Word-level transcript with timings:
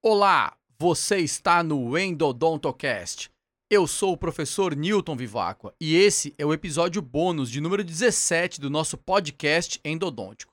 Olá, 0.00 0.56
você 0.78 1.18
está 1.18 1.60
no 1.60 1.98
Endodontocast. 1.98 3.28
Eu 3.68 3.84
sou 3.84 4.12
o 4.12 4.16
professor 4.16 4.76
Newton 4.76 5.16
Vivacqua 5.16 5.74
e 5.80 5.96
esse 5.96 6.32
é 6.38 6.46
o 6.46 6.52
episódio 6.52 7.02
bônus 7.02 7.50
de 7.50 7.60
número 7.60 7.82
17 7.82 8.60
do 8.60 8.70
nosso 8.70 8.96
podcast 8.96 9.80
Endodôntico. 9.84 10.52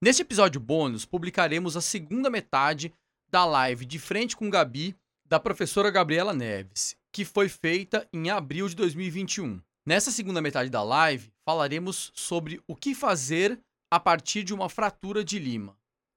Neste 0.00 0.22
episódio 0.22 0.60
bônus, 0.60 1.04
publicaremos 1.04 1.76
a 1.76 1.80
segunda 1.80 2.30
metade 2.30 2.94
da 3.28 3.44
live 3.44 3.84
de 3.84 3.98
frente 3.98 4.36
com 4.36 4.48
Gabi 4.48 4.94
da 5.26 5.40
professora 5.40 5.90
Gabriela 5.90 6.32
Neves, 6.32 6.96
que 7.12 7.24
foi 7.24 7.48
feita 7.48 8.08
em 8.12 8.30
abril 8.30 8.68
de 8.68 8.76
2021. 8.76 9.60
Nessa 9.84 10.12
segunda 10.12 10.40
metade 10.40 10.70
da 10.70 10.84
live, 10.84 11.32
falaremos 11.44 12.12
sobre 12.14 12.62
o 12.68 12.76
que 12.76 12.94
fazer 12.94 13.58
a 13.92 13.98
partir 13.98 14.44
de 14.44 14.54
uma 14.54 14.68
fratura 14.68 15.24
de 15.24 15.40
lima. 15.40 15.76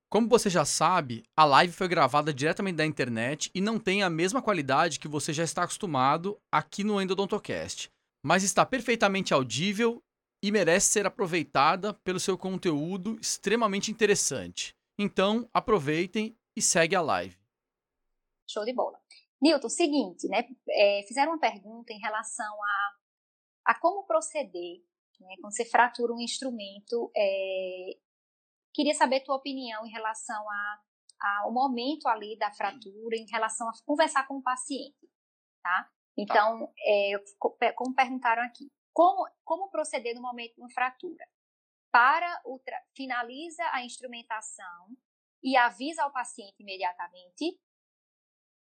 Como 0.10 0.30
você 0.30 0.50
já 0.50 0.64
sabe, 0.64 1.24
a 1.36 1.44
live 1.44 1.74
foi 1.74 1.88
gravada 1.90 2.34
diretamente 2.34 2.78
da 2.78 2.86
internet 2.86 3.52
e 3.54 3.60
não 3.60 3.78
tem 3.78 4.04
a 4.04 4.10
mesma 4.10 4.42
qualidade 4.42 5.02
que 5.02 5.08
você 5.08 5.34
já 5.34 5.44
está 5.44 5.64
acostumado 5.64 6.40
aqui 6.50 6.82
no 6.82 7.02
Endodontocast, 7.02 7.92
mas 8.24 8.42
está 8.42 8.66
perfeitamente 8.66 9.34
audível 9.34 10.02
e 10.42 10.50
merece 10.50 10.88
ser 10.88 11.06
aproveitada 11.06 11.94
pelo 11.94 12.22
seu 12.22 12.38
conteúdo 12.38 13.20
extremamente 13.20 13.92
interessante. 13.92 14.74
Então, 14.98 15.50
aproveitem 15.54 16.38
e 16.56 16.62
segue 16.62 16.96
a 16.96 17.02
live. 17.02 17.38
Show 18.50 18.64
de 18.64 18.74
bola. 18.74 18.98
Nilton, 19.42 19.68
seguinte, 19.68 20.26
né? 20.30 20.48
É, 20.70 21.04
fizeram 21.06 21.34
uma 21.34 21.40
pergunta 21.40 21.92
em 21.92 22.00
relação 22.00 22.56
a, 22.64 23.72
a 23.72 23.76
como 23.76 24.04
proceder 24.04 24.82
né, 25.20 25.36
quando 25.42 25.54
você 25.54 25.66
fratura 25.66 26.14
um 26.14 26.22
instrumento 26.22 27.12
é, 27.16 27.98
Queria 28.78 28.94
saber 28.94 29.22
tua 29.22 29.38
opinião 29.38 29.84
em 29.88 29.90
relação 29.90 30.48
a, 30.48 30.82
ao 31.42 31.52
momento 31.52 32.08
ali 32.08 32.38
da 32.38 32.54
fratura, 32.54 33.18
em 33.18 33.26
relação 33.26 33.68
a 33.68 33.72
conversar 33.84 34.28
com 34.28 34.38
o 34.38 34.44
paciente, 34.44 35.10
tá? 35.64 35.90
Então, 36.16 36.68
tá. 36.68 36.74
É, 36.86 37.72
como 37.74 37.96
perguntaram 37.96 38.44
aqui, 38.44 38.72
como, 38.94 39.28
como 39.44 39.72
proceder 39.72 40.14
no 40.14 40.22
momento 40.22 40.54
de 40.54 40.62
uma 40.62 40.70
fratura? 40.70 41.28
Para 41.92 42.40
o 42.46 42.62
finaliza 42.96 43.64
a 43.72 43.84
instrumentação 43.84 44.96
e 45.42 45.58
avisa 45.58 46.04
ao 46.04 46.14
paciente 46.14 46.62
imediatamente. 46.62 47.60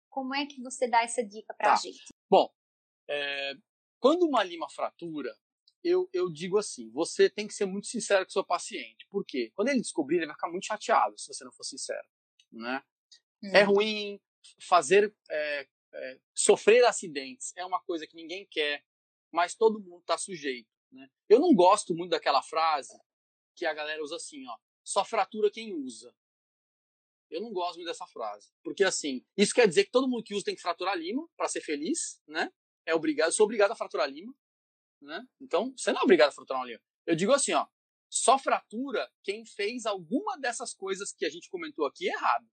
Como 0.09 0.33
é 0.33 0.47
que 0.47 0.59
você 0.59 0.89
dá 0.89 1.03
essa 1.03 1.23
dica 1.23 1.53
para 1.53 1.73
a 1.73 1.75
tá. 1.75 1.81
gente? 1.81 2.11
Bom, 2.27 2.51
é, 3.07 3.53
quando 3.99 4.23
uma 4.23 4.43
lima 4.43 4.67
fratura, 4.71 5.31
eu, 5.83 6.09
eu 6.13 6.29
digo 6.29 6.57
assim: 6.57 6.89
você 6.91 7.29
tem 7.29 7.47
que 7.47 7.53
ser 7.53 7.65
muito 7.65 7.87
sincero 7.87 8.25
com 8.25 8.29
o 8.29 8.33
seu 8.33 8.43
paciente. 8.43 9.05
Por 9.09 9.25
quê? 9.25 9.51
Quando 9.55 9.69
ele 9.69 9.81
descobrir, 9.81 10.17
ele 10.17 10.27
vai 10.27 10.35
ficar 10.35 10.49
muito 10.49 10.65
chateado 10.65 11.17
se 11.17 11.27
você 11.27 11.43
não 11.43 11.51
for 11.51 11.63
sincero. 11.63 12.07
Né? 12.51 12.83
Hum. 13.43 13.51
É 13.53 13.63
ruim 13.63 14.21
fazer. 14.61 15.13
É, 15.29 15.67
é, 15.91 16.19
sofrer 16.35 16.85
acidentes 16.85 17.51
é 17.55 17.65
uma 17.65 17.81
coisa 17.81 18.05
que 18.05 18.15
ninguém 18.15 18.47
quer, 18.49 18.85
mas 19.31 19.55
todo 19.55 19.79
mundo 19.79 20.01
está 20.01 20.17
sujeito. 20.17 20.69
Né? 20.91 21.09
Eu 21.27 21.39
não 21.39 21.53
gosto 21.53 21.95
muito 21.95 22.11
daquela 22.11 22.43
frase 22.43 22.99
que 23.55 23.65
a 23.65 23.73
galera 23.73 24.03
usa 24.03 24.15
assim: 24.15 24.45
ó, 24.47 24.57
só 24.83 25.03
fratura 25.05 25.51
quem 25.51 25.73
usa. 25.73 26.13
Eu 27.29 27.41
não 27.41 27.53
gosto 27.53 27.75
muito 27.75 27.87
dessa 27.87 28.07
frase. 28.07 28.51
Porque, 28.63 28.83
assim, 28.83 29.23
isso 29.37 29.53
quer 29.53 29.67
dizer 29.67 29.85
que 29.85 29.91
todo 29.91 30.07
mundo 30.07 30.23
que 30.23 30.33
usa 30.33 30.45
tem 30.45 30.55
que 30.55 30.61
fraturar 30.61 30.97
lima 30.97 31.27
para 31.37 31.47
ser 31.47 31.61
feliz, 31.61 32.19
né? 32.27 32.51
É 32.85 32.95
obrigado, 32.95 33.31
sou 33.31 33.43
obrigado 33.43 33.71
a 33.71 33.75
fraturar 33.75 34.09
lima. 34.09 34.33
Né? 35.01 35.25
Então, 35.41 35.73
você 35.75 35.91
não 35.91 36.01
é 36.01 36.03
obrigado 36.03 36.29
a 36.29 36.31
fraturar 36.31 36.61
uma 36.61 36.67
lima. 36.67 36.81
Eu 37.05 37.15
digo 37.15 37.31
assim, 37.31 37.53
ó, 37.53 37.65
só 38.09 38.37
fratura 38.37 39.09
quem 39.23 39.45
fez 39.45 39.85
alguma 39.85 40.37
dessas 40.37 40.73
coisas 40.73 41.13
que 41.13 41.25
a 41.25 41.29
gente 41.29 41.49
comentou 41.49 41.85
aqui 41.85 42.07
errado. 42.07 42.47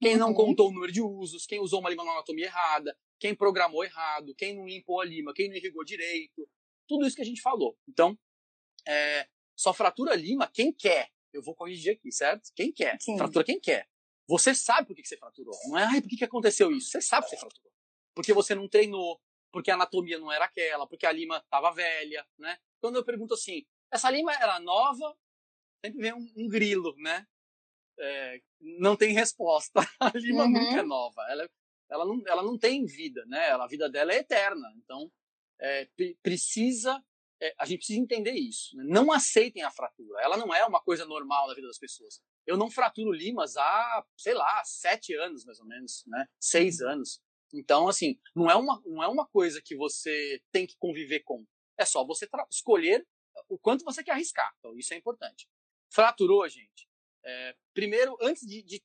Quem 0.00 0.16
não 0.16 0.28
uhum. 0.28 0.34
contou 0.34 0.68
o 0.68 0.72
número 0.72 0.92
de 0.92 1.02
usos, 1.02 1.44
quem 1.44 1.60
usou 1.60 1.80
uma 1.80 1.90
lima 1.90 2.04
na 2.04 2.12
anatomia 2.12 2.46
errada, 2.46 2.96
quem 3.18 3.34
programou 3.34 3.84
errado, 3.84 4.34
quem 4.34 4.56
não 4.56 4.66
limpou 4.66 5.00
a 5.00 5.04
lima, 5.04 5.34
quem 5.34 5.48
não 5.48 5.56
irrigou 5.56 5.84
direito, 5.84 6.48
tudo 6.88 7.06
isso 7.06 7.14
que 7.14 7.22
a 7.22 7.26
gente 7.26 7.42
falou. 7.42 7.76
Então, 7.86 8.18
é, 8.86 9.28
só 9.54 9.74
fratura 9.74 10.14
lima 10.14 10.50
quem 10.50 10.72
quer. 10.72 11.10
Eu 11.32 11.42
vou 11.42 11.54
corrigir 11.54 11.92
aqui, 11.92 12.10
certo? 12.10 12.50
Quem 12.56 12.72
quer. 12.72 12.96
Sim. 13.00 13.18
Fratura 13.18 13.44
quem 13.44 13.60
quer. 13.60 13.88
Você 14.26 14.54
sabe 14.54 14.86
por 14.86 14.96
que 14.96 15.06
você 15.06 15.16
fraturou. 15.16 15.54
Não 15.68 15.78
é, 15.78 15.84
ai, 15.84 16.00
por 16.00 16.08
que 16.08 16.24
aconteceu 16.24 16.72
isso? 16.72 16.90
Você 16.90 17.02
sabe 17.02 17.24
que 17.24 17.30
você 17.30 17.36
fraturou. 17.36 17.72
Porque 18.14 18.32
você 18.32 18.54
não 18.54 18.68
treinou, 18.68 19.20
porque 19.52 19.70
a 19.70 19.74
anatomia 19.74 20.18
não 20.18 20.30
era 20.30 20.44
aquela, 20.44 20.86
porque 20.86 21.06
a 21.06 21.12
lima 21.12 21.38
estava 21.38 21.72
velha, 21.72 22.26
né? 22.38 22.58
Quando 22.80 22.96
eu 22.96 23.04
pergunto 23.04 23.34
assim, 23.34 23.64
essa 23.90 24.10
lima 24.10 24.32
era 24.32 24.60
nova, 24.60 25.16
sempre 25.84 26.00
vem 26.00 26.14
um, 26.14 26.32
um 26.36 26.48
grilo, 26.48 26.94
né? 26.98 27.26
É, 27.98 28.40
não 28.60 28.96
tem 28.96 29.12
resposta. 29.12 29.80
A 30.00 30.10
lima 30.14 30.44
uhum. 30.44 30.52
nunca 30.52 30.80
é 30.80 30.82
nova. 30.82 31.22
Ela, 31.28 31.50
ela, 31.90 32.04
não, 32.06 32.22
ela 32.26 32.42
não 32.42 32.56
tem 32.56 32.86
vida, 32.86 33.24
né? 33.26 33.50
a 33.50 33.66
vida 33.66 33.90
dela 33.90 34.12
é 34.12 34.18
eterna. 34.18 34.72
Então, 34.78 35.12
é, 35.60 35.86
precisa 36.22 37.02
é, 37.42 37.54
a 37.58 37.64
gente 37.64 37.78
precisa 37.78 37.98
entender 37.98 38.32
isso. 38.32 38.76
Né? 38.76 38.84
Não 38.86 39.10
aceitem 39.10 39.62
a 39.62 39.70
fratura. 39.70 40.20
Ela 40.20 40.36
não 40.36 40.54
é 40.54 40.64
uma 40.66 40.80
coisa 40.80 41.06
normal 41.06 41.48
na 41.48 41.54
vida 41.54 41.66
das 41.66 41.78
pessoas. 41.78 42.20
Eu 42.46 42.56
não 42.56 42.70
fraturo 42.70 43.12
limas 43.12 43.56
há, 43.56 44.04
sei 44.16 44.34
lá, 44.34 44.62
sete 44.64 45.14
anos 45.14 45.44
mais 45.44 45.58
ou 45.58 45.66
menos, 45.66 46.04
né? 46.06 46.26
Seis 46.38 46.80
anos. 46.80 47.20
Então, 47.52 47.88
assim, 47.88 48.18
não 48.34 48.50
é 48.50 48.54
uma, 48.54 48.80
não 48.84 49.02
é 49.02 49.08
uma 49.08 49.26
coisa 49.26 49.60
que 49.62 49.76
você 49.76 50.42
tem 50.52 50.66
que 50.66 50.76
conviver 50.78 51.20
com. 51.20 51.44
É 51.78 51.84
só 51.84 52.04
você 52.04 52.28
escolher 52.50 53.06
o 53.48 53.58
quanto 53.58 53.84
você 53.84 54.02
quer 54.02 54.12
arriscar. 54.12 54.52
Então, 54.58 54.76
isso 54.78 54.92
é 54.94 54.96
importante. 54.96 55.48
Fraturou, 55.92 56.48
gente. 56.48 56.88
É, 57.24 57.56
primeiro, 57.74 58.16
antes 58.20 58.46
de, 58.46 58.62
de 58.62 58.82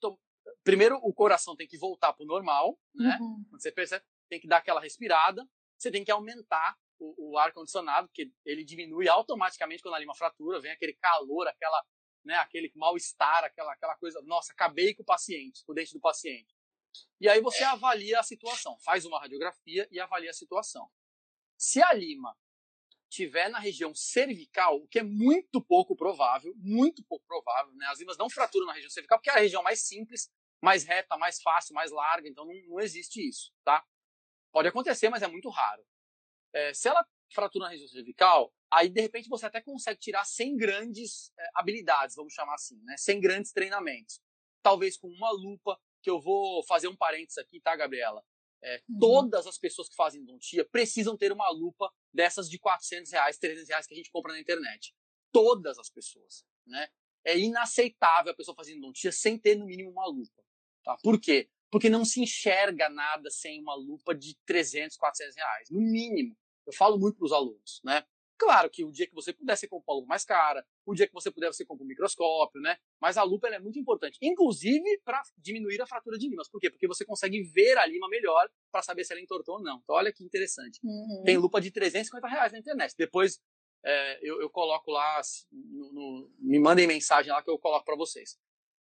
primeiro 0.64 0.98
o 0.98 1.14
coração 1.14 1.56
tem 1.56 1.68
que 1.68 1.78
voltar 1.78 2.14
para 2.14 2.24
o 2.24 2.28
normal, 2.28 2.78
né? 2.94 3.18
Uhum. 3.22 3.46
Você 3.52 3.72
percebe, 3.72 4.04
tem 4.30 4.40
que 4.40 4.48
dar 4.48 4.58
aquela 4.58 4.82
respirada. 4.82 5.48
Você 5.78 5.92
tem 5.92 6.04
que 6.04 6.12
aumentar 6.12 6.76
o, 7.00 7.32
o 7.32 7.38
ar 7.38 7.54
condicionado, 7.54 8.08
porque 8.08 8.32
ele 8.46 8.64
diminui 8.64 9.08
automaticamente 9.08 9.84
quando 9.84 9.96
a 9.96 10.00
lima 10.00 10.16
fratura, 10.16 10.62
vem 10.62 10.72
aquele 10.72 10.94
calor, 10.94 11.48
aquela, 11.48 11.84
né, 12.24 12.36
aquele 12.36 12.72
mal 12.76 12.96
estar, 12.96 13.44
aquela, 13.44 13.74
aquela 13.74 13.96
coisa. 13.96 14.22
Nossa, 14.24 14.54
acabei 14.54 14.94
com 14.94 15.04
o 15.04 15.06
paciente, 15.06 15.64
com 15.66 15.72
o 15.72 15.76
dente 15.76 15.94
do 15.94 16.00
paciente. 16.00 16.54
E 17.20 17.30
aí 17.30 17.42
você 17.42 17.64
avalia 17.64 18.20
a 18.20 18.24
situação, 18.24 18.78
faz 18.80 19.06
uma 19.06 19.20
radiografia 19.20 19.88
e 19.92 20.00
avalia 20.00 20.30
a 20.30 20.34
situação. 20.34 20.90
Se 21.58 21.82
a 21.82 21.94
lima 21.94 22.36
tiver 23.10 23.50
na 23.50 23.60
região 23.60 23.94
cervical, 23.94 24.78
o 24.78 24.88
que 24.88 25.00
é 25.00 25.04
muito 25.04 25.62
pouco 25.62 25.96
provável, 25.96 26.54
muito 26.58 27.04
pouco 27.06 27.26
provável, 27.26 27.74
né? 27.76 27.86
As 27.88 28.00
limas 28.00 28.18
não 28.18 28.30
fraturam 28.30 28.66
na 28.66 28.74
região 28.74 28.90
cervical 28.90 29.18
porque 29.18 29.30
é 29.30 29.34
a 29.34 29.40
região 29.40 29.64
mais 29.64 29.88
simples, 29.88 30.30
mais 30.62 30.84
reta, 30.84 31.18
mais 31.18 31.42
fácil, 31.42 31.74
mais 31.74 31.92
larga, 31.92 32.28
então 32.28 32.46
não, 32.46 32.54
não 32.68 32.80
existe 32.80 33.26
isso, 33.26 33.54
tá? 33.64 33.86
Pode 34.52 34.68
acontecer, 34.68 35.10
mas 35.10 35.22
é 35.22 35.28
muito 35.28 35.50
raro. 35.50 35.86
É, 36.54 36.74
se 36.74 36.88
ela 36.88 37.06
fratura 37.34 37.66
na 37.66 37.72
região 37.72 37.88
cervical, 37.88 38.54
aí 38.72 38.90
de 38.90 39.02
repente 39.02 39.30
você 39.30 39.46
até 39.46 39.62
consegue 39.62 40.00
tirar 40.00 40.26
sem 40.26 40.56
grandes 40.56 41.32
é, 41.38 41.50
habilidades, 41.56 42.16
vamos 42.16 42.34
chamar 42.34 42.56
assim, 42.56 42.82
né? 42.84 42.96
Sem 42.98 43.20
grandes 43.20 43.52
treinamentos. 43.52 44.20
Talvez 44.62 44.98
com 44.98 45.08
uma 45.08 45.32
lupa, 45.32 45.80
que 46.06 46.10
eu 46.12 46.22
vou 46.22 46.64
fazer 46.66 46.88
um 46.88 46.96
parênteses 46.96 47.40
aqui, 47.40 47.60
tá, 47.60 47.76
Gabriela? 47.76 48.24
É, 48.64 48.80
uhum. 48.88 49.00
Todas 49.00 49.48
as 49.48 49.58
pessoas 49.58 49.90
que 49.90 49.96
fazem 49.96 50.22
endodontia 50.22 50.64
precisam 50.64 51.18
ter 51.18 51.32
uma 51.32 51.50
lupa 51.50 51.92
dessas 52.14 52.48
de 52.48 52.60
400 52.60 53.12
reais, 53.12 53.40
300 53.40 53.68
reais 53.68 53.88
que 53.88 53.94
a 53.96 53.98
gente 53.98 54.12
compra 54.12 54.32
na 54.32 54.40
internet. 54.40 54.96
Todas 55.32 55.80
as 55.80 55.90
pessoas, 55.90 56.46
né? 56.66 56.88
É 57.24 57.36
inaceitável 57.36 58.32
a 58.32 58.36
pessoa 58.36 58.56
fazer 58.56 58.74
endodontia 58.74 59.12
sem 59.12 59.36
ter, 59.36 59.56
no 59.56 59.66
mínimo, 59.66 59.90
uma 59.90 60.06
lupa. 60.06 60.44
Tá? 60.84 60.96
Por 61.02 61.20
quê? 61.20 61.50
Porque 61.72 61.90
não 61.90 62.06
se 62.06 62.22
enxerga 62.22 62.88
nada 62.88 63.32
sem 63.32 63.60
uma 63.60 63.74
lupa 63.74 64.14
de 64.14 64.38
300, 64.46 64.96
400 64.96 65.36
reais. 65.36 65.70
No 65.72 65.82
mínimo. 65.82 66.38
Eu 66.68 66.74
falo 66.74 67.00
muito 67.00 67.18
para 67.18 67.26
os 67.26 67.32
alunos, 67.32 67.82
né? 67.84 68.06
Claro 68.38 68.70
que 68.70 68.84
o 68.84 68.92
dia 68.92 69.08
que 69.08 69.14
você 69.14 69.32
puder, 69.32 69.56
você 69.56 69.68
compra 69.68 69.94
uma 69.94 70.00
lupa 70.00 70.08
mais 70.10 70.26
cara. 70.26 70.66
O 70.86 70.94
dia 70.94 71.08
que 71.08 71.14
você 71.14 71.32
puder, 71.32 71.48
você 71.48 71.66
compra 71.66 71.84
um 71.84 71.88
microscópio, 71.88 72.62
né? 72.62 72.78
Mas 73.00 73.18
a 73.18 73.24
lupa 73.24 73.48
é 73.48 73.60
muito 73.60 73.80
importante, 73.80 74.18
inclusive 74.22 75.00
para 75.04 75.22
diminuir 75.38 75.82
a 75.82 75.88
fratura 75.88 76.18
de 76.18 76.28
limas. 76.28 76.50
Por 76.50 76.60
quê? 76.60 76.70
Porque 76.70 76.88
você 76.88 77.06
consegue 77.06 77.42
ver 77.44 77.78
a 77.78 77.86
lima 77.86 78.10
melhor 78.10 78.50
para 78.72 78.82
saber 78.82 79.06
se 79.06 79.14
ela 79.14 79.22
entortou 79.22 79.56
ou 79.56 79.62
não. 79.64 79.80
Então, 79.84 79.96
olha 79.96 80.12
que 80.12 80.24
interessante. 80.24 80.80
Uhum. 80.84 81.24
Tem 81.26 81.38
lupa 81.38 81.62
de 81.62 81.72
350 81.72 82.28
reais 82.28 82.52
na 82.52 82.60
internet. 82.60 82.94
Depois 82.98 83.40
é, 83.86 84.20
eu, 84.22 84.42
eu, 84.42 84.50
coloco 84.50 84.92
lá, 84.92 85.22
no, 85.52 85.94
no, 85.94 86.32
me 86.40 86.60
mandem 86.60 86.88
mensagem 86.88 87.32
lá 87.32 87.42
que 87.42 87.50
eu 87.50 87.58
coloco 87.60 87.86
para 87.86 87.96
vocês. 87.96 88.38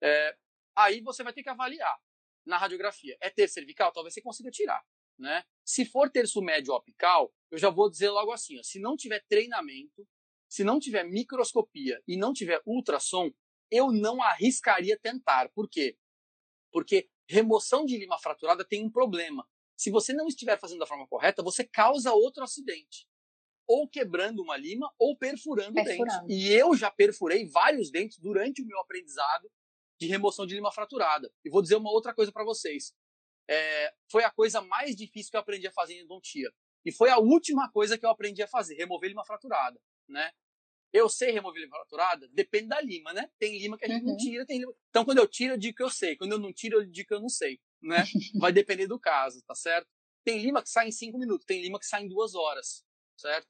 É, 0.02 0.36
aí 0.76 1.02
você 1.02 1.24
vai 1.24 1.34
ter 1.34 1.44
que 1.44 1.50
avaliar 1.50 1.98
na 2.46 2.58
radiografia. 2.58 3.18
É 3.20 3.30
ter 3.30 3.48
cervical? 3.48 3.92
Talvez 3.92 4.14
você 4.14 4.22
consiga 4.22 4.50
tirar. 4.50 4.82
Né? 5.18 5.44
Se 5.64 5.86
for 5.86 6.10
terço 6.10 6.42
médio 6.42 6.74
apical, 6.74 7.34
eu 7.50 7.58
já 7.58 7.70
vou 7.70 7.90
dizer 7.90 8.10
logo 8.10 8.32
assim: 8.32 8.60
ó, 8.60 8.64
se 8.64 8.80
não 8.80 8.96
tiver 8.96 9.24
treinamento, 9.28 10.08
se 10.50 10.64
não 10.64 10.80
tiver 10.80 11.04
microscopia 11.04 12.02
e 12.08 12.18
não 12.18 12.34
tiver 12.34 12.62
ultrassom, 12.66 13.32
eu 13.72 13.92
não 13.92 14.22
arriscaria 14.22 14.98
tentar. 14.98 15.50
Por 15.50 15.70
quê? 15.70 15.98
Porque 16.72 17.10
remoção 17.28 17.86
de 17.86 17.98
lima 17.98 18.18
fraturada 18.20 18.64
tem 18.64 18.84
um 18.84 18.92
problema. 18.92 19.48
Se 19.78 19.90
você 19.90 20.14
não 20.14 20.28
estiver 20.28 20.60
fazendo 20.60 20.80
da 20.80 20.86
forma 20.86 21.08
correta, 21.08 21.44
você 21.44 21.64
causa 21.64 22.14
outro 22.14 22.44
acidente. 22.44 23.08
Ou 23.68 23.90
quebrando 23.90 24.42
uma 24.42 24.56
lima 24.56 24.94
ou 24.98 25.18
perfurando, 25.18 25.74
perfurando. 25.74 26.28
dente. 26.28 26.40
E 26.40 26.54
eu 26.54 26.76
já 26.76 26.92
perfurei 26.92 27.46
vários 27.50 27.90
dentes 27.90 28.20
durante 28.20 28.62
o 28.62 28.66
meu 28.66 28.80
aprendizado 28.80 29.52
de 30.00 30.08
remoção 30.08 30.46
de 30.46 30.56
lima 30.56 30.72
fraturada. 30.72 31.32
E 31.44 31.50
vou 31.50 31.62
dizer 31.62 31.76
uma 31.76 31.92
outra 31.92 32.14
coisa 32.14 32.32
para 32.32 32.46
vocês. 32.46 32.94
É, 33.48 33.94
foi 34.10 34.24
a 34.24 34.32
coisa 34.32 34.62
mais 34.62 34.96
difícil 34.96 35.32
que 35.32 35.38
eu 35.38 35.42
aprendi 35.42 35.68
a 35.68 35.72
fazer 35.72 35.94
em 35.94 36.00
endodontia. 36.00 36.52
E 36.86 36.92
foi 36.92 37.10
a 37.10 37.18
última 37.18 37.70
coisa 37.72 37.98
que 37.98 38.06
eu 38.06 38.10
aprendi 38.10 38.44
a 38.44 38.48
fazer, 38.48 38.76
remover 38.76 39.10
lima 39.10 39.26
fraturada, 39.26 39.80
né? 40.08 40.32
Eu 40.94 41.10
sei 41.10 41.32
remover 41.32 41.62
lima 41.62 41.76
fraturada? 41.76 42.28
Depende 42.32 42.68
da 42.68 42.80
lima, 42.80 43.12
né? 43.12 43.30
Tem 43.38 43.58
lima 43.58 43.78
que 43.78 43.86
a 43.86 43.88
gente 43.88 44.04
uhum. 44.04 44.12
não 44.12 44.18
tira, 44.18 44.46
tem 44.46 44.60
lima... 44.60 44.74
Então, 44.90 45.04
quando 45.04 45.18
eu 45.18 45.28
tiro, 45.28 45.56
eu 45.56 45.58
digo 45.58 45.76
que 45.76 45.84
eu 45.84 45.90
sei. 45.90 46.16
Quando 46.16 46.34
eu 46.34 46.40
não 46.40 46.54
tiro, 46.54 46.78
eu 46.78 46.86
digo 46.86 47.08
que 47.08 47.14
eu 47.14 47.20
não 47.20 47.28
sei, 47.28 47.60
né? 47.82 48.04
Vai 48.40 48.54
depender 48.54 48.88
do 48.88 49.00
caso, 49.00 49.42
tá 49.46 49.56
certo? 49.56 49.90
Tem 50.24 50.40
lima 50.40 50.62
que 50.64 50.70
sai 50.70 50.88
em 50.88 50.92
cinco 50.92 51.18
minutos, 51.18 51.46
tem 51.46 51.62
lima 51.62 51.80
que 51.80 51.86
sai 51.86 52.04
em 52.04 52.08
duas 52.08 52.34
horas, 52.34 52.86
certo? 53.18 53.48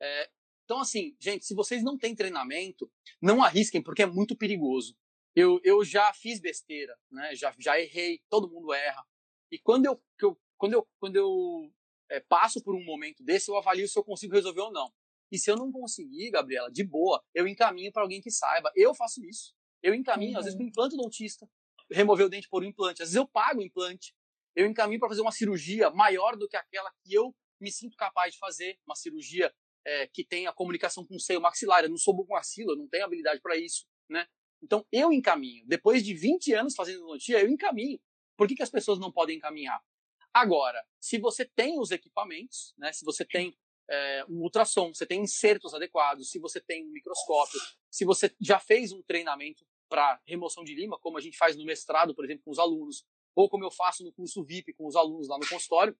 É... 0.00 0.30
Então, 0.64 0.80
assim, 0.80 1.16
gente, 1.20 1.44
se 1.44 1.54
vocês 1.54 1.82
não 1.82 1.98
têm 1.98 2.14
treinamento, 2.14 2.90
não 3.20 3.42
arrisquem, 3.42 3.82
porque 3.82 4.02
é 4.02 4.06
muito 4.06 4.36
perigoso. 4.36 4.96
Eu, 5.34 5.60
eu 5.64 5.84
já 5.84 6.12
fiz 6.14 6.40
besteira, 6.40 6.96
né? 7.10 7.34
Já, 7.34 7.54
já 7.58 7.78
errei, 7.78 8.22
todo 8.30 8.48
mundo 8.48 8.72
erra. 8.72 9.04
E 9.54 9.58
quando 9.60 9.86
eu, 9.86 10.02
eu 10.20 10.36
quando 10.56 10.72
eu, 10.72 10.88
quando 10.98 11.16
eu 11.16 11.72
é, 12.10 12.18
passo 12.18 12.60
por 12.60 12.74
um 12.74 12.84
momento 12.84 13.22
desse, 13.22 13.48
eu 13.48 13.56
avalio 13.56 13.86
se 13.88 13.96
eu 13.96 14.02
consigo 14.02 14.34
resolver 14.34 14.62
ou 14.62 14.72
não. 14.72 14.92
E 15.30 15.38
se 15.38 15.48
eu 15.48 15.56
não 15.56 15.70
conseguir, 15.70 16.30
Gabriela, 16.30 16.70
de 16.70 16.82
boa, 16.82 17.22
eu 17.32 17.46
encaminho 17.46 17.92
para 17.92 18.02
alguém 18.02 18.20
que 18.20 18.30
saiba. 18.32 18.72
Eu 18.74 18.94
faço 18.94 19.24
isso. 19.24 19.54
Eu 19.80 19.94
encaminho, 19.94 20.32
uhum. 20.32 20.38
às 20.38 20.44
vezes, 20.44 20.56
para 20.56 20.64
o 20.64 20.68
implante 20.68 20.96
dentista, 20.96 21.48
remover 21.88 22.26
o 22.26 22.28
dente 22.28 22.48
por 22.48 22.64
um 22.64 22.66
implante. 22.66 23.02
Às 23.02 23.10
vezes 23.10 23.16
eu 23.16 23.28
pago 23.28 23.60
o 23.60 23.62
implante. 23.62 24.12
Eu 24.56 24.66
encaminho 24.66 24.98
para 24.98 25.08
fazer 25.08 25.20
uma 25.20 25.32
cirurgia 25.32 25.90
maior 25.90 26.36
do 26.36 26.48
que 26.48 26.56
aquela 26.56 26.90
que 27.04 27.14
eu 27.14 27.32
me 27.60 27.70
sinto 27.70 27.96
capaz 27.96 28.32
de 28.32 28.38
fazer, 28.38 28.76
uma 28.84 28.96
cirurgia 28.96 29.52
é, 29.86 30.08
que 30.08 30.24
tenha 30.24 30.52
comunicação 30.52 31.06
com 31.06 31.14
o 31.14 31.20
seio 31.20 31.40
maxilar. 31.40 31.84
Eu 31.84 31.90
não 31.90 31.96
sou 31.96 32.14
bom 32.14 32.24
com 32.24 32.34
axila, 32.34 32.72
eu 32.72 32.76
não 32.76 32.88
tenho 32.88 33.04
habilidade 33.04 33.40
para 33.40 33.56
isso, 33.56 33.86
né? 34.08 34.26
Então 34.62 34.84
eu 34.90 35.12
encaminho. 35.12 35.64
Depois 35.66 36.04
de 36.04 36.14
20 36.14 36.52
anos 36.54 36.74
fazendo 36.74 37.04
odontia, 37.04 37.40
eu 37.40 37.48
encaminho. 37.48 38.00
Por 38.36 38.48
que, 38.48 38.54
que 38.54 38.62
as 38.62 38.70
pessoas 38.70 38.98
não 38.98 39.12
podem 39.12 39.36
encaminhar? 39.36 39.82
Agora, 40.32 40.84
se 41.00 41.18
você 41.18 41.44
tem 41.44 41.78
os 41.78 41.90
equipamentos, 41.90 42.74
né, 42.76 42.92
se 42.92 43.04
você 43.04 43.24
tem 43.24 43.56
é, 43.88 44.24
um 44.28 44.42
ultrassom, 44.42 44.92
você 44.92 45.06
tem 45.06 45.22
insertos 45.22 45.74
adequados, 45.74 46.30
se 46.30 46.38
você 46.38 46.60
tem 46.60 46.84
um 46.84 46.90
microscópio, 46.90 47.60
se 47.90 48.04
você 48.04 48.34
já 48.40 48.58
fez 48.58 48.92
um 48.92 49.02
treinamento 49.02 49.64
para 49.88 50.20
remoção 50.26 50.64
de 50.64 50.74
lima, 50.74 50.98
como 50.98 51.18
a 51.18 51.20
gente 51.20 51.36
faz 51.36 51.56
no 51.56 51.64
mestrado, 51.64 52.14
por 52.14 52.24
exemplo, 52.24 52.42
com 52.44 52.50
os 52.50 52.58
alunos, 52.58 53.06
ou 53.34 53.48
como 53.48 53.64
eu 53.64 53.70
faço 53.70 54.02
no 54.02 54.12
curso 54.12 54.44
VIP 54.44 54.72
com 54.74 54.86
os 54.86 54.96
alunos 54.96 55.28
lá 55.28 55.38
no 55.38 55.48
consultório, 55.48 55.96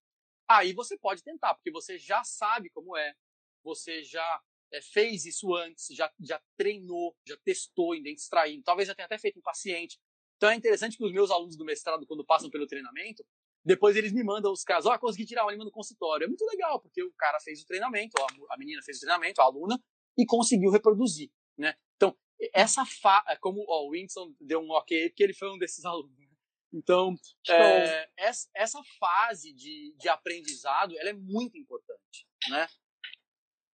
aí 0.49 0.73
você 0.73 0.99
pode 0.99 1.23
tentar, 1.23 1.55
porque 1.55 1.71
você 1.71 1.99
já 1.99 2.25
sabe 2.25 2.71
como 2.71 2.97
é, 2.97 3.15
você 3.63 4.03
já 4.03 4.43
é, 4.73 4.81
fez 4.81 5.25
isso 5.25 5.55
antes, 5.55 5.87
já, 5.95 6.13
já 6.21 6.41
treinou, 6.57 7.17
já 7.27 7.37
testou 7.39 7.95
em 7.95 8.03
dente 8.03 8.21
extraído, 8.21 8.63
talvez 8.65 8.89
já 8.89 8.95
tenha 8.95 9.07
até 9.07 9.19
feito 9.19 9.39
um 9.39 9.43
paciente. 9.43 9.99
Então 10.45 10.53
é 10.53 10.57
interessante 10.57 10.99
que 10.99 11.05
os 11.05 11.11
meus 11.11 11.31
alunos 11.31 11.57
do 11.57 11.65
mestrado, 11.65 12.07
quando 12.07 12.23
passam 12.23 12.51
pelo 12.51 12.67
treinamento, 12.67 13.25
depois 13.65 13.97
eles 13.97 14.13
me 14.13 14.23
mandam 14.23 14.53
os 14.53 14.63
casos, 14.63 14.91
ó, 14.91 14.95
oh, 14.95 14.99
consegui 14.99 15.25
tirar 15.25 15.43
uma 15.43 15.53
lima 15.53 15.65
no 15.65 15.71
consultório. 15.71 16.25
É 16.25 16.29
muito 16.29 16.45
legal, 16.45 16.79
porque 16.83 17.03
o 17.03 17.11
cara 17.15 17.41
fez 17.41 17.63
o 17.63 17.67
treinamento, 17.67 18.13
a 18.51 18.59
menina 18.59 18.83
fez 18.83 18.99
o 18.99 19.01
treinamento, 19.01 19.41
a 19.41 19.45
aluna, 19.45 19.83
e 20.19 20.27
conseguiu 20.27 20.71
reproduzir, 20.71 21.31
né? 21.57 21.75
Então, 21.97 22.15
essa 22.53 22.85
fa... 22.85 23.25
É 23.27 23.37
como 23.37 23.65
ó, 23.67 23.87
o 23.87 23.93
Winston 23.93 24.35
deu 24.39 24.61
um 24.61 24.71
ok, 24.73 25.09
porque 25.09 25.23
ele 25.23 25.33
foi 25.33 25.51
um 25.51 25.57
desses 25.57 25.83
alunos. 25.87 26.15
Né? 26.19 26.27
Então, 26.75 27.15
é, 27.49 28.11
essa 28.55 28.83
fase 29.01 29.51
de, 29.55 29.95
de 29.99 30.11
aprendizado, 30.11 30.95
ela 30.99 31.09
é 31.09 31.15
muito 31.15 31.57
importante, 31.57 32.29
né? 32.51 32.67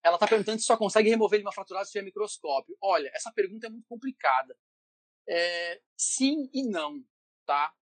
Ela 0.04 0.18
está 0.18 0.28
perguntando 0.28 0.60
se 0.60 0.68
só 0.68 0.78
consegue 0.78 1.10
remover 1.10 1.40
lima 1.40 1.52
fraturada 1.52 1.86
se 1.86 1.94
tiver 1.94 2.06
microscópio. 2.06 2.78
Olha, 2.80 3.10
essa 3.16 3.32
pergunta 3.34 3.66
é 3.66 3.70
muito 3.72 3.88
complicada. 3.88 4.56
É, 5.30 5.82
sim 5.96 6.50
e 6.52 6.64
não, 6.64 7.04
tá? 7.46 7.74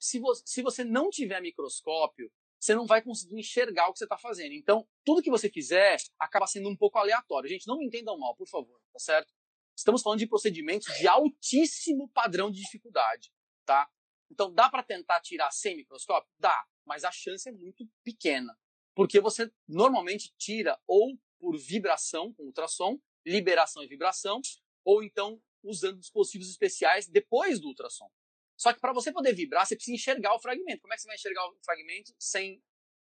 se, 0.00 0.18
vo 0.18 0.34
se 0.34 0.62
você 0.62 0.82
não 0.82 1.10
tiver 1.10 1.40
microscópio, 1.40 2.32
você 2.58 2.74
não 2.74 2.86
vai 2.86 3.02
conseguir 3.02 3.38
enxergar 3.38 3.88
o 3.88 3.92
que 3.92 3.98
você 3.98 4.04
está 4.04 4.18
fazendo. 4.18 4.52
Então, 4.52 4.86
tudo 5.04 5.22
que 5.22 5.30
você 5.30 5.48
fizer 5.48 5.96
acaba 6.18 6.46
sendo 6.46 6.68
um 6.68 6.76
pouco 6.76 6.98
aleatório. 6.98 7.48
Gente, 7.48 7.66
não 7.66 7.78
me 7.78 7.86
entendam 7.86 8.18
mal, 8.18 8.34
por 8.34 8.48
favor, 8.48 8.80
tá 8.92 8.98
certo? 8.98 9.32
Estamos 9.76 10.02
falando 10.02 10.18
de 10.18 10.26
procedimentos 10.26 10.92
de 10.98 11.06
altíssimo 11.06 12.08
padrão 12.10 12.50
de 12.50 12.60
dificuldade, 12.60 13.32
tá? 13.64 13.88
Então, 14.30 14.52
dá 14.52 14.68
para 14.68 14.82
tentar 14.82 15.20
tirar 15.20 15.50
sem 15.50 15.76
microscópio? 15.76 16.30
Dá, 16.38 16.64
mas 16.84 17.04
a 17.04 17.10
chance 17.10 17.48
é 17.48 17.52
muito 17.52 17.88
pequena. 18.04 18.56
Porque 18.94 19.20
você 19.20 19.50
normalmente 19.66 20.32
tira 20.36 20.78
ou 20.86 21.18
por 21.38 21.56
vibração 21.56 22.32
com 22.34 22.44
ultrassom, 22.44 23.00
liberação 23.24 23.82
e 23.82 23.86
vibração, 23.86 24.40
ou 24.84 25.02
então 25.02 25.40
usando 25.62 25.98
dispositivos 25.98 26.48
especiais 26.48 27.06
depois 27.06 27.60
do 27.60 27.68
ultrassom. 27.68 28.10
Só 28.56 28.72
que 28.72 28.80
para 28.80 28.92
você 28.92 29.10
poder 29.12 29.34
vibrar, 29.34 29.66
você 29.66 29.74
precisa 29.74 29.94
enxergar 29.94 30.34
o 30.34 30.38
fragmento. 30.38 30.82
Como 30.82 30.92
é 30.92 30.96
que 30.96 31.02
você 31.02 31.08
vai 31.08 31.16
enxergar 31.16 31.48
o 31.48 31.56
fragmento 31.64 32.14
sem 32.18 32.62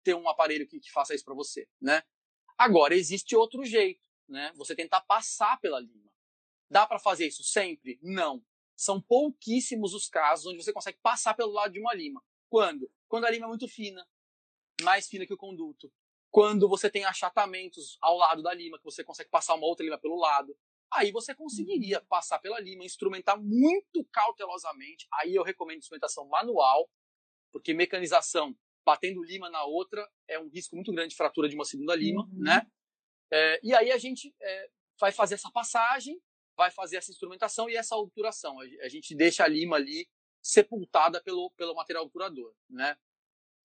ter 0.02 0.14
um 0.14 0.28
aparelho 0.28 0.66
que, 0.66 0.81
que 0.81 0.90
faça 0.90 1.14
isso 1.14 1.25
para 1.25 1.34
você, 1.34 1.69
né? 1.81 2.02
Agora 2.58 2.94
existe 2.94 3.37
outro 3.37 3.64
jeito, 3.64 4.08
né? 4.28 4.52
Você 4.56 4.75
tentar 4.75 5.02
passar 5.02 5.60
pela 5.60 5.78
lima. 5.78 6.12
Dá 6.70 6.87
para 6.87 6.98
fazer 6.98 7.26
isso 7.26 7.44
sempre? 7.44 7.98
Não. 8.02 8.44
São 8.75 9.00
pouquíssimos 9.00 9.94
os 9.94 10.08
casos 10.08 10.46
onde 10.46 10.62
você 10.62 10.72
consegue 10.72 10.99
passar 11.00 11.34
pelo 11.34 11.52
lado 11.52 11.72
de 11.72 11.81
uma 11.81 11.94
lima. 11.94 12.22
Quando? 12.49 12.90
Quando 13.08 13.25
a 13.25 13.31
lima 13.31 13.46
é 13.46 13.49
muito 13.49 13.69
fina, 13.69 14.06
mais 14.82 15.08
fina 15.08 15.26
que 15.26 15.34
o 15.34 15.37
conduto. 15.37 15.92
Quando 16.31 16.69
você 16.69 16.90
tem 16.90 17.04
achatamentos 17.04 17.96
ao 18.00 18.16
lado 18.16 18.42
da 18.42 18.52
lima, 18.52 18.78
que 18.78 18.84
você 18.84 19.04
consegue 19.04 19.31
passar 19.31 19.54
uma 19.54 19.66
outra 19.66 19.84
lima 19.84 19.99
pelo 19.99 20.16
lado 20.16 20.56
aí 20.93 21.11
você 21.12 21.35
conseguiria 21.35 22.00
uhum. 22.00 22.06
passar 22.06 22.38
pela 22.38 22.61
lima, 22.61 22.85
instrumentar 22.85 23.41
muito 23.41 24.05
cautelosamente. 24.12 25.06
Aí 25.12 25.35
eu 25.35 25.43
recomendo 25.43 25.79
instrumentação 25.79 26.27
manual, 26.29 26.88
porque 27.53 27.75
mecanização 27.75 28.56
batendo 28.85 29.23
lima 29.23 29.50
na 29.50 29.65
outra 29.65 30.09
é 30.29 30.38
um 30.38 30.49
risco 30.49 30.77
muito 30.77 30.93
grande 30.93 31.11
de 31.11 31.17
fratura 31.17 31.49
de 31.49 31.56
uma 31.56 31.65
segunda 31.65 31.94
lima, 31.94 32.23
uhum. 32.23 32.38
né? 32.38 32.67
É, 33.33 33.61
e 33.62 33.75
aí 33.75 33.91
a 33.91 33.99
gente 33.99 34.33
é, 34.41 34.71
vai 35.00 35.11
fazer 35.11 35.35
essa 35.35 35.50
passagem, 35.50 36.21
vai 36.56 36.71
fazer 36.71 36.97
essa 36.97 37.11
instrumentação 37.11 37.69
e 37.69 37.77
essa 37.77 37.97
obturação. 37.97 38.59
A, 38.61 38.88
gente 38.88 39.15
deixa 39.15 39.44
a 39.44 39.49
lima 39.49 39.77
ali 39.77 40.09
sepultada 40.41 41.21
pelo, 41.21 41.50
pelo 41.56 41.75
material 41.75 42.05
obturador, 42.05 42.55
né? 42.71 42.97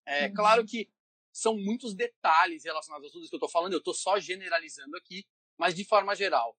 É 0.06 0.26
uhum. 0.26 0.34
claro 0.34 0.66
que 0.66 0.90
são 1.32 1.56
muitos 1.56 1.94
detalhes 1.94 2.66
relacionados 2.66 3.08
a 3.08 3.12
tudo 3.12 3.22
isso 3.22 3.30
que 3.30 3.36
eu 3.36 3.38
estou 3.38 3.50
falando, 3.50 3.74
eu 3.74 3.80
estou 3.80 3.94
só 3.94 4.20
generalizando 4.20 4.98
aqui, 4.98 5.26
mas 5.58 5.76
de 5.76 5.86
forma 5.86 6.16
geral, 6.16 6.58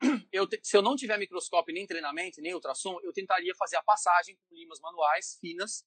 eu 0.32 0.46
se 0.62 0.76
eu 0.76 0.82
não 0.82 0.96
tiver 0.96 1.18
microscópio 1.18 1.74
nem 1.74 1.86
treinamento, 1.86 2.40
nem 2.40 2.54
ultrassom, 2.54 2.98
eu 3.02 3.12
tentaria 3.12 3.54
fazer 3.54 3.76
a 3.76 3.82
passagem 3.82 4.36
com 4.36 4.54
limas 4.54 4.80
manuais 4.80 5.36
finas. 5.40 5.84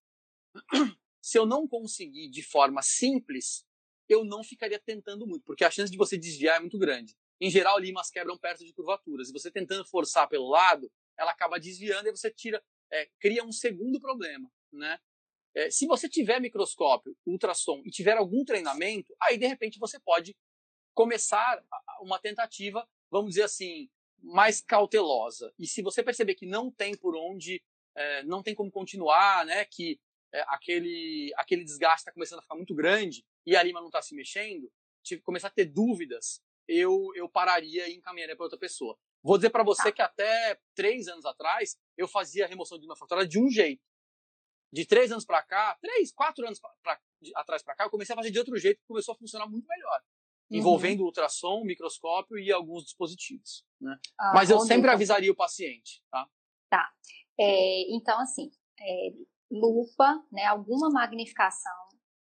Se 1.23 1.37
eu 1.37 1.45
não 1.45 1.67
conseguir 1.67 2.29
de 2.29 2.41
forma 2.41 2.81
simples, 2.81 3.63
eu 4.09 4.25
não 4.25 4.43
ficaria 4.43 4.79
tentando 4.79 5.27
muito, 5.27 5.43
porque 5.45 5.63
a 5.63 5.69
chance 5.69 5.91
de 5.91 5.97
você 5.97 6.17
desviar 6.17 6.57
é 6.57 6.59
muito 6.59 6.79
grande. 6.79 7.15
Em 7.39 7.49
geral, 7.49 7.79
limas 7.79 8.09
quebram 8.09 8.37
perto 8.37 8.65
de 8.65 8.73
curvaturas. 8.73 9.29
E 9.29 9.31
você 9.31 9.51
tentando 9.51 9.85
forçar 9.85 10.27
pelo 10.27 10.49
lado, 10.49 10.91
ela 11.17 11.31
acaba 11.31 11.59
desviando 11.59 12.07
e 12.07 12.11
você 12.11 12.31
tira, 12.31 12.63
é, 12.91 13.07
cria 13.19 13.43
um 13.43 13.51
segundo 13.51 13.99
problema, 13.99 14.51
né? 14.71 14.99
É, 15.53 15.69
se 15.69 15.85
você 15.85 16.07
tiver 16.07 16.39
microscópio, 16.39 17.15
ultrassom 17.25 17.81
e 17.85 17.91
tiver 17.91 18.17
algum 18.17 18.43
treinamento, 18.45 19.13
aí 19.21 19.37
de 19.37 19.45
repente 19.45 19.79
você 19.79 19.99
pode 19.99 20.35
começar 20.93 21.63
uma 22.01 22.19
tentativa, 22.19 22.87
vamos 23.09 23.31
dizer 23.31 23.43
assim, 23.43 23.89
mais 24.21 24.61
cautelosa. 24.61 25.53
E 25.57 25.67
se 25.67 25.81
você 25.81 26.03
perceber 26.03 26.35
que 26.35 26.45
não 26.45 26.71
tem 26.71 26.95
por 26.95 27.15
onde, 27.15 27.61
é, 27.95 28.23
não 28.23 28.43
tem 28.43 28.55
como 28.55 28.71
continuar, 28.71 29.45
né, 29.45 29.65
que 29.65 29.99
é, 30.33 30.41
aquele, 30.47 31.33
aquele 31.35 31.63
desgaste 31.63 32.01
está 32.01 32.11
começando 32.11 32.39
a 32.39 32.41
ficar 32.41 32.55
muito 32.55 32.75
grande 32.75 33.25
e 33.45 33.55
a 33.55 33.63
lima 33.63 33.79
não 33.79 33.87
está 33.87 34.01
se 34.01 34.15
mexendo, 34.15 34.71
tive, 35.03 35.21
começar 35.21 35.47
a 35.47 35.51
ter 35.51 35.65
dúvidas, 35.65 36.41
eu, 36.67 37.11
eu 37.15 37.27
pararia 37.27 37.89
e 37.89 37.95
encaminharia 37.95 38.35
para 38.35 38.45
outra 38.45 38.59
pessoa. 38.59 38.97
Vou 39.23 39.37
dizer 39.37 39.49
para 39.49 39.63
você 39.63 39.83
tá. 39.83 39.91
que 39.91 40.01
até 40.01 40.59
três 40.75 41.07
anos 41.07 41.25
atrás 41.25 41.77
eu 41.97 42.07
fazia 42.07 42.45
a 42.45 42.47
remoção 42.47 42.79
de 42.79 42.85
uma 42.85 42.95
fratura 42.95 43.27
de 43.27 43.39
um 43.39 43.49
jeito. 43.49 43.83
De 44.73 44.85
três 44.85 45.11
anos 45.11 45.25
para 45.25 45.43
cá, 45.43 45.77
três, 45.81 46.13
quatro 46.13 46.45
anos 46.45 46.59
pra, 46.59 46.69
pra, 46.81 47.01
de, 47.21 47.31
atrás 47.35 47.61
para 47.61 47.75
cá, 47.75 47.83
eu 47.83 47.89
comecei 47.89 48.13
a 48.13 48.15
fazer 48.15 48.31
de 48.31 48.39
outro 48.39 48.57
jeito 48.57 48.79
começou 48.87 49.13
a 49.13 49.17
funcionar 49.17 49.47
muito 49.47 49.67
melhor 49.67 50.01
envolvendo 50.51 50.99
uhum. 50.99 51.05
ultrassom, 51.07 51.63
microscópio 51.63 52.37
e 52.37 52.51
alguns 52.51 52.83
dispositivos. 52.83 53.65
Né? 53.79 53.97
Ah, 54.19 54.33
Mas 54.35 54.49
eu 54.49 54.59
sempre 54.59 54.89
avisaria 54.89 55.31
o 55.31 55.35
paciente. 55.35 56.03
Tá. 56.11 56.27
Tá. 56.69 56.91
É, 57.39 57.95
então, 57.95 58.19
assim, 58.19 58.51
é, 58.79 59.13
lupa, 59.49 60.23
né, 60.31 60.45
alguma 60.45 60.89
magnificação, 60.89 61.71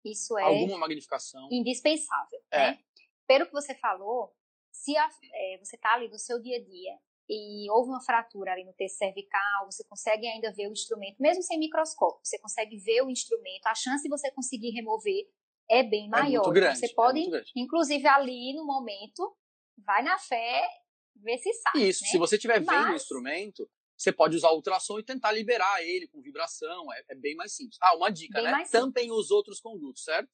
isso 0.03 0.37
é. 0.37 0.43
Alguma 0.43 0.77
magnificação. 0.77 1.47
Indispensável. 1.51 2.39
É. 2.51 2.71
Né? 2.71 2.79
Pelo 3.27 3.45
que 3.45 3.51
você 3.51 3.75
falou, 3.75 4.33
se 4.71 4.95
a, 4.95 5.09
é, 5.33 5.57
você 5.57 5.75
está 5.75 5.93
ali 5.93 6.07
no 6.09 6.19
seu 6.19 6.41
dia 6.41 6.57
a 6.57 6.63
dia 6.63 6.99
e 7.27 7.69
houve 7.71 7.89
uma 7.89 8.01
fratura 8.01 8.51
ali 8.51 8.63
no 8.63 8.73
texto 8.73 8.97
cervical, 8.97 9.65
você 9.65 9.83
consegue 9.85 10.27
ainda 10.27 10.53
ver 10.53 10.67
o 10.67 10.71
instrumento, 10.71 11.17
mesmo 11.19 11.41
sem 11.41 11.57
microscópio, 11.57 12.19
você 12.23 12.37
consegue 12.39 12.77
ver 12.77 13.01
o 13.01 13.09
instrumento, 13.09 13.65
a 13.65 13.73
chance 13.73 14.03
de 14.03 14.09
você 14.09 14.31
conseguir 14.31 14.69
remover 14.71 15.27
é 15.69 15.83
bem 15.83 16.09
maior. 16.09 16.47
É 16.49 16.53
grande, 16.53 16.79
você 16.79 16.93
pode, 16.93 17.35
é 17.35 17.43
inclusive 17.55 18.07
ali 18.07 18.53
no 18.53 18.65
momento, 18.65 19.35
vai 19.77 20.01
na 20.03 20.17
fé, 20.17 20.67
ver 21.15 21.37
se 21.37 21.51
sabe. 21.53 21.87
Isso, 21.87 22.03
né? 22.03 22.09
se 22.09 22.17
você 22.17 22.35
estiver 22.35 22.63
Mas... 22.63 22.77
vendo 22.79 22.93
o 22.93 22.95
instrumento, 22.95 23.69
você 23.97 24.11
pode 24.11 24.35
usar 24.35 24.49
o 24.49 24.55
ultrassom 24.55 24.99
e 24.99 25.03
tentar 25.03 25.31
liberar 25.31 25.81
ele 25.83 26.07
com 26.09 26.21
vibração, 26.21 26.91
é, 26.93 27.03
é 27.09 27.15
bem 27.15 27.35
mais 27.35 27.55
simples. 27.55 27.77
Ah, 27.81 27.95
uma 27.95 28.09
dica, 28.09 28.41
Bem 28.41 28.51
né? 28.51 28.65
Tampem 28.71 29.11
os 29.11 29.31
outros 29.31 29.59
condutos, 29.59 30.03
certo? 30.03 30.29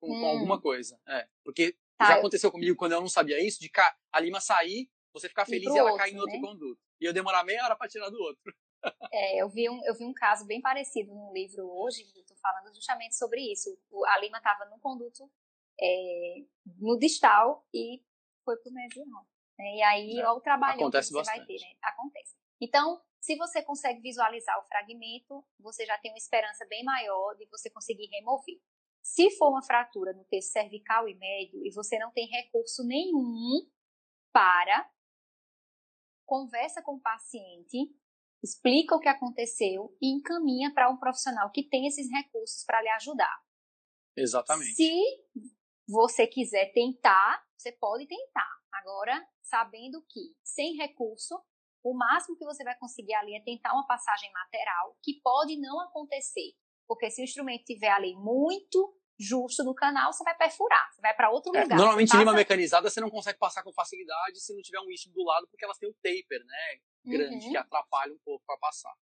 Com, 0.00 0.08
com 0.08 0.14
Hum. 0.14 0.26
alguma 0.26 0.60
coisa. 0.60 0.98
É, 1.06 1.28
porque 1.44 1.76
Tá, 1.98 2.06
já 2.06 2.14
eu- 2.14 2.18
aconteceu 2.20 2.50
comigo 2.50 2.74
quando 2.76 2.92
eu 2.92 3.00
não 3.00 3.08
sabia 3.08 3.38
isso, 3.46 3.60
de 3.60 3.68
ca- 3.68 3.94
a 4.10 4.18
lima 4.20 4.40
sair, 4.40 4.88
você 5.12 5.28
ficar 5.28 5.44
feliz 5.44 5.64
pro 5.64 5.74
e 5.74 5.78
ela 5.78 5.90
outro, 5.90 6.02
cair 6.02 6.14
em 6.14 6.18
outro 6.20 6.34
né? 6.34 6.40
conduto. 6.40 6.80
E 6.98 7.04
eu 7.04 7.12
demorar 7.12 7.44
meia 7.44 7.62
hora 7.64 7.76
para 7.76 7.88
tirar 7.88 8.08
do 8.08 8.18
outro. 8.18 8.54
É, 9.12 9.42
eu, 9.42 9.48
vi 9.48 9.68
um, 9.68 9.84
eu 9.84 9.94
vi 9.94 10.04
um 10.04 10.14
caso 10.14 10.46
bem 10.46 10.60
parecido 10.60 11.14
num 11.14 11.32
livro 11.32 11.68
hoje, 11.68 12.04
que 12.04 12.18
eu 12.20 12.24
tô 12.26 12.34
falando 12.36 12.74
justamente 12.74 13.16
sobre 13.16 13.40
isso. 13.52 13.76
O- 13.90 14.04
a 14.06 14.18
lima 14.18 14.38
estava 14.38 14.64
no 14.66 14.78
conduto, 14.78 15.30
é, 15.80 16.44
no 16.78 16.98
distal, 16.98 17.66
e 17.74 18.02
foi 18.44 18.56
pro 18.58 18.72
mesial. 18.72 19.06
né? 19.58 19.76
E 19.76 19.82
aí, 19.82 20.18
É, 20.18 20.24
olha 20.26 20.32
o 20.38 20.40
trabalho 20.40 20.76
que 20.78 20.82
acontece 20.84 21.08
você 21.12 21.14
vai 21.24 21.38
bastante. 21.40 21.46
ter, 21.46 21.66
né? 21.66 21.74
Acontece. 21.82 22.36
Então, 22.60 23.02
se 23.20 23.36
você 23.36 23.62
consegue 23.62 24.00
visualizar 24.00 24.58
o 24.58 24.64
fragmento, 24.66 25.44
você 25.58 25.84
já 25.84 25.98
tem 25.98 26.10
uma 26.10 26.16
esperança 26.18 26.64
bem 26.66 26.82
maior 26.84 27.34
de 27.36 27.46
você 27.46 27.68
conseguir 27.68 28.06
remover. 28.06 28.58
Se 29.02 29.30
for 29.36 29.48
uma 29.50 29.62
fratura 29.62 30.12
no 30.12 30.24
terço 30.24 30.50
cervical 30.52 31.08
e 31.08 31.14
médio 31.14 31.64
e 31.66 31.70
você 31.72 31.98
não 31.98 32.10
tem 32.12 32.26
recurso 32.28 32.84
nenhum 32.86 33.66
para, 34.32 34.90
conversa 36.24 36.80
com 36.82 36.94
o 36.94 37.00
paciente, 37.00 37.90
explica 38.42 38.94
o 38.94 39.00
que 39.00 39.08
aconteceu 39.08 39.96
e 40.00 40.16
encaminha 40.16 40.72
para 40.72 40.90
um 40.90 40.98
profissional 40.98 41.50
que 41.50 41.68
tem 41.68 41.86
esses 41.86 42.08
recursos 42.10 42.64
para 42.64 42.82
lhe 42.82 42.88
ajudar. 42.90 43.40
Exatamente. 44.16 44.74
Se 44.74 44.90
você 45.88 46.26
quiser 46.26 46.72
tentar, 46.72 47.44
você 47.56 47.72
pode 47.72 48.06
tentar. 48.06 48.48
Agora, 48.72 49.26
sabendo 49.42 50.02
que 50.08 50.34
sem 50.42 50.76
recurso, 50.76 51.34
o 51.82 51.96
máximo 51.96 52.36
que 52.36 52.44
você 52.44 52.62
vai 52.62 52.76
conseguir 52.78 53.14
ali 53.14 53.34
é 53.34 53.42
tentar 53.42 53.72
uma 53.72 53.86
passagem 53.86 54.30
lateral, 54.32 54.96
que 55.02 55.20
pode 55.22 55.58
não 55.58 55.80
acontecer. 55.80 56.52
Porque 56.86 57.10
se 57.10 57.22
o 57.22 57.24
instrumento 57.24 57.60
estiver 57.60 57.90
ali 57.90 58.14
muito 58.14 58.99
justo 59.20 59.62
no 59.62 59.74
canal, 59.74 60.12
você 60.12 60.24
vai 60.24 60.34
perfurar, 60.34 60.90
você 60.90 61.00
vai 61.02 61.14
para 61.14 61.30
outro 61.30 61.54
É, 61.54 61.62
lugar. 61.62 61.76
normalmente, 61.76 62.08
Você 62.08 62.16
lima 62.16 62.30
passa- 62.32 62.38
mecanizada 62.38 62.88
você 62.88 63.00
não 63.00 63.10
consegue 63.10 63.38
passar 63.38 63.62
com 63.62 63.72
facilidade 63.72 64.40
se 64.40 64.54
não 64.54 64.62
tiver 64.62 64.80
um 64.80 64.90
istmo 64.90 65.12
do 65.12 65.22
lado, 65.22 65.46
porque 65.48 65.64
elas 65.64 65.76
têm 65.78 65.90
o 65.90 65.94
taper, 65.94 66.42
né? 66.46 66.80
Grande, 67.04 67.44
Uhum. 67.46 67.50
que 67.52 67.56
atrapalha 67.56 68.12
um 68.14 68.18
pouco 68.24 68.42
para 68.46 68.56
passar. 68.58 68.94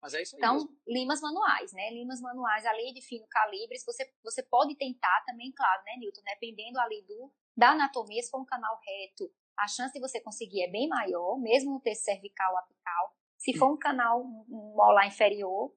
Mas 0.00 0.14
é 0.14 0.22
isso 0.22 0.36
aí. 0.36 0.40
Então, 0.40 0.54
mesmo. 0.54 0.70
limas 0.86 1.20
manuais, 1.20 1.72
né? 1.72 1.90
Limas 1.90 2.20
manuais, 2.20 2.64
além 2.64 2.94
de 2.94 3.02
fino 3.02 3.26
calibres, 3.28 3.84
você, 3.84 4.10
você 4.22 4.42
pode 4.42 4.74
tentar 4.76 5.22
também, 5.26 5.52
claro, 5.52 5.82
né, 5.84 5.96
Newton? 5.98 6.22
Dependendo 6.24 6.78
ali 6.80 7.02
do, 7.06 7.32
da 7.56 7.70
anatomia, 7.70 8.22
se 8.22 8.30
for 8.30 8.40
um 8.40 8.44
canal 8.46 8.78
reto, 8.86 9.30
a 9.58 9.66
chance 9.66 9.92
de 9.92 10.00
você 10.00 10.20
conseguir 10.20 10.62
é 10.62 10.70
bem 10.70 10.88
maior, 10.88 11.36
mesmo 11.38 11.72
no 11.72 11.80
terço 11.80 12.02
cervical 12.04 12.52
ou 12.52 12.58
apical. 12.58 13.12
Se 13.36 13.56
for 13.58 13.72
um 13.72 13.76
canal, 13.78 14.20
um 14.22 14.44
um 14.48 14.74
molar 14.76 15.06
inferior, 15.06 15.74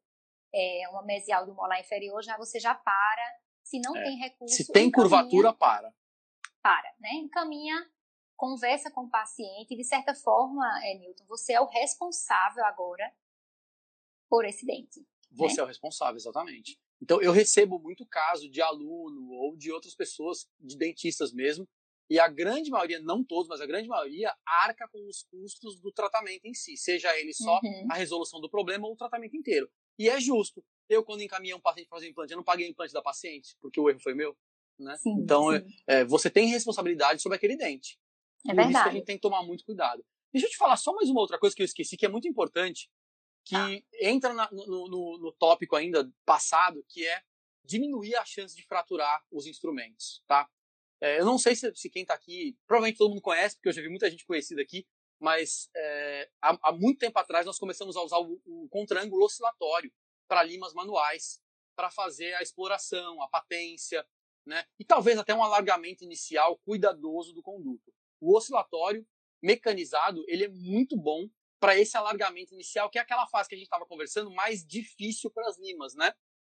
é, 0.53 0.83
uma 0.91 1.03
mesial 1.03 1.45
do 1.45 1.55
molar 1.55 1.79
inferior, 1.79 2.21
já 2.21 2.37
você 2.37 2.59
já 2.59 2.75
para. 2.75 3.23
Se 3.71 3.79
não 3.79 3.95
É. 3.95 4.03
tem 4.03 4.17
recurso, 4.17 4.53
Se 4.53 4.69
tem 4.69 4.91
curvatura, 4.91 5.53
para. 5.53 5.93
para, 6.61 6.93
né? 6.99 7.13
Encaminha, 7.13 7.89
conversa 8.35 8.91
com 8.91 9.05
o 9.05 9.09
paciente. 9.09 9.77
De 9.77 9.83
certa 9.85 10.13
forma, 10.13 10.61
é, 10.83 10.93
Newton, 10.95 11.23
você 11.25 11.53
é 11.53 11.61
o 11.61 11.65
responsável 11.67 12.65
agora 12.65 13.09
por 14.29 14.43
esse 14.43 14.65
dente. 14.65 15.07
Você 15.31 15.61
é 15.61 15.63
o 15.63 15.67
responsável, 15.67 16.17
exatamente. 16.17 16.77
Então, 17.01 17.21
eu 17.21 17.31
recebo 17.31 17.79
muito 17.79 18.05
caso 18.05 18.49
de 18.49 18.61
aluno 18.61 19.29
ou 19.31 19.55
de 19.55 19.71
outras 19.71 19.95
pessoas, 19.95 20.45
de 20.59 20.77
dentistas 20.77 21.31
mesmo, 21.31 21.65
e 22.09 22.19
a 22.19 22.27
grande 22.27 22.69
maioria, 22.69 22.99
não 22.99 23.23
todos, 23.23 23.47
mas 23.47 23.61
a 23.61 23.65
grande 23.65 23.87
maioria, 23.87 24.35
arca 24.45 24.85
com 24.89 25.07
os 25.07 25.23
custos 25.23 25.79
do 25.79 25.93
tratamento 25.93 26.43
em 26.43 26.53
si, 26.53 26.75
seja 26.75 27.17
ele 27.17 27.33
só 27.33 27.57
Uhum. 27.63 27.87
a 27.89 27.95
resolução 27.95 28.41
do 28.41 28.49
problema 28.49 28.85
ou 28.85 28.93
o 28.93 28.97
tratamento 28.97 29.35
inteiro. 29.37 29.71
E 29.97 30.09
é 30.09 30.19
justo. 30.19 30.61
Eu, 30.91 31.03
quando 31.03 31.21
encaminhei 31.21 31.55
um 31.55 31.59
paciente 31.59 31.87
para 31.87 31.97
fazer 31.97 32.09
implante, 32.09 32.33
eu 32.33 32.37
não 32.37 32.43
paguei 32.43 32.67
o 32.67 32.69
implante 32.69 32.93
da 32.93 33.01
paciente, 33.01 33.55
porque 33.61 33.79
o 33.79 33.89
erro 33.89 33.99
foi 33.99 34.13
meu. 34.13 34.37
Né? 34.77 34.97
Sim, 34.97 35.11
então, 35.19 35.51
sim. 35.57 35.65
é, 35.87 36.03
você 36.03 36.29
tem 36.29 36.47
responsabilidade 36.49 37.21
sobre 37.21 37.37
aquele 37.37 37.55
dente. 37.55 37.97
É 38.47 38.53
Por 38.53 38.61
isso 38.61 38.71
que 38.71 38.75
a 38.75 38.81
verdade. 38.81 38.95
gente 38.97 39.05
tem 39.05 39.15
que 39.15 39.21
tomar 39.21 39.43
muito 39.43 39.63
cuidado. 39.63 40.03
Deixa 40.33 40.47
eu 40.47 40.51
te 40.51 40.57
falar 40.57 40.75
só 40.75 40.93
mais 40.93 41.09
uma 41.09 41.21
outra 41.21 41.37
coisa 41.39 41.55
que 41.55 41.61
eu 41.61 41.65
esqueci, 41.65 41.95
que 41.95 42.05
é 42.05 42.09
muito 42.09 42.27
importante, 42.27 42.89
que 43.45 43.55
Tá. 43.55 43.69
entra 44.01 44.33
na- 44.33 44.49
no, 44.51 44.87
no- 44.89 45.17
no 45.17 45.31
tópico 45.31 45.75
ainda 45.75 46.11
passado, 46.25 46.83
que 46.89 47.05
é 47.07 47.21
diminuir 47.63 48.15
a 48.15 48.25
chance 48.25 48.55
de 48.55 48.63
fraturar 48.63 49.23
os 49.31 49.45
instrumentos, 49.45 50.21
tá? 50.27 50.49
É, 50.99 51.19
eu 51.19 51.25
não 51.25 51.37
sei 51.37 51.55
se, 51.55 51.73
se 51.75 51.89
quem 51.89 52.01
está 52.01 52.13
aqui, 52.15 52.57
provavelmente 52.67 52.97
todo 52.97 53.09
mundo 53.09 53.21
conhece, 53.21 53.55
porque 53.55 53.69
eu 53.69 53.73
já 53.73 53.81
vi 53.81 53.89
muita 53.89 54.09
gente 54.09 54.25
conhecida 54.25 54.61
aqui, 54.61 54.85
mas 55.19 55.69
é, 55.75 56.29
há, 56.41 56.57
há 56.63 56.71
muito 56.71 56.99
tempo 56.99 57.17
atrás 57.19 57.45
nós 57.45 57.57
começamos 57.59 57.95
a 57.95 58.01
usar 58.03 58.17
o, 58.19 58.41
o 58.45 58.67
contra-ângulo 58.69 59.25
oscilatório 59.25 59.91
para 60.31 60.43
limas 60.43 60.73
manuais, 60.73 61.41
para 61.75 61.91
fazer 61.91 62.33
a 62.35 62.41
exploração, 62.41 63.21
a 63.21 63.27
patência, 63.27 64.07
né? 64.47 64.63
E 64.79 64.85
talvez 64.85 65.17
até 65.17 65.35
um 65.35 65.43
alargamento 65.43 66.05
inicial 66.05 66.57
cuidadoso 66.59 67.33
do 67.33 67.41
conduto. 67.41 67.93
O 68.21 68.37
oscilatório 68.37 69.05
mecanizado, 69.43 70.23
ele 70.29 70.45
é 70.45 70.47
muito 70.47 70.95
bom 70.95 71.27
para 71.59 71.77
esse 71.77 71.97
alargamento 71.97 72.53
inicial, 72.53 72.89
que 72.89 72.97
é 72.97 73.01
aquela 73.01 73.27
fase 73.27 73.49
que 73.49 73.55
a 73.55 73.57
gente 73.57 73.65
estava 73.65 73.85
conversando, 73.85 74.31
mais 74.31 74.65
difícil 74.65 75.29
para 75.29 75.49
as 75.49 75.59
limas, 75.59 75.95
né? 75.95 76.13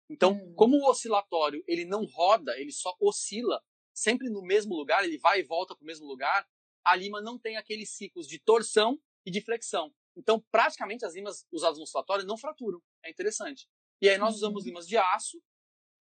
Então, 0.08 0.32
Hum. 0.32 0.54
como 0.56 0.76
o 0.78 0.88
oscilatório 0.88 1.62
ele 1.68 1.84
não 1.84 2.06
roda, 2.06 2.58
ele 2.58 2.72
só 2.72 2.96
oscila 2.98 3.62
sempre 3.92 4.30
no 4.30 4.40
mesmo 4.40 4.74
lugar, 4.74 5.04
ele 5.04 5.18
vai 5.18 5.40
e 5.40 5.44
volta 5.44 5.76
para 5.76 5.82
o 5.82 5.86
mesmo 5.86 6.06
lugar, 6.06 6.48
a 6.82 6.96
lima 6.96 7.20
não 7.20 7.38
tem 7.38 7.58
aqueles 7.58 7.90
ciclos 7.90 8.26
de 8.26 8.38
torção 8.38 8.98
e 9.26 9.30
de 9.30 9.42
flexão. 9.42 9.94
Então, 10.16 10.42
praticamente 10.50 11.04
as 11.04 11.14
limas 11.14 11.46
usadas 11.52 11.76
no 11.78 11.84
oscilatório 11.84 12.24
não 12.24 12.36
fraturam. 12.38 12.80
É 13.04 13.10
interessante. 13.10 13.68
E 14.00 14.08
aí 14.08 14.16
nós 14.18 14.30
Uhum. 14.30 14.36
usamos 14.36 14.64
limas 14.64 14.86
de 14.88 14.96
aço, 14.96 15.42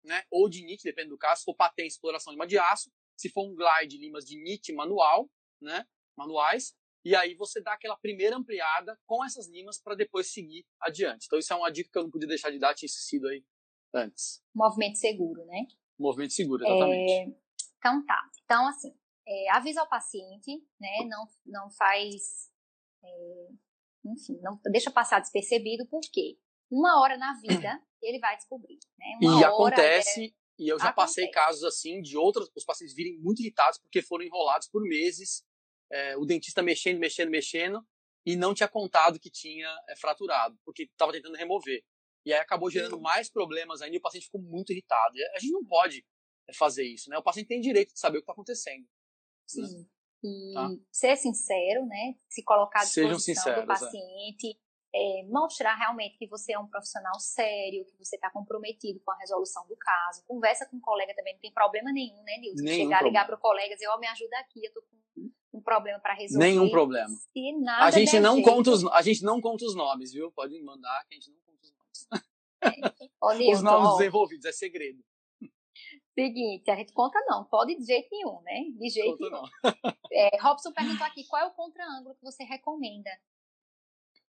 né? 0.04 0.24
Ou 0.32 0.48
de 0.50 0.64
NIT, 0.64 0.84
depende 0.84 1.10
do 1.10 1.18
caso. 1.18 1.40
Se 1.42 1.46
for 1.46 1.56
patente, 1.56 1.90
exploração 1.92 2.32
lima 2.32 2.48
de 2.48 2.58
aço. 2.58 2.92
Se 3.18 3.30
for 3.30 3.46
um 3.46 3.56
glide, 3.56 3.98
limas 3.98 4.26
de 4.26 4.38
NIT 4.42 4.74
manual, 4.74 5.30
né? 5.62 5.86
Manuais. 6.18 6.76
E 7.04 7.16
aí 7.16 7.36
você 7.36 7.62
dá 7.62 7.74
aquela 7.74 7.98
primeira 7.98 8.36
ampliada 8.36 9.00
com 9.06 9.24
essas 9.24 9.48
limas 9.48 9.80
para 9.80 9.96
depois 9.96 10.32
seguir 10.32 10.66
adiante. 10.80 11.26
Então 11.28 11.38
isso 11.38 11.54
é 11.54 11.56
uma 11.56 11.72
dica 11.72 11.90
que 11.92 11.98
eu 11.98 12.04
não 12.04 12.10
podia 12.10 12.28
deixar 12.28 12.50
de 12.52 12.58
dar, 12.60 12.74
tinha 12.74 12.88
esquecido 12.88 13.28
aí 13.28 13.46
antes. 13.94 14.42
Movimento 14.54 14.98
seguro, 14.98 15.46
né? 15.46 15.68
Movimento 16.00 16.34
seguro, 16.34 16.66
exatamente. 16.66 17.12
É, 17.12 17.24
então 17.78 18.06
tá. 18.06 18.22
Então, 18.44 18.68
assim, 18.68 18.94
é, 19.28 19.50
avisa 19.52 19.82
ao 19.82 19.88
paciente, 19.90 20.62
né? 20.80 20.90
Não, 21.08 21.26
não 21.46 21.70
faz. 21.72 22.52
é, 23.04 23.48
enfim, 24.06 24.40
não 24.42 24.60
deixa 24.66 24.92
passar 24.92 25.20
despercebido, 25.20 25.88
porque 25.88 26.38
uma 26.70 27.02
hora 27.02 27.18
na 27.18 27.34
vida 27.42 27.82
ele 28.02 28.20
vai 28.20 28.36
descobrir. 28.36 28.78
Né? 28.98 29.06
Uma 29.22 29.32
E 29.32 29.44
hora, 29.44 29.48
acontece, 29.48 30.36
e 30.58 30.68
eu 30.72 30.80
já 30.80 30.92
passei 30.94 31.26
Acontece. 31.26 31.46
casos 31.46 31.64
assim 31.64 32.02
de 32.02 32.18
outros, 32.18 32.50
os 32.56 32.64
pacientes 32.64 32.96
virem 32.96 33.18
muito 33.20 33.42
irritados 33.42 33.80
porque 33.80 34.02
foram 34.02 34.24
enrolados 34.24 34.68
por 34.70 34.82
meses, 34.82 35.44
é, 35.92 36.18
o 36.18 36.26
dentista 36.26 36.62
mexendo, 36.62 37.00
mexendo, 37.00 37.30
mexendo, 37.30 37.86
e 38.26 38.36
não 38.36 38.54
tinha 38.54 38.68
contado 38.68 39.20
que 39.20 39.30
tinha 39.30 39.68
é, 39.90 39.96
fraturado, 39.96 40.58
porque 40.66 40.84
estava 40.84 41.12
tentando 41.12 41.36
remover. 41.36 41.84
E 42.26 42.34
aí 42.34 42.40
acabou 42.40 42.72
gerando 42.72 43.00
mais 43.00 43.30
problemas 43.30 43.82
ainda 43.82 43.96
e 43.96 44.00
o 44.00 44.02
paciente 44.02 44.26
ficou 44.26 44.42
muito 44.42 44.72
irritado. 44.72 45.14
A 45.36 45.40
gente 45.40 45.52
não 45.52 45.64
pode 45.64 46.04
é, 46.50 46.54
fazer 46.54 46.84
isso, 46.84 47.10
né? 47.10 47.18
O 47.18 47.24
paciente 47.24 47.48
tem 47.48 47.62
direito 47.62 47.94
de 47.94 48.00
saber 48.00 48.18
o 48.18 48.22
que 48.22 48.24
está 48.24 48.34
acontecendo. 48.34 48.88
né? 49.78 49.86
E 50.26 50.54
Tá. 50.54 50.70
ser 50.92 51.16
sincero, 51.18 51.86
né? 51.86 52.16
Se 52.28 52.44
colocar 52.44 52.80
à 52.80 52.84
disposição 52.84 53.20
sinceros, 53.20 53.60
do 53.60 53.64
é. 53.64 53.66
paciente, 53.68 54.60
é, 54.94 55.24
mostrar 55.30 55.76
realmente 55.76 56.18
que 56.18 56.28
você 56.28 56.54
é 56.54 56.60
um 56.60 56.68
profissional 56.68 57.20
sério, 57.20 57.86
que 57.86 57.98
você 57.98 58.16
está 58.16 58.32
comprometido 58.32 59.00
com 59.04 59.12
a 59.12 59.18
resolução 59.18 59.68
do 59.68 59.76
caso. 59.76 60.24
Conversa 60.26 60.66
com 60.70 60.78
o 60.78 60.82
colega 60.82 61.14
também, 61.16 61.34
não 61.34 61.42
tem 61.42 61.52
problema 61.54 61.92
nenhum, 61.92 62.24
né, 62.24 62.38
Nilson? 62.40 62.64
Nenhum 62.64 62.84
Chegar, 62.86 63.04
ligar 63.04 63.26
problema. 63.26 63.26
para 63.26 63.36
o 63.36 63.40
colega 63.40 63.72
e 63.74 63.76
dizer, 63.76 63.88
ó, 63.90 64.00
me 64.00 64.08
ajuda 64.08 64.40
aqui, 64.40 64.66
eu 64.66 64.74
tô 64.74 64.82
com 64.82 64.96
um 65.58 65.62
problema 65.62 66.00
para 66.00 66.14
resolver. 66.14 66.46
Nenhum 66.46 66.70
problema. 66.70 67.10
Se 67.10 67.52
nada 67.60 67.86
A 67.86 67.92
gente, 67.92 68.20
não 68.20 68.36
jeito, 68.36 68.50
conta 68.50 68.72
os, 68.72 68.86
a 68.88 69.02
gente 69.02 69.24
não 69.24 69.40
conta 69.40 69.66
os 69.66 69.76
nomes, 69.76 70.12
viu? 70.12 70.32
Pode 70.32 70.60
mandar 70.62 71.06
que 71.08 71.14
a 71.14 71.16
gente 71.16 71.30
não 71.32 71.40
conta 71.46 71.62
os 71.62 71.72
nomes. 71.72 72.08
Ó, 73.22 73.32
Os 73.32 73.38
Nilson, 73.38 73.64
nomes 73.64 73.90
ó, 73.90 73.92
dos 73.92 74.02
envolvidos, 74.02 74.46
é 74.46 74.52
segredo. 74.52 75.04
Seguinte, 76.16 76.72
a 76.72 76.76
gente 76.76 76.94
conta 76.94 77.20
não, 77.28 77.44
pode 77.46 77.76
de 77.76 77.86
jeito 77.86 78.08
nenhum, 78.12 78.42
né? 78.42 78.62
De 78.78 78.90
jeito 78.90 79.18
Conta 79.18 79.30
nenhum. 79.30 79.42
não. 79.64 79.94
É, 80.12 80.42
Robson 80.42 80.72
perguntou 80.72 81.06
aqui, 81.06 81.26
qual 81.26 81.42
é 81.44 81.46
o 81.48 81.52
contra-ângulo 81.54 82.16
que 82.16 82.24
você 82.24 82.44
recomenda? 82.44 83.10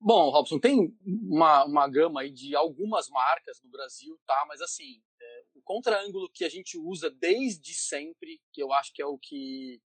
Bom, 0.00 0.30
Robson, 0.30 0.58
tem 0.61 0.97
uma, 1.04 1.64
uma 1.64 1.88
gama 1.88 2.20
aí 2.20 2.30
de 2.30 2.54
algumas 2.54 3.08
marcas 3.08 3.61
no 3.62 3.70
Brasil, 3.70 4.18
tá? 4.26 4.44
Mas 4.47 4.61
assim, 4.61 5.02
é, 5.20 5.44
o 5.54 5.62
contra-ângulo 5.62 6.30
que 6.32 6.44
a 6.44 6.49
gente 6.49 6.78
usa 6.78 7.11
desde 7.11 7.75
sempre, 7.75 8.40
que 8.52 8.62
eu 8.62 8.73
acho 8.73 8.92
que 8.92 9.02
é 9.02 9.06
o 9.06 9.18
que, 9.18 9.80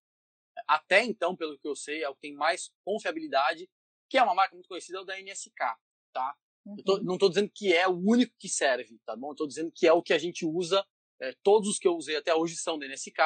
até 0.67 1.03
então, 1.03 1.35
pelo 1.35 1.57
que 1.57 1.67
eu 1.67 1.75
sei, 1.75 2.03
é 2.03 2.09
o 2.09 2.13
que 2.15 2.21
tem 2.21 2.33
mais 2.33 2.71
confiabilidade, 2.85 3.67
que 4.07 4.17
é 4.17 4.23
uma 4.23 4.35
marca 4.35 4.53
muito 4.55 4.67
conhecida, 4.69 4.99
é 4.99 5.01
o 5.01 5.05
da 5.05 5.19
NSK, 5.19 5.75
tá? 6.13 6.35
Eu 6.77 6.83
tô- 6.83 6.97
Uhum. 6.97 7.03
não 7.03 7.13
estou 7.15 7.29
dizendo 7.29 7.51
que 7.53 7.73
é 7.73 7.87
o 7.87 7.97
único 7.97 8.35
que 8.37 8.47
serve, 8.47 8.99
tá 9.05 9.15
bom? 9.15 9.31
Estou 9.31 9.47
dizendo 9.47 9.71
que 9.71 9.87
é 9.87 9.91
o 9.93 10.01
que 10.03 10.13
a 10.13 10.17
gente 10.19 10.45
usa. 10.45 10.85
É, 11.21 11.33
todos 11.43 11.69
os 11.69 11.79
que 11.79 11.87
eu 11.87 11.95
usei 11.95 12.15
até 12.15 12.33
hoje 12.33 12.55
são 12.55 12.77
da 12.77 12.87
NSK, 12.87 13.19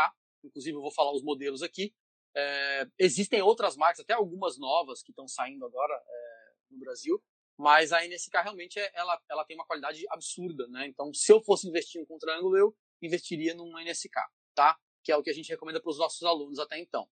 inclusive 0.43 0.75
eu 0.77 0.81
vou 0.81 0.91
falar 0.91 1.13
os 1.13 1.23
modelos 1.23 1.61
aqui. 1.61 1.93
É, 2.35 2.87
existem 2.99 3.41
outras 3.41 3.75
marcas, 3.75 4.01
até 4.01 4.13
algumas 4.13 4.57
novas 4.57 5.01
que 5.01 5.11
estão 5.11 5.27
saindo 5.27 5.65
agora, 5.65 5.93
é, 5.93 6.37
no 6.69 6.79
Brasil, 6.79 7.21
mas 7.57 7.91
a 7.91 8.05
NSK 8.05 8.33
realmente 8.43 8.79
é, 8.79 8.91
ela, 8.93 9.19
ela 9.29 9.45
tem 9.45 9.57
uma 9.57 9.65
qualidade 9.65 10.05
absurda, 10.09 10.67
né? 10.67 10.87
Então, 10.87 11.11
se 11.13 11.31
eu 11.31 11.41
fosse 11.41 11.67
investir 11.67 11.99
em 11.99 12.03
um 12.03 12.07
contra-ângulo, 12.07 12.55
eu 12.55 12.75
investiria 13.01 13.55
numa 13.55 13.83
NSK, 13.83 14.13
tá? 14.53 14.77
Que 15.03 15.11
é 15.11 15.17
o 15.17 15.23
que 15.23 15.29
a 15.31 15.33
gente 15.33 15.49
recomenda 15.49 15.81
para 15.81 15.89
os 15.89 15.97
nossos 15.97 16.21
alunos 16.23 16.59
até 16.59 16.77
então. 16.77 17.09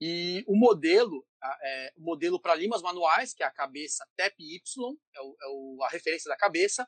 E 0.00 0.44
o 0.46 0.54
modelo, 0.54 1.26
é, 1.62 1.92
o 1.96 2.02
modelo 2.02 2.40
para 2.40 2.54
limas 2.54 2.82
manuais, 2.82 3.34
que 3.34 3.42
é 3.42 3.46
a 3.46 3.50
cabeça 3.50 4.06
TEP-Y, 4.16 4.60
é, 5.14 5.20
o, 5.20 5.36
é 5.42 5.46
o, 5.48 5.82
a 5.82 5.88
referência 5.88 6.28
da 6.28 6.36
cabeça, 6.36 6.86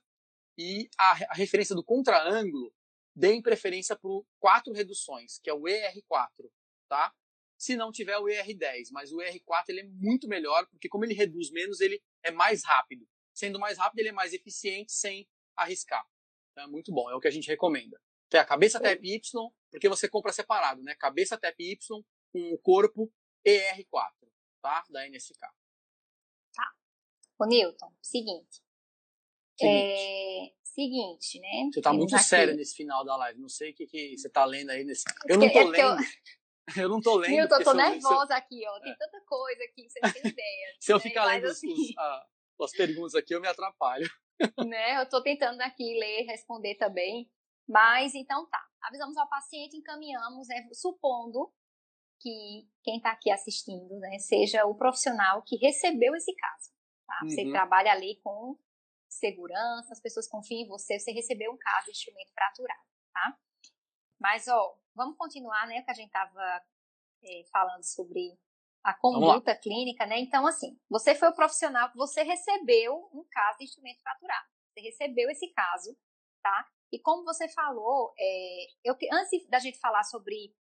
e 0.59 0.89
a, 0.99 1.13
a 1.31 1.35
referência 1.35 1.75
do 1.75 1.83
contra-ângulo, 1.83 2.73
deem 3.15 3.43
preferência 3.43 3.97
por 3.97 4.27
quatro 4.39 4.73
reduções, 4.73 5.39
que 5.39 5.51
é 5.51 5.55
o 5.55 5.63
ER4, 5.63 6.51
tá? 6.89 7.15
Se 7.59 7.77
não 7.77 7.93
tiver 7.93 8.17
o 8.17 8.25
ER10, 8.25 8.89
mas 8.93 9.13
o 9.13 9.19
ER4 9.19 9.65
ele 9.69 9.81
é 9.81 9.85
muito 9.85 10.27
melhor, 10.29 10.67
porque 10.71 10.89
como 10.89 11.05
ele 11.05 11.15
reduz 11.15 11.51
menos, 11.51 11.81
ele 11.81 12.03
é 12.23 12.31
mais 12.31 12.65
rápido. 12.65 13.07
Sendo 13.35 13.59
mais 13.59 13.79
rápido, 13.79 14.01
ele 14.01 14.09
é 14.09 14.13
mais 14.13 14.33
eficiente 14.33 14.93
sem 14.93 15.29
arriscar. 15.57 16.05
Então, 16.53 16.65
é 16.65 16.67
muito 16.67 16.93
bom, 16.93 17.11
é 17.11 17.15
o 17.15 17.21
que 17.21 17.29
a 17.29 17.31
gente 17.31 17.49
recomenda. 17.49 18.01
Tem 18.29 18.41
a 18.41 18.45
cabeça 18.45 18.81
TEP-Y, 18.81 19.21
porque 19.71 19.89
você 19.89 20.09
compra 20.09 20.33
separado, 20.33 20.83
né? 20.83 20.95
Cabeça 20.95 21.37
TEP-Y 21.37 21.77
com 22.33 22.55
o 22.55 22.59
corpo 22.59 23.13
ER4, 23.47 24.11
tá? 24.63 24.85
Da 24.89 25.09
NSK. 25.09 25.39
Tá. 26.55 26.75
Ô, 27.39 27.47
Newton, 27.47 27.93
seguinte. 28.01 28.63
Seguinte. 29.61 30.01
É, 30.01 30.53
seguinte, 30.63 31.41
né? 31.41 31.71
Você 31.73 31.81
tá 31.81 31.93
muito 31.93 32.19
sério 32.19 32.57
nesse 32.57 32.75
final 32.75 33.05
da 33.05 33.17
live. 33.17 33.41
Não 33.41 33.49
sei 33.49 33.73
o 33.73 33.75
que, 33.75 33.87
que 33.87 34.17
você 34.17 34.29
tá 34.29 34.45
lendo 34.45 34.71
aí 34.71 34.85
nesse. 34.85 35.05
Eu 35.29 35.39
não 35.39 35.51
tô 35.53 35.59
é 35.59 35.65
lendo. 35.65 36.03
Eu... 36.77 36.83
eu... 36.83 36.89
não 36.89 37.01
tô 37.01 37.17
lendo. 37.17 37.53
Eu 37.53 37.65
tô 37.65 37.75
nervosa 37.75 38.33
eu... 38.33 38.37
aqui, 38.37 38.63
ó. 38.67 38.81
Tem 38.81 38.93
é. 38.93 38.97
tanta 38.97 39.21
coisa 39.27 39.65
aqui, 39.65 39.89
você 39.89 40.01
não 40.03 40.13
tem 40.13 40.23
ideia. 40.27 40.77
Se 40.81 40.93
eu 40.93 40.97
né? 40.97 41.03
ficar 41.03 41.25
lendo 41.27 41.47
assim... 41.47 41.73
os, 41.73 42.65
as 42.65 42.73
perguntas 42.73 43.15
aqui, 43.15 43.35
eu 43.35 43.41
me 43.41 43.49
atrapalho. 43.49 44.09
né? 44.67 45.01
Eu 45.01 45.09
tô 45.09 45.23
tentando 45.23 45.61
aqui 45.61 45.99
ler, 45.99 46.25
responder 46.27 46.77
também. 46.77 47.31
Mas 47.69 48.15
então 48.15 48.49
tá. 48.49 48.61
Avisamos 48.83 49.17
ao 49.17 49.29
paciente, 49.29 49.77
encaminhamos, 49.77 50.49
né, 50.49 50.67
supondo 50.73 51.53
que 52.19 52.67
quem 52.83 52.97
está 52.97 53.13
aqui 53.13 53.31
assistindo 53.31 53.99
né, 53.99 54.19
seja 54.19 54.65
o 54.65 54.75
profissional 54.75 55.43
que 55.43 55.57
recebeu 55.57 56.15
esse 56.15 56.35
caso. 56.35 56.71
Tá? 57.07 57.19
Você 57.25 57.45
uhum. 57.45 57.53
trabalha 57.53 57.93
ali 57.93 58.19
com 58.23 58.57
segurança, 59.15 59.93
as 59.93 60.01
pessoas 60.01 60.29
confiam 60.29 60.61
em 60.61 60.69
você, 60.69 60.99
você 60.99 61.13
recebeu 61.13 61.53
um 61.53 61.59
caso 61.59 61.87
de 61.87 61.93
instrumento 61.93 62.33
fraturado, 62.33 62.81
tá? 63.13 63.39
Mas, 64.21 64.47
ó, 64.49 64.77
vamos 64.95 65.17
continuar, 65.17 65.67
né, 65.67 65.83
que 65.83 65.91
a 65.91 65.95
gente 65.95 66.07
estava 66.07 66.63
é, 67.23 67.45
falando 67.51 67.83
sobre 67.83 68.39
a 68.83 68.95
conduta 68.95 69.55
clínica, 69.57 70.07
né? 70.07 70.19
Então, 70.19 70.47
assim, 70.47 70.79
você 70.89 71.15
foi 71.15 71.29
o 71.29 71.35
profissional 71.35 71.91
que 71.91 71.97
você 71.97 72.23
recebeu 72.23 73.11
um 73.13 73.25
caso 73.31 73.59
de 73.59 73.65
instrumento 73.65 74.01
fraturado. 74.01 74.49
Você 74.73 74.81
recebeu 74.81 75.29
esse 75.31 75.49
caso, 75.53 75.97
tá? 76.43 76.69
E 76.93 76.99
como 76.99 77.25
você 77.25 77.49
falou, 77.49 78.13
é, 78.19 78.67
eu, 78.85 78.97
antes 79.13 79.47
da 79.49 79.59
gente 79.59 79.79
falar 79.79 80.03
sobre 80.05 80.55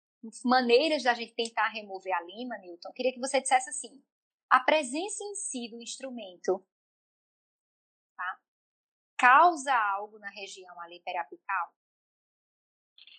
maneiras 0.45 1.02
da 1.02 1.14
gente 1.14 1.35
tentar 1.35 1.69
remover 1.69 2.12
a 2.12 2.23
lima, 2.23 2.59
Newton, 2.59 2.92
queria 2.92 3.12
que 3.12 3.21
você 3.21 3.40
dissesse 3.40 3.71
assim: 3.71 4.02
a 4.50 4.61
presença 4.61 5.25
em 5.25 5.35
si 5.35 5.69
do 5.71 5.80
instrumento 5.80 6.64
tá, 8.21 8.41
causa 9.17 9.75
algo 9.75 10.19
na 10.19 10.31
região 10.31 10.81
ali 10.81 11.00
periapical? 11.00 11.75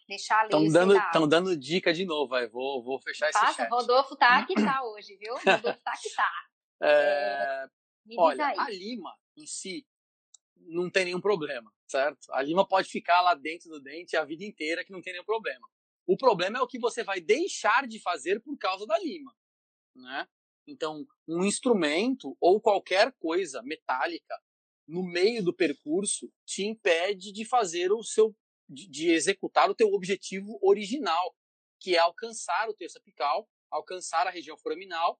Deixar 0.07 0.39
ali. 0.39 0.47
Estão 0.47 0.67
dando, 0.67 1.11
tão 1.11 1.27
dando 1.27 1.57
dica 1.57 1.93
de 1.93 2.05
novo, 2.05 2.29
vai. 2.29 2.47
Vou, 2.47 2.83
vou 2.83 2.99
fechar 3.01 3.29
esse 3.29 3.39
Passa, 3.39 3.53
chat. 3.53 3.69
Rodolfo 3.69 4.15
tá 4.15 4.45
que 4.45 4.55
tá 4.55 4.83
hoje, 4.83 5.15
viu? 5.15 5.33
Rodolfo 5.35 5.81
tá 5.81 5.93
que 6.01 6.15
tá. 6.15 6.31
É, 6.83 7.67
olha, 8.17 8.47
a 8.47 8.69
lima 8.69 9.15
em 9.37 9.45
si 9.45 9.87
não 10.55 10.89
tem 10.89 11.05
nenhum 11.05 11.21
problema, 11.21 11.71
certo? 11.87 12.31
A 12.31 12.41
lima 12.41 12.67
pode 12.67 12.89
ficar 12.89 13.21
lá 13.21 13.35
dentro 13.35 13.69
do 13.69 13.79
dente 13.79 14.17
a 14.17 14.25
vida 14.25 14.43
inteira 14.43 14.83
que 14.83 14.91
não 14.91 15.01
tem 15.01 15.13
nenhum 15.13 15.25
problema. 15.25 15.67
O 16.05 16.17
problema 16.17 16.57
é 16.57 16.61
o 16.61 16.67
que 16.67 16.79
você 16.79 17.03
vai 17.03 17.21
deixar 17.21 17.87
de 17.87 17.99
fazer 18.01 18.41
por 18.41 18.57
causa 18.57 18.85
da 18.85 18.97
lima, 18.97 19.33
né? 19.95 20.27
Então, 20.67 21.05
um 21.27 21.43
instrumento 21.43 22.35
ou 22.39 22.59
qualquer 22.59 23.11
coisa 23.13 23.61
metálica 23.63 24.35
no 24.91 25.01
meio 25.01 25.41
do 25.41 25.53
percurso 25.53 26.29
te 26.45 26.65
impede 26.65 27.31
de 27.31 27.45
fazer 27.45 27.93
o 27.93 28.03
seu 28.03 28.35
de, 28.67 28.87
de 28.87 29.09
executar 29.09 29.69
o 29.69 29.75
teu 29.75 29.87
objetivo 29.93 30.59
original, 30.61 31.35
que 31.79 31.95
é 31.95 31.99
alcançar 31.99 32.69
o 32.69 32.73
terço 32.73 32.97
apical, 32.97 33.49
alcançar 33.69 34.27
a 34.27 34.29
região 34.29 34.57
foraminal, 34.57 35.19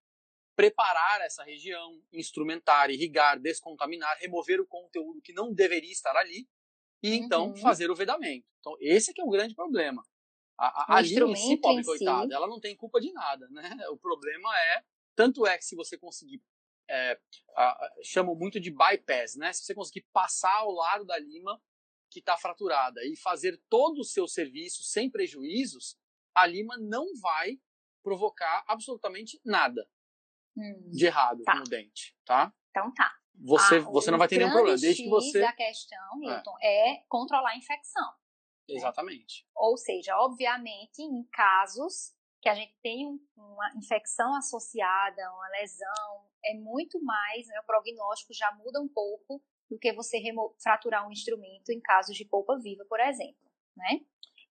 preparar 0.55 1.21
essa 1.21 1.43
região, 1.43 2.01
instrumentar, 2.11 2.89
irrigar, 2.89 3.39
descontaminar, 3.39 4.17
remover 4.19 4.59
o 4.59 4.67
conteúdo 4.67 5.21
que 5.21 5.33
não 5.33 5.53
deveria 5.53 5.91
estar 5.91 6.15
ali 6.17 6.47
e 7.01 7.15
então 7.15 7.47
uhum. 7.47 7.55
fazer 7.57 7.89
o 7.89 7.95
vedamento. 7.95 8.45
Então, 8.59 8.75
esse 8.79 9.11
é, 9.11 9.21
é 9.21 9.23
o 9.23 9.29
grande 9.29 9.55
problema. 9.55 10.03
A, 10.57 10.95
a, 10.95 10.97
a 10.97 11.01
Lina 11.01 11.25
em 11.27 11.35
si, 11.35 11.57
pobre 11.57 11.83
coitada, 11.83 12.27
si. 12.27 12.33
ela 12.33 12.47
não 12.47 12.59
tem 12.59 12.75
culpa 12.75 12.99
de 12.99 13.11
nada, 13.13 13.47
né? 13.49 13.61
O 13.89 13.97
problema 13.97 14.49
é, 14.59 14.83
tanto 15.15 15.47
é 15.47 15.57
que 15.57 15.65
se 15.65 15.75
você 15.75 15.97
conseguir, 15.97 16.41
é, 16.91 17.19
a, 17.55 17.89
chamam 18.03 18.35
muito 18.35 18.59
de 18.59 18.69
bypass, 18.69 19.35
né? 19.35 19.53
Se 19.53 19.63
você 19.63 19.73
conseguir 19.73 20.05
passar 20.11 20.53
ao 20.57 20.71
lado 20.71 21.05
da 21.05 21.17
lima 21.17 21.61
que 22.09 22.19
está 22.19 22.37
fraturada 22.37 23.01
e 23.05 23.15
fazer 23.15 23.61
todo 23.69 23.99
o 23.99 24.03
seu 24.03 24.27
serviço 24.27 24.83
sem 24.83 25.09
prejuízos, 25.09 25.97
a 26.35 26.45
lima 26.45 26.77
não 26.77 27.05
vai 27.21 27.57
provocar 28.03 28.65
absolutamente 28.67 29.39
nada 29.45 29.87
hum, 30.57 30.89
de 30.91 31.05
errado 31.05 31.41
tá. 31.43 31.55
no 31.55 31.63
dente, 31.63 32.15
tá? 32.25 32.53
Então 32.69 32.93
tá. 32.93 33.09
Você, 33.43 33.77
ah, 33.77 33.79
você 33.79 34.11
não 34.11 34.17
vai 34.17 34.27
ter 34.27 34.37
nenhum 34.37 34.51
problema, 34.51 34.77
desde 34.77 35.03
que 35.03 35.09
você... 35.09 35.41
a 35.43 35.53
questão, 35.53 36.19
Milton, 36.19 36.55
é. 36.61 36.91
é 36.91 37.03
controlar 37.07 37.51
a 37.51 37.57
infecção. 37.57 38.05
Né? 38.69 38.75
Exatamente. 38.75 39.47
Ou 39.55 39.77
seja, 39.77 40.17
obviamente, 40.17 41.01
em 41.01 41.23
casos 41.31 42.13
que 42.41 42.49
a 42.49 42.55
gente 42.55 42.75
tem 42.81 43.07
uma 43.37 43.71
infecção 43.77 44.35
associada, 44.35 45.31
uma 45.31 45.47
lesão, 45.59 46.25
é 46.43 46.55
muito 46.55 47.01
mais, 47.03 47.47
né, 47.47 47.59
o 47.59 47.65
prognóstico 47.65 48.33
já 48.33 48.51
muda 48.53 48.81
um 48.81 48.87
pouco 48.87 49.41
do 49.69 49.77
que 49.77 49.93
você 49.93 50.21
fraturar 50.61 51.07
um 51.07 51.11
instrumento 51.11 51.69
em 51.69 51.79
casos 51.79 52.17
de 52.17 52.25
polpa 52.25 52.57
viva, 52.59 52.83
por 52.89 52.99
exemplo, 52.99 53.49
né? 53.77 54.01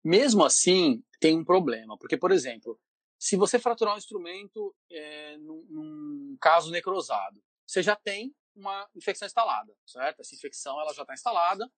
Mesmo 0.03 0.44
assim, 0.44 1.05
tem 1.20 1.38
um 1.38 1.44
problema, 1.44 1.98
porque, 1.98 2.16
por 2.16 2.31
exemplo, 2.31 2.81
se 3.18 3.37
você 3.37 3.59
fraturar 3.59 3.94
um 3.94 3.98
instrumento 3.98 4.74
é, 4.90 5.37
num, 5.37 5.66
num, 5.68 6.37
caso 6.40 6.70
necrosado, 6.70 7.42
você 7.66 7.83
já 7.83 7.94
tem 7.94 8.35
uma 8.57 8.88
infecção 8.94 9.26
instalada, 9.26 9.76
certo? 9.85 10.20
Essa 10.20 10.35
infecção 10.35 10.81
ela 10.81 10.94
já 10.94 11.03
está 11.03 11.12
instalada, 11.12 11.70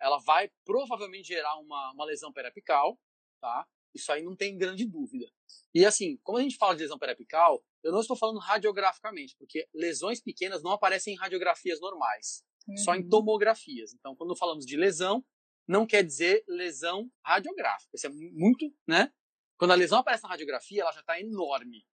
ela 0.00 0.18
vai 0.18 0.50
provavelmente 0.64 1.28
gerar 1.28 1.56
uma, 1.58 1.92
uma 1.92 2.04
lesão 2.04 2.32
periapical, 2.32 2.98
tá? 3.40 3.64
Isso 3.94 4.10
aí 4.12 4.22
não 4.22 4.34
tem 4.34 4.56
grande 4.56 4.86
dúvida. 4.86 5.30
E 5.74 5.84
assim, 5.84 6.18
como 6.22 6.38
a 6.38 6.42
gente 6.42 6.56
fala 6.56 6.74
de 6.74 6.82
lesão 6.82 6.98
periapical, 6.98 7.64
eu 7.82 7.92
não 7.92 8.00
estou 8.00 8.16
falando 8.16 8.38
radiograficamente, 8.38 9.36
porque 9.38 9.68
lesões 9.74 10.20
pequenas 10.20 10.62
não 10.62 10.72
aparecem 10.72 11.14
em 11.14 11.16
radiografias 11.16 11.80
normais, 11.80 12.44
uhum. 12.68 12.76
só 12.76 12.94
em 12.94 13.02
uhum. 13.02 13.08
tomografias. 13.08 13.92
Então, 13.94 14.14
quando 14.14 14.36
falamos 14.36 14.64
de 14.64 14.76
lesão, 14.76 15.24
não 15.66 15.86
quer 15.86 16.04
dizer 16.04 16.44
lesão 16.46 17.10
radiográfica. 17.24 17.90
Isso 17.94 18.06
é 18.06 18.10
muito, 18.10 18.72
né? 18.86 19.12
Quando 19.56 19.72
a 19.72 19.76
lesão 19.76 19.98
aparece 19.98 20.22
na 20.24 20.30
radiografia, 20.30 20.82
ela 20.82 20.92
já 20.92 21.00
está 21.00 21.20
enorme. 21.20 21.86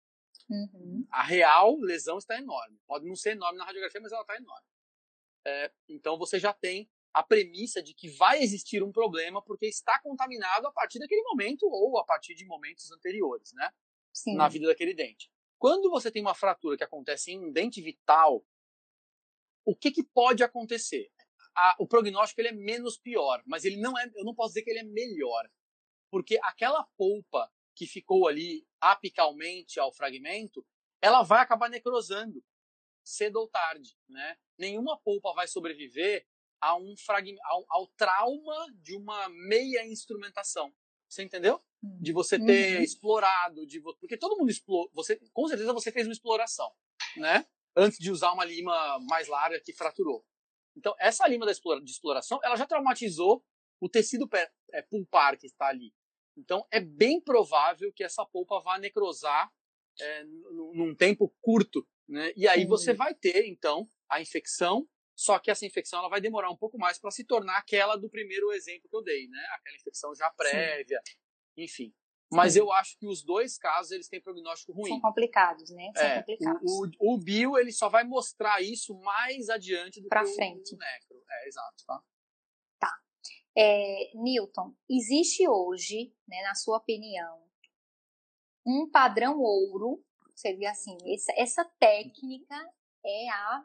Uhum. 0.48 1.06
A 1.10 1.22
real 1.22 1.76
lesão 1.80 2.18
está 2.18 2.38
enorme. 2.38 2.78
Pode 2.86 3.06
não 3.06 3.14
ser 3.14 3.30
enorme 3.30 3.58
na 3.58 3.64
radiografia, 3.64 4.00
mas 4.00 4.12
ela 4.12 4.22
está 4.22 4.36
enorme. 4.36 4.66
É, 5.46 5.72
então 5.88 6.18
você 6.18 6.38
já 6.38 6.52
tem 6.52 6.90
a 7.18 7.22
premissa 7.24 7.82
de 7.82 7.92
que 7.94 8.08
vai 8.08 8.40
existir 8.40 8.80
um 8.80 8.92
problema 8.92 9.42
porque 9.42 9.66
está 9.66 10.00
contaminado 10.00 10.68
a 10.68 10.72
partir 10.72 11.00
daquele 11.00 11.22
momento 11.22 11.66
ou 11.66 11.98
a 11.98 12.04
partir 12.04 12.32
de 12.36 12.46
momentos 12.46 12.92
anteriores, 12.92 13.52
né? 13.54 13.72
Sim. 14.12 14.36
Na 14.36 14.46
vida 14.46 14.68
daquele 14.68 14.94
dente. 14.94 15.28
Quando 15.58 15.90
você 15.90 16.12
tem 16.12 16.22
uma 16.22 16.36
fratura 16.36 16.76
que 16.76 16.84
acontece 16.84 17.32
em 17.32 17.44
um 17.44 17.50
dente 17.50 17.82
vital, 17.82 18.46
o 19.64 19.74
que, 19.74 19.90
que 19.90 20.04
pode 20.04 20.44
acontecer? 20.44 21.10
A, 21.56 21.74
o 21.80 21.88
prognóstico 21.88 22.40
ele 22.40 22.50
é 22.50 22.52
menos 22.52 22.96
pior, 22.96 23.42
mas 23.44 23.64
ele 23.64 23.78
não 23.78 23.98
é, 23.98 24.08
eu 24.14 24.24
não 24.24 24.32
posso 24.32 24.50
dizer 24.50 24.62
que 24.62 24.70
ele 24.70 24.78
é 24.78 24.84
melhor, 24.84 25.50
porque 26.12 26.38
aquela 26.44 26.86
polpa 26.96 27.52
que 27.74 27.84
ficou 27.84 28.28
ali 28.28 28.64
apicalmente 28.80 29.80
ao 29.80 29.92
fragmento, 29.92 30.64
ela 31.02 31.24
vai 31.24 31.40
acabar 31.40 31.68
necrosando 31.68 32.40
cedo 33.02 33.40
ou 33.40 33.48
tarde, 33.48 33.98
né? 34.08 34.38
Nenhuma 34.56 34.96
polpa 35.00 35.32
vai 35.34 35.48
sobreviver 35.48 36.24
a 36.60 36.76
um 36.76 36.94
fragmento, 36.96 37.40
ao, 37.44 37.64
ao, 37.68 37.86
trauma 37.88 38.66
de 38.82 38.96
uma 38.96 39.28
meia 39.28 39.86
instrumentação. 39.86 40.72
Você 41.08 41.22
entendeu? 41.22 41.62
Hum. 41.82 41.98
De 42.00 42.12
você 42.12 42.38
ter 42.38 42.76
uhum. 42.76 42.82
explorado, 42.82 43.66
de 43.66 43.80
porque 43.80 44.16
todo 44.16 44.36
mundo 44.36 44.50
explorou, 44.50 44.90
você 44.92 45.16
com 45.32 45.48
certeza 45.48 45.72
você 45.72 45.90
fez 45.90 46.06
uma 46.06 46.12
exploração, 46.12 46.70
né? 47.16 47.46
Antes 47.76 47.98
de 47.98 48.10
usar 48.10 48.32
uma 48.32 48.44
lima 48.44 48.98
mais 49.08 49.28
larga 49.28 49.60
que 49.60 49.72
fraturou. 49.72 50.24
Então 50.76 50.94
essa 50.98 51.26
lima 51.26 51.46
da 51.46 51.52
explora... 51.52 51.80
de 51.80 51.90
exploração, 51.90 52.40
ela 52.42 52.56
já 52.56 52.66
traumatizou 52.66 53.44
o 53.80 53.88
tecido 53.88 54.28
é, 54.72 54.82
pulpar 54.82 55.38
que 55.38 55.46
está 55.46 55.68
ali. 55.68 55.94
Então 56.36 56.66
é 56.70 56.80
bem 56.80 57.20
provável 57.20 57.92
que 57.92 58.04
essa 58.04 58.24
polpa 58.26 58.60
vá 58.60 58.78
necrosar 58.78 59.50
é, 60.00 60.24
num 60.24 60.94
tempo 60.94 61.34
curto, 61.40 61.86
né? 62.08 62.32
E 62.36 62.46
aí 62.46 62.64
você 62.64 62.92
vai 62.92 63.14
ter 63.14 63.46
então 63.46 63.88
a 64.08 64.20
infecção, 64.20 64.88
só 65.18 65.36
que 65.40 65.50
essa 65.50 65.66
infecção 65.66 65.98
ela 65.98 66.08
vai 66.08 66.20
demorar 66.20 66.48
um 66.48 66.56
pouco 66.56 66.78
mais 66.78 66.96
para 66.96 67.10
se 67.10 67.24
tornar 67.24 67.58
aquela 67.58 67.96
do 67.96 68.08
primeiro 68.08 68.52
exemplo 68.52 68.88
que 68.88 68.94
eu 68.94 69.02
dei, 69.02 69.26
né? 69.26 69.44
Aquela 69.50 69.76
infecção 69.76 70.14
já 70.14 70.30
prévia, 70.30 71.02
Sim. 71.04 71.14
enfim. 71.56 71.94
Mas 72.30 72.52
Sim. 72.52 72.60
eu 72.60 72.70
acho 72.70 72.96
que 72.96 73.04
os 73.04 73.24
dois 73.24 73.58
casos 73.58 73.90
eles 73.90 74.08
têm 74.08 74.22
prognóstico 74.22 74.72
ruim. 74.72 74.90
São 74.90 75.00
complicados, 75.00 75.70
né? 75.70 75.90
São 75.96 76.06
é, 76.06 76.18
complicados. 76.20 76.72
O, 76.72 77.14
o, 77.14 77.18
bio 77.18 77.58
ele 77.58 77.72
só 77.72 77.88
vai 77.88 78.04
mostrar 78.04 78.62
isso 78.62 78.94
mais 79.00 79.48
adiante 79.48 80.00
do 80.00 80.08
pra 80.08 80.22
que 80.22 80.34
frente. 80.34 80.72
o, 80.72 80.78
necro. 80.78 81.24
É, 81.28 81.48
exato, 81.48 81.84
tá? 81.84 82.00
Tá. 82.78 82.92
É, 83.56 84.12
Newton, 84.14 84.72
existe 84.88 85.48
hoje, 85.48 86.14
né, 86.28 86.42
na 86.42 86.54
sua 86.54 86.76
opinião, 86.76 87.42
um 88.64 88.88
padrão 88.88 89.40
ouro, 89.40 90.00
seria 90.32 90.70
assim, 90.70 90.96
essa, 91.12 91.32
essa 91.36 91.64
técnica 91.80 92.54
é 93.04 93.28
a 93.30 93.64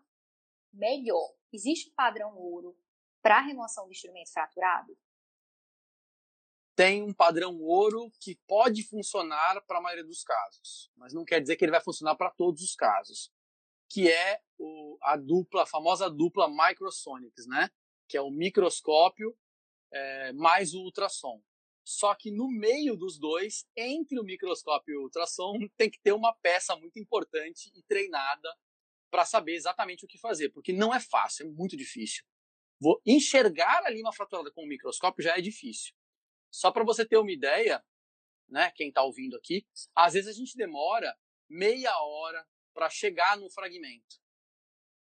melhor. 0.74 1.43
Existe 1.54 1.90
um 1.92 1.94
padrão 1.94 2.36
ouro 2.36 2.76
para 3.22 3.40
remoção 3.40 3.86
de 3.86 3.92
instrumento 3.92 4.32
fraturado? 4.32 4.98
Tem 6.76 7.04
um 7.04 7.14
padrão 7.14 7.62
ouro 7.62 8.12
que 8.20 8.36
pode 8.48 8.84
funcionar 8.84 9.62
para 9.68 9.78
a 9.78 9.82
maioria 9.82 10.04
dos 10.04 10.24
casos, 10.24 10.92
mas 10.96 11.14
não 11.14 11.24
quer 11.24 11.40
dizer 11.40 11.56
que 11.56 11.64
ele 11.64 11.72
vai 11.72 11.82
funcionar 11.82 12.16
para 12.16 12.32
todos 12.32 12.64
os 12.64 12.74
casos, 12.74 13.32
que 13.88 14.12
é 14.12 14.42
o, 14.58 14.98
a 15.04 15.16
dupla, 15.16 15.62
a 15.62 15.68
famosa 15.68 16.10
dupla 16.10 16.50
microsonics, 16.50 17.46
né? 17.46 17.70
Que 18.10 18.18
é 18.18 18.22
o 18.22 18.32
microscópio 18.32 19.38
é, 19.92 20.34
mais 20.34 20.74
o 20.74 20.80
ultrassom. 20.80 21.40
Só 21.86 22.16
que 22.16 22.32
no 22.32 22.48
meio 22.48 22.96
dos 22.96 23.20
dois, 23.20 23.68
entre 23.78 24.20
o 24.20 24.24
microscópio 24.24 24.94
e 24.94 24.98
o 24.98 25.04
ultrassom, 25.04 25.54
tem 25.78 25.92
que 25.92 26.00
ter 26.02 26.14
uma 26.14 26.34
peça 26.34 26.76
muito 26.76 26.98
importante 26.98 27.72
e 27.76 27.84
treinada 27.84 28.50
para 29.14 29.26
saber 29.26 29.54
exatamente 29.54 30.04
o 30.04 30.08
que 30.08 30.18
fazer, 30.18 30.50
porque 30.50 30.74
não 30.74 30.92
é 30.92 31.00
fácil, 31.00 31.46
é 31.46 31.50
muito 31.52 31.78
difícil. 31.78 32.26
Vou 32.82 33.00
enxergar 33.06 33.86
a 33.86 33.90
lima 33.92 34.12
fraturada 34.12 34.50
com 34.52 34.64
o 34.64 34.68
microscópio 34.68 35.24
já 35.24 35.38
é 35.38 35.40
difícil. 35.40 35.94
Só 36.52 36.72
para 36.72 36.84
você 36.84 37.06
ter 37.06 37.18
uma 37.18 37.32
ideia, 37.32 37.86
né, 38.50 38.72
quem 38.72 38.88
está 38.88 39.04
ouvindo 39.04 39.38
aqui, 39.38 39.68
às 39.94 40.14
vezes 40.14 40.28
a 40.28 40.34
gente 40.34 40.58
demora 40.58 41.16
meia 41.48 41.96
hora 41.96 42.44
para 42.74 42.90
chegar 42.90 43.38
no 43.38 43.52
fragmento, 43.52 44.20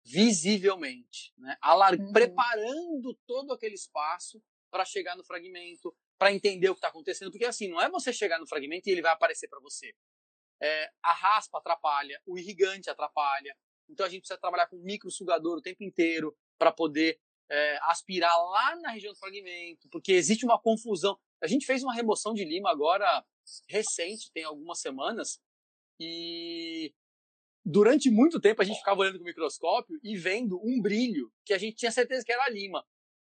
visivelmente, 0.04 1.34
né, 1.38 1.58
uhum. 1.64 2.12
preparando 2.12 3.18
todo 3.26 3.54
aquele 3.54 3.76
espaço 3.76 4.44
para 4.70 4.84
chegar 4.84 5.16
no 5.16 5.24
fragmento, 5.24 5.96
para 6.18 6.34
entender 6.34 6.68
o 6.68 6.74
que 6.74 6.80
está 6.80 6.90
acontecendo, 6.90 7.32
porque 7.32 7.46
assim, 7.46 7.70
não 7.70 7.82
é 7.82 7.90
você 7.90 8.12
chegar 8.12 8.40
no 8.40 8.48
fragmento 8.48 8.90
e 8.90 8.92
ele 8.92 9.02
vai 9.02 9.14
aparecer 9.14 9.48
para 9.48 9.62
você. 9.62 9.96
É, 10.62 10.92
a 11.02 11.14
raspa 11.14 11.60
atrapalha, 11.60 12.22
o 12.26 12.38
irrigante 12.38 12.90
atrapalha, 12.90 13.56
então 13.90 14.06
a 14.06 14.10
gente 14.10 14.22
precisa 14.22 14.40
trabalhar 14.40 14.68
com 14.68 14.78
micro 14.78 15.12
sugador 15.12 15.58
o 15.58 15.62
tempo 15.62 15.84
inteiro 15.84 16.36
para 16.58 16.72
poder 16.72 17.20
é, 17.50 17.78
aspirar 17.84 18.36
lá 18.38 18.76
na 18.78 18.92
região 18.92 19.14
do 19.14 19.20
fragmento, 19.20 19.88
porque 19.90 20.14
existe 20.14 20.46
uma 20.46 20.60
confusão. 20.60 21.18
A 21.42 21.48
gente 21.48 21.66
fez 21.66 21.84
uma 21.84 21.94
remoção 21.94 22.34
de 22.34 22.44
lima 22.44 22.72
agora 22.72 23.24
recente, 23.68 24.32
tem 24.34 24.44
algumas 24.44 24.80
semanas, 24.80 25.40
e 26.00 26.94
durante 27.64 28.10
muito 28.10 28.40
tempo 28.40 28.62
a 28.62 28.66
gente 28.66 28.78
ficava 28.78 29.02
olhando 29.02 29.18
com 29.18 29.24
o 29.24 29.28
microscópio 29.28 30.00
e 30.04 30.16
vendo 30.18 30.60
um 30.64 30.82
brilho 30.82 31.32
que 31.46 31.54
a 31.54 31.58
gente 31.58 31.78
tinha 31.78 31.92
certeza 31.92 32.26
que 32.26 32.32
era 32.32 32.50
lima. 32.50 32.86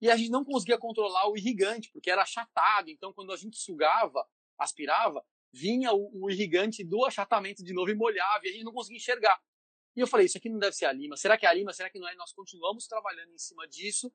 E 0.02 0.10
a 0.10 0.18
gente 0.18 0.32
não 0.32 0.44
conseguia 0.44 0.80
controlar 0.80 1.30
o 1.30 1.38
irrigante, 1.38 1.92
porque 1.92 2.10
era 2.10 2.24
achatado. 2.24 2.90
Então, 2.90 3.14
quando 3.14 3.32
a 3.32 3.38
gente 3.38 3.58
sugava, 3.58 4.28
aspirava, 4.58 5.24
vinha 5.54 5.94
o, 5.94 6.24
o 6.24 6.30
irrigante 6.30 6.84
do 6.84 7.06
achatamento 7.06 7.64
de 7.64 7.72
novo 7.72 7.92
e 7.92 7.96
molhava, 7.96 8.42
e 8.44 8.50
a 8.50 8.52
gente 8.52 8.64
não 8.64 8.74
conseguia 8.74 8.98
enxergar. 8.98 9.40
E 9.96 10.00
eu 10.00 10.08
falei, 10.08 10.26
isso 10.26 10.38
aqui 10.38 10.50
não 10.50 10.60
deve 10.60 10.76
ser 10.76 10.86
a 10.86 10.94
lima. 10.94 11.18
Será 11.18 11.38
que 11.38 11.46
é 11.46 11.50
a 11.50 11.54
lima? 11.54 11.74
Será 11.74 11.90
que 11.90 12.00
não 12.00 12.08
é? 12.08 12.16
Nós 12.16 12.34
continuamos 12.34 12.88
trabalhando 12.88 13.34
em 13.34 13.38
cima 13.38 13.68
disso 13.68 14.12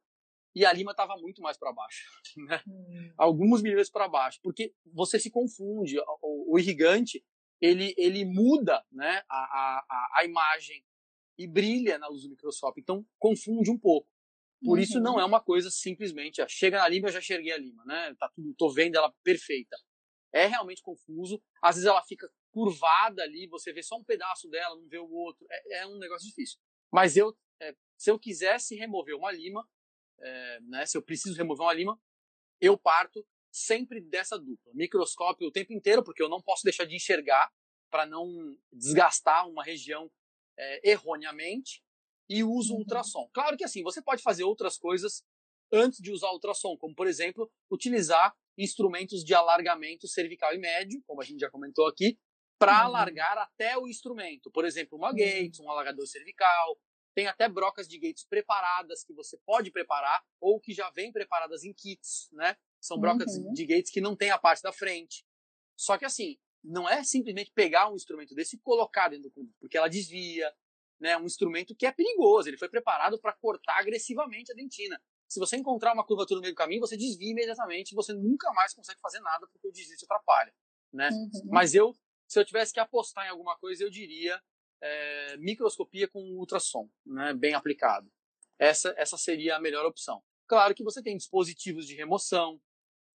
e 0.54 0.64
a 0.64 0.72
lima 0.72 0.92
estava 0.92 1.16
muito 1.18 1.42
mais 1.42 1.58
para 1.58 1.70
baixo, 1.70 2.04
né? 2.48 2.62
Hum. 2.66 3.12
Alguns 3.18 3.62
milímetros 3.62 3.90
para 3.90 4.08
baixo, 4.08 4.40
porque 4.42 4.74
você 4.86 5.20
se 5.20 5.30
confunde. 5.30 5.98
O, 6.22 6.54
o, 6.54 6.58
irrigante 6.58 7.22
ele, 7.60 7.94
ele 7.98 8.24
muda, 8.24 8.82
né, 8.90 9.22
a, 9.28 9.36
a, 9.36 10.20
a 10.20 10.24
imagem 10.24 10.82
e 11.38 11.46
brilha 11.46 11.98
na 11.98 12.08
luz 12.08 12.22
do 12.22 12.30
microscópio, 12.30 12.80
então 12.80 13.06
confunde 13.18 13.70
um 13.70 13.78
pouco. 13.78 14.08
Por 14.62 14.78
uhum. 14.78 14.82
isso 14.82 14.98
não 14.98 15.20
é 15.20 15.24
uma 15.24 15.40
coisa 15.40 15.70
simplesmente, 15.70 16.40
ó, 16.40 16.46
chega 16.48 16.78
na 16.78 16.88
lima, 16.88 17.08
eu 17.08 17.12
já 17.12 17.18
enxerguei 17.18 17.52
a 17.52 17.58
lima, 17.58 17.84
né? 17.84 18.14
Tá 18.18 18.30
tudo, 18.34 18.54
tô 18.54 18.70
vendo 18.70 18.96
ela 18.96 19.12
perfeita. 19.22 19.76
É 20.32 20.46
realmente 20.46 20.82
confuso. 20.82 21.42
Às 21.62 21.76
vezes 21.76 21.88
ela 21.88 22.02
fica 22.02 22.30
curvada 22.57 23.23
ali, 23.23 23.47
você 23.47 23.71
vê 23.71 23.83
só 23.83 23.97
um 23.97 24.03
pedaço 24.03 24.49
dela, 24.49 24.75
não 24.77 24.88
vê 24.88 24.99
o 24.99 25.11
outro. 25.11 25.47
É, 25.51 25.81
é 25.81 25.87
um 25.87 25.99
negócio 25.99 26.27
difícil. 26.27 26.59
Mas 26.90 27.14
eu, 27.14 27.37
é, 27.61 27.77
se 27.99 28.11
eu 28.11 28.19
quisesse 28.19 28.75
remover 28.75 29.14
uma 29.14 29.31
lima, 29.31 29.69
é, 30.19 30.61
né, 30.62 30.87
se 30.87 30.97
eu 30.97 31.03
preciso 31.03 31.37
remover 31.37 31.66
uma 31.66 31.75
lima, 31.75 32.01
eu 32.59 32.79
parto 32.79 33.23
sempre 33.53 34.01
dessa 34.01 34.38
dupla. 34.38 34.73
Microscópio 34.73 35.49
o 35.49 35.53
tempo 35.53 35.75
inteiro, 35.75 36.03
porque 36.03 36.23
eu 36.23 36.31
não 36.31 36.40
posso 36.40 36.64
deixar 36.64 36.87
de 36.87 36.97
enxergar 36.97 37.53
para 37.90 38.07
não 38.07 38.57
desgastar 38.73 39.47
uma 39.47 39.62
região 39.62 40.11
é, 40.59 40.90
erroneamente, 40.90 41.85
e 42.29 42.42
uso 42.42 42.73
uhum. 42.73 42.81
ultrassom. 42.81 43.29
Claro 43.33 43.57
que 43.57 43.64
assim, 43.64 43.83
você 43.83 44.03
pode 44.03 44.23
fazer 44.23 44.45
outras 44.45 44.79
coisas 44.79 45.23
antes 45.73 46.01
de 46.01 46.11
usar 46.11 46.31
ultrassom, 46.31 46.77
como 46.79 46.95
por 46.95 47.07
exemplo, 47.07 47.51
utilizar 47.71 48.35
instrumentos 48.59 49.23
de 49.23 49.35
alargamento 49.35 50.09
cervical 50.09 50.55
e 50.55 50.59
médio, 50.59 51.03
como 51.07 51.21
a 51.21 51.25
gente 51.25 51.40
já 51.40 51.51
comentou 51.51 51.87
aqui, 51.87 52.19
para 52.59 52.73
uhum. 52.73 52.87
alargar 52.87 53.38
até 53.38 53.77
o 53.77 53.88
instrumento. 53.88 54.51
Por 54.51 54.64
exemplo, 54.64 54.97
uma 54.99 55.11
uhum. 55.11 55.16
Gates, 55.16 55.61
um 55.61 55.71
alargador 55.71 56.07
cervical. 56.07 56.79
Tem 57.14 57.27
até 57.27 57.49
brocas 57.49 57.88
de 57.88 57.99
Gates 57.99 58.25
preparadas 58.25 59.03
que 59.03 59.14
você 59.14 59.38
pode 59.38 59.71
preparar 59.71 60.23
ou 60.40 60.61
que 60.61 60.75
já 60.75 60.90
vêm 60.90 61.11
preparadas 61.11 61.64
em 61.64 61.73
kits, 61.73 62.29
né? 62.33 62.57
São 62.81 62.99
brocas 62.99 63.37
uhum. 63.37 63.53
de 63.53 63.66
Gates 63.66 63.90
que 63.90 64.01
não 64.01 64.14
tem 64.14 64.31
a 64.31 64.38
parte 64.38 64.62
da 64.62 64.73
frente. 64.73 65.25
Só 65.75 65.97
que 65.97 66.05
assim, 66.05 66.38
não 66.62 66.88
é 66.88 67.03
simplesmente 67.05 67.51
pegar 67.53 67.90
um 67.90 67.95
instrumento 67.95 68.35
desse 68.35 68.57
e 68.57 68.59
colocar 68.59 69.09
dentro 69.09 69.25
do 69.25 69.31
cubo, 69.31 69.53
porque 69.59 69.79
ela 69.79 69.88
desvia, 69.88 70.53
né? 71.01 71.16
Um 71.16 71.25
instrumento 71.25 71.75
que 71.75 71.87
é 71.87 71.92
perigoso. 71.92 72.49
Ele 72.49 72.59
foi 72.59 72.69
preparado 72.69 73.19
para 73.19 73.33
cortar 73.33 73.79
agressivamente 73.79 74.53
a 74.53 74.55
dentina. 74.55 75.01
Se 75.29 75.40
você 75.40 75.57
encontrar 75.57 75.92
uma 75.95 76.05
curvatura 76.05 76.37
no 76.37 76.42
meio 76.42 76.55
do 76.55 76.57
caminho, 76.57 76.81
você 76.81 76.97
desvia 76.97 77.31
imediatamente, 77.31 77.95
você 77.95 78.12
nunca 78.12 78.53
mais 78.53 78.73
consegue 78.75 79.01
fazer 79.01 79.21
nada 79.21 79.47
porque 79.49 79.66
o 79.66 79.73
desvio 79.73 79.97
te 79.97 80.05
atrapalha, 80.05 80.55
né? 80.92 81.09
Uhum. 81.11 81.31
Mas 81.51 81.75
eu 81.75 81.97
se 82.26 82.38
eu 82.38 82.44
tivesse 82.44 82.72
que 82.72 82.80
apostar 82.80 83.26
em 83.26 83.30
alguma 83.30 83.56
coisa, 83.56 83.84
eu 83.84 83.90
diria 83.90 84.40
é, 84.80 85.36
microscopia 85.38 86.08
com 86.08 86.20
ultrassom, 86.20 86.88
né, 87.04 87.32
bem 87.34 87.54
aplicado. 87.54 88.10
Essa, 88.58 88.94
essa 88.96 89.16
seria 89.16 89.56
a 89.56 89.60
melhor 89.60 89.84
opção. 89.84 90.22
Claro 90.46 90.74
que 90.74 90.84
você 90.84 91.02
tem 91.02 91.16
dispositivos 91.16 91.86
de 91.86 91.94
remoção, 91.94 92.60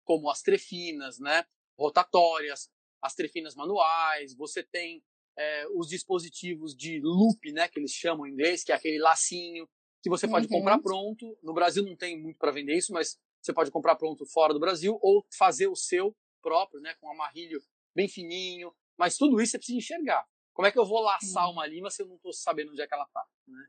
como 0.04 0.30
as 0.30 0.42
trefinas, 0.42 1.18
né, 1.18 1.44
rotatórias, 1.78 2.70
as 3.02 3.14
trefinas 3.14 3.54
manuais, 3.54 4.34
você 4.34 4.62
tem 4.62 5.02
é, 5.36 5.66
os 5.74 5.88
dispositivos 5.88 6.74
de 6.74 7.00
loop, 7.00 7.52
né, 7.52 7.68
que 7.68 7.78
eles 7.78 7.92
chamam 7.92 8.26
em 8.26 8.32
inglês, 8.32 8.64
que 8.64 8.72
é 8.72 8.74
aquele 8.74 8.98
lacinho, 8.98 9.68
que 10.02 10.08
você 10.08 10.26
pode 10.26 10.46
uhum. 10.46 10.58
comprar 10.58 10.78
pronto. 10.78 11.36
No 11.42 11.52
Brasil 11.52 11.84
não 11.84 11.96
tem 11.96 12.20
muito 12.20 12.38
para 12.38 12.52
vender 12.52 12.76
isso, 12.76 12.92
mas 12.92 13.18
você 13.42 13.52
pode 13.52 13.70
comprar 13.70 13.96
pronto 13.96 14.24
fora 14.26 14.54
do 14.54 14.60
Brasil 14.60 14.98
ou 15.02 15.26
fazer 15.36 15.66
o 15.66 15.76
seu 15.76 16.16
próprio, 16.40 16.80
né, 16.80 16.94
com 17.00 17.10
amarrilho 17.10 17.60
bem 17.94 18.08
fininho, 18.08 18.72
mas 18.98 19.16
tudo 19.16 19.40
isso 19.40 19.52
você 19.52 19.59
precisa 19.59 19.78
enxergar. 19.78 20.26
Como 20.52 20.66
é 20.66 20.72
que 20.72 20.78
eu 20.78 20.87
vou 20.87 21.00
laçar 21.00 21.50
uma 21.50 21.66
lima 21.66 21.90
se 21.90 22.02
eu 22.02 22.06
não 22.06 22.16
estou 22.16 22.32
sabendo 22.32 22.70
onde 22.72 22.80
é 22.80 22.87
que 22.87 22.94
ela 22.94 23.04
está? 23.04 23.24
Né? 23.46 23.66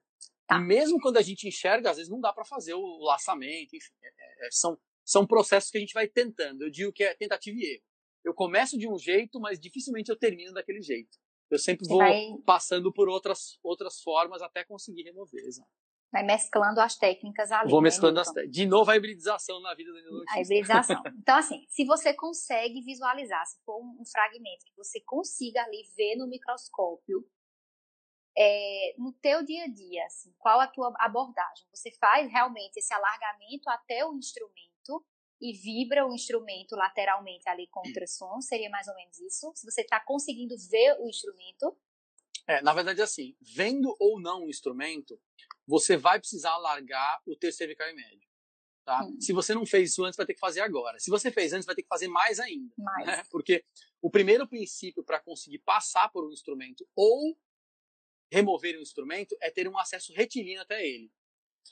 Tá. 0.48 0.56
E 0.56 0.60
mesmo 0.62 1.00
quando 1.02 1.18
a 1.18 1.22
gente 1.22 1.48
enxerga, 1.48 1.92
às 1.92 1.98
vezes 1.98 2.10
não 2.10 2.22
dá 2.22 2.32
para 2.32 2.46
fazer 2.46 2.74
o 2.74 2.98
laçamento, 3.04 3.76
enfim, 3.76 3.94
é, 4.02 4.08
é, 4.08 4.48
é, 4.48 4.50
são, 4.52 4.80
são 5.04 5.28
processos 5.28 5.70
que 5.70 5.78
a 5.78 5.82
gente 5.82 5.94
vai 5.94 6.08
tentando. 6.08 6.64
Eu 6.64 6.72
digo 6.72 6.94
que 6.94 7.04
é 7.04 7.14
tentativa 7.14 7.58
e 7.60 7.74
erro. 7.74 7.84
Eu 8.24 8.34
começo 8.34 8.78
de 8.78 8.88
um 8.88 8.98
jeito, 8.98 9.40
mas 9.40 9.60
dificilmente 9.60 10.10
eu 10.10 10.18
termino 10.18 10.54
daquele 10.54 10.82
jeito. 10.82 11.18
Eu 11.50 11.60
sempre 11.60 11.86
Você 11.86 11.90
vou 11.90 12.00
vai... 12.00 12.22
passando 12.46 12.92
por 12.92 13.08
outras, 13.10 13.60
outras 13.64 14.02
formas 14.02 14.42
até 14.42 14.64
conseguir 14.64 15.04
remover. 15.04 15.44
Exato. 15.46 15.70
Vai 16.12 16.24
mesclando 16.24 16.80
as 16.80 16.96
técnicas 16.96 17.52
ali. 17.52 17.70
Vou 17.70 17.82
né, 17.82 17.88
mesclando 17.88 18.20
as 18.20 18.28
técnicas. 18.28 18.52
De 18.52 18.66
novo 18.66 18.90
a 18.90 18.96
hibridização 18.96 19.60
na 19.62 19.74
vida 19.74 19.92
da 19.92 20.00
A 20.30 20.42
hibridização. 20.42 21.02
Então, 21.20 21.36
assim, 21.36 21.66
se 21.68 21.86
você 21.86 22.14
consegue 22.14 22.82
visualizar, 22.82 23.46
se 23.46 23.60
for 23.66 23.78
um 23.82 24.06
fragmento 24.06 24.66
que 24.66 24.76
você 24.76 25.02
consiga 25.02 25.62
ali 25.64 25.84
ver 25.98 26.16
no 26.16 26.28
microscópio, 26.28 27.26
é, 28.38 28.94
no 28.98 29.12
teu 29.14 29.44
dia 29.44 29.64
a 29.64 29.68
dia, 29.68 30.06
assim, 30.06 30.32
qual 30.38 30.60
a 30.60 30.68
tua 30.68 30.94
abordagem? 31.00 31.66
Você 31.74 31.92
faz 32.00 32.32
realmente 32.32 32.78
esse 32.78 32.94
alargamento 32.94 33.68
até 33.70 34.06
o 34.06 34.16
instrumento 34.16 35.04
e 35.42 35.54
vibra 35.54 36.06
o 36.06 36.14
instrumento 36.14 36.76
lateralmente 36.76 37.50
ali 37.50 37.68
com 37.68 37.82
ultrassom? 37.86 38.40
Seria 38.42 38.70
mais 38.70 38.88
ou 38.88 38.96
menos 38.96 39.20
isso? 39.20 39.52
Se 39.56 39.70
você 39.70 39.82
está 39.82 40.00
conseguindo 40.00 40.56
ver 40.70 40.98
o 41.00 41.10
instrumento? 41.10 41.76
É, 42.48 42.62
na 42.62 42.74
verdade, 42.74 43.02
assim, 43.02 43.36
vendo 43.42 43.96
ou 44.00 44.22
não 44.22 44.46
o 44.46 44.50
instrumento, 44.50 45.20
você 45.68 45.98
vai 45.98 46.20
precisar 46.20 46.52
alargar 46.52 47.22
o 47.26 47.36
terço 47.36 47.58
cervical 47.58 47.88
e 47.90 47.94
médio. 47.94 48.28
Tá? 48.86 49.04
Hum. 49.04 49.20
Se 49.20 49.34
você 49.34 49.54
não 49.54 49.66
fez 49.66 49.92
isso 49.92 50.06
antes, 50.06 50.16
vai 50.16 50.26
ter 50.26 50.34
que 50.34 50.40
fazer 50.40 50.62
agora. 50.62 50.98
Se 50.98 51.10
você 51.10 51.30
fez 51.30 51.52
antes, 51.52 51.66
vai 51.66 51.76
ter 51.76 51.84
que 51.84 51.90
fazer 51.90 52.08
mais 52.08 52.40
ainda. 52.40 52.74
Mais. 52.78 53.06
Né? 53.06 53.24
Porque 53.30 53.66
o 54.02 54.10
primeiro 54.10 54.48
princípio 54.48 55.04
para 55.04 55.20
conseguir 55.20 55.60
passar 55.60 56.10
por 56.10 56.26
um 56.26 56.32
instrumento 56.32 56.88
ou 56.96 57.38
remover 58.32 58.78
um 58.78 58.82
instrumento 58.82 59.36
é 59.42 59.52
ter 59.52 59.68
um 59.68 59.78
acesso 59.78 60.14
retilíneo 60.14 60.62
até 60.62 60.86
ele. 60.88 61.12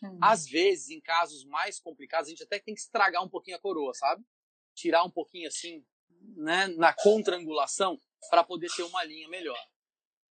Hum. 0.03 0.19
Às 0.21 0.45
vezes, 0.45 0.89
em 0.89 0.99
casos 0.99 1.45
mais 1.45 1.79
complicados, 1.79 2.27
a 2.27 2.31
gente 2.31 2.43
até 2.43 2.59
tem 2.59 2.73
que 2.73 2.81
estragar 2.81 3.23
um 3.23 3.29
pouquinho 3.29 3.55
a 3.55 3.61
coroa, 3.61 3.93
sabe? 3.93 4.21
Tirar 4.73 5.05
um 5.05 5.09
pouquinho 5.11 5.47
assim, 5.47 5.85
né, 6.35 6.67
na 6.67 6.93
contrangulação, 6.93 7.97
para 8.29 8.43
poder 8.43 8.67
ter 8.75 8.83
uma 8.83 9.05
linha 9.05 9.29
melhor. 9.29 9.57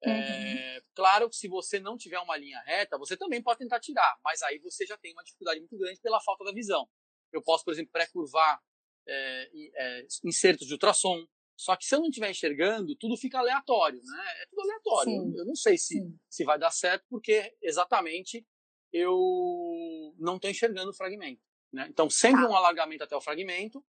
Uhum. 0.05 0.11
É, 0.11 0.81
claro 0.95 1.29
que 1.29 1.35
se 1.35 1.47
você 1.47 1.79
não 1.79 1.97
tiver 1.97 2.19
uma 2.19 2.37
linha 2.37 2.59
reta, 2.61 2.97
você 2.97 3.15
também 3.15 3.41
pode 3.41 3.59
tentar 3.59 3.79
tirar, 3.79 4.17
mas 4.23 4.41
aí 4.41 4.59
você 4.59 4.85
já 4.85 4.97
tem 4.97 5.13
uma 5.13 5.23
dificuldade 5.23 5.59
muito 5.59 5.77
grande 5.77 5.99
pela 6.01 6.21
falta 6.21 6.43
da 6.43 6.51
visão. 6.51 6.87
Eu 7.31 7.41
posso, 7.41 7.63
por 7.63 7.71
exemplo, 7.73 7.91
pré-curvar 7.91 8.61
é, 9.07 9.49
é, 9.75 10.07
insertos 10.23 10.67
de 10.67 10.73
ultrassom, 10.73 11.25
só 11.55 11.75
que 11.75 11.85
se 11.85 11.95
eu 11.95 11.99
não 11.99 12.07
estiver 12.07 12.29
enxergando, 12.29 12.95
tudo 12.95 13.15
fica 13.15 13.39
aleatório, 13.39 14.01
né? 14.03 14.23
É 14.41 14.45
tudo 14.47 14.61
aleatório. 14.61 15.11
Sim. 15.11 15.37
Eu 15.37 15.45
não 15.45 15.55
sei 15.55 15.77
se, 15.77 15.95
se 16.29 16.43
vai 16.43 16.57
dar 16.57 16.71
certo, 16.71 17.05
porque 17.09 17.55
exatamente 17.61 18.45
eu 18.91 20.13
não 20.19 20.35
estou 20.35 20.49
enxergando 20.49 20.91
o 20.91 20.93
fragmento. 20.93 21.41
Né? 21.71 21.87
Então, 21.89 22.09
sempre 22.09 22.43
tá. 22.43 22.49
um 22.49 22.55
alargamento 22.55 23.03
até 23.03 23.15
o 23.15 23.21
fragmento. 23.21 23.83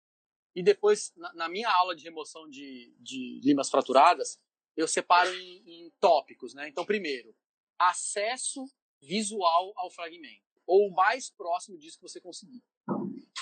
E 0.54 0.62
depois, 0.62 1.12
na, 1.16 1.34
na 1.34 1.48
minha 1.48 1.68
aula 1.68 1.96
de 1.96 2.04
remoção 2.04 2.48
de, 2.48 2.94
de 3.00 3.40
limas 3.42 3.68
fraturadas, 3.68 4.38
eu 4.76 4.88
separo 4.88 5.32
em, 5.34 5.84
em 5.86 5.92
tópicos. 6.00 6.54
Né? 6.54 6.68
Então, 6.68 6.84
primeiro, 6.84 7.34
acesso 7.78 8.64
visual 9.00 9.72
ao 9.76 9.90
fragmento, 9.90 10.42
ou 10.66 10.88
o 10.88 10.94
mais 10.94 11.30
próximo 11.30 11.78
disso 11.78 11.98
que 11.98 12.08
você 12.08 12.20
conseguir. 12.20 12.62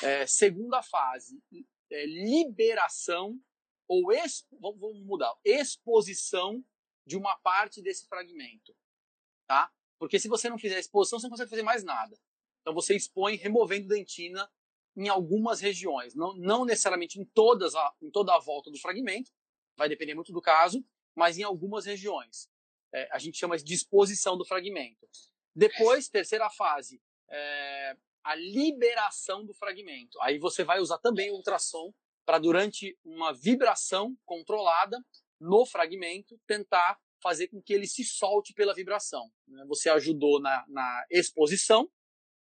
É, 0.03 0.27
segunda 0.27 0.83
fase, 0.83 1.41
é, 1.91 2.07
liberação 2.07 3.39
ou 3.89 4.13
expo, 4.13 4.57
vamos 4.61 5.05
mudar, 5.05 5.35
exposição 5.45 6.65
de 7.07 7.17
uma 7.17 7.37
parte 7.39 7.83
desse 7.83 8.07
fragmento, 8.07 8.75
tá? 9.47 9.71
Porque 9.99 10.19
se 10.19 10.29
você 10.29 10.49
não 10.49 10.59
fizer 10.59 10.79
exposição, 10.79 11.19
você 11.19 11.27
não 11.27 11.31
consegue 11.31 11.51
fazer 11.51 11.63
mais 11.63 11.85
nada. 11.85 12.19
Então 12.61 12.75
você 12.75 12.97
expõe 12.97 13.37
removendo 13.37 13.89
dentina 13.89 14.51
em 14.97 15.09
algumas 15.09 15.61
regiões, 15.61 16.15
não, 16.15 16.35
não 16.37 16.65
necessariamente 16.65 17.21
em 17.21 17.25
todas 17.25 17.75
a, 17.75 17.95
em 18.01 18.11
toda 18.11 18.35
a 18.35 18.39
volta 18.39 18.71
do 18.71 18.79
fragmento, 18.79 19.31
vai 19.77 19.89
depender 19.89 20.15
muito 20.15 20.33
do 20.33 20.41
caso, 20.41 20.85
mas 21.15 21.39
em 21.39 21.43
algumas 21.43 21.87
regiões. 21.87 22.49
É, 22.95 23.09
a 23.11 23.19
gente 23.19 23.39
chama 23.39 23.57
de 23.57 23.75
exposição 23.75 24.37
do 24.37 24.45
fragmento. 24.45 25.09
Depois, 25.55 26.09
terceira 26.09 26.51
fase, 26.51 27.01
é, 27.31 27.97
a 28.25 28.35
liberação 28.35 29.45
do 29.45 29.55
fragmento. 29.55 30.21
Aí 30.21 30.39
você 30.39 30.65
vai 30.65 30.81
usar 30.81 30.99
também 30.99 31.31
o 31.31 31.35
ultrassom 31.35 31.93
para 32.25 32.39
durante 32.39 32.97
uma 33.05 33.33
vibração 33.33 34.17
controlada 34.25 34.99
no 35.41 35.67
fragmento 35.67 36.39
tentar 36.47 36.99
fazer 37.23 37.49
com 37.49 37.63
que 37.63 37.73
ele 37.73 37.87
se 37.87 38.05
solte 38.05 38.53
pela 38.53 38.75
vibração. 38.75 39.31
Né? 39.47 39.65
Você 39.67 39.89
ajudou 39.91 40.41
na, 40.41 40.65
na 40.69 41.07
exposição, 41.11 41.91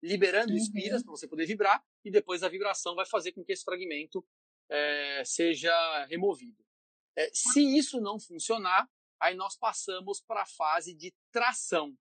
liberando 0.02 0.52
uhum. 0.52 0.58
espiras 0.58 1.02
para 1.02 1.10
você 1.10 1.26
poder 1.26 1.46
vibrar, 1.46 1.82
e 2.04 2.10
depois 2.10 2.42
a 2.42 2.48
vibração 2.48 2.94
vai 2.94 3.06
fazer 3.06 3.32
com 3.32 3.44
que 3.44 3.52
esse 3.52 3.64
fragmento 3.64 4.24
é, 4.70 5.22
seja 5.24 5.72
removido. 6.06 6.62
É, 7.18 7.28
se 7.34 7.60
isso 7.76 8.00
não 8.00 8.20
funcionar, 8.20 8.88
aí 9.20 9.34
nós 9.34 9.56
passamos 9.56 10.20
para 10.20 10.42
a 10.42 10.46
fase 10.46 10.94
de 10.94 11.12
tração. 11.32 11.98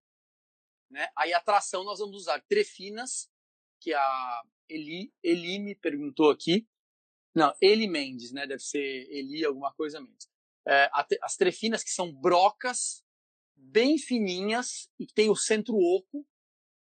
Né? 0.92 1.10
Aí 1.18 1.34
a 1.34 1.42
tração 1.42 1.84
nós 1.84 1.98
vamos 1.98 2.16
usar 2.18 2.40
trefinas, 2.48 3.28
que 3.82 3.94
a 3.96 4.44
Eli, 4.70 5.12
Eli 5.24 5.58
me 5.58 5.74
perguntou 5.74 6.30
aqui, 6.30 6.68
não, 7.36 7.54
Eli 7.62 7.88
Mendes, 7.88 8.32
né? 8.32 8.48
Deve 8.48 8.64
ser 8.64 9.08
Eli 9.12 9.46
alguma 9.46 9.72
coisa 9.74 10.02
Mendes. 10.02 10.28
É, 10.68 10.90
as 11.22 11.36
trefinas 11.36 11.84
que 11.84 11.92
são 11.92 12.12
brocas 12.12 13.04
bem 13.56 13.98
fininhas 13.98 14.90
e 15.00 15.06
que 15.06 15.14
tem 15.14 15.30
o 15.30 15.36
centro 15.36 15.76
oco 15.76 16.28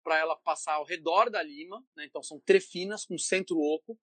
para 0.04 0.18
ela 0.18 0.36
passar 0.38 0.76
ao 0.76 0.86
redor 0.86 1.30
da 1.30 1.44
lima, 1.44 1.86
né? 1.96 2.06
Então 2.06 2.24
são 2.24 2.40
trefinas 2.40 3.06
com 3.06 3.18
centro 3.18 3.58
oco. 3.60 4.00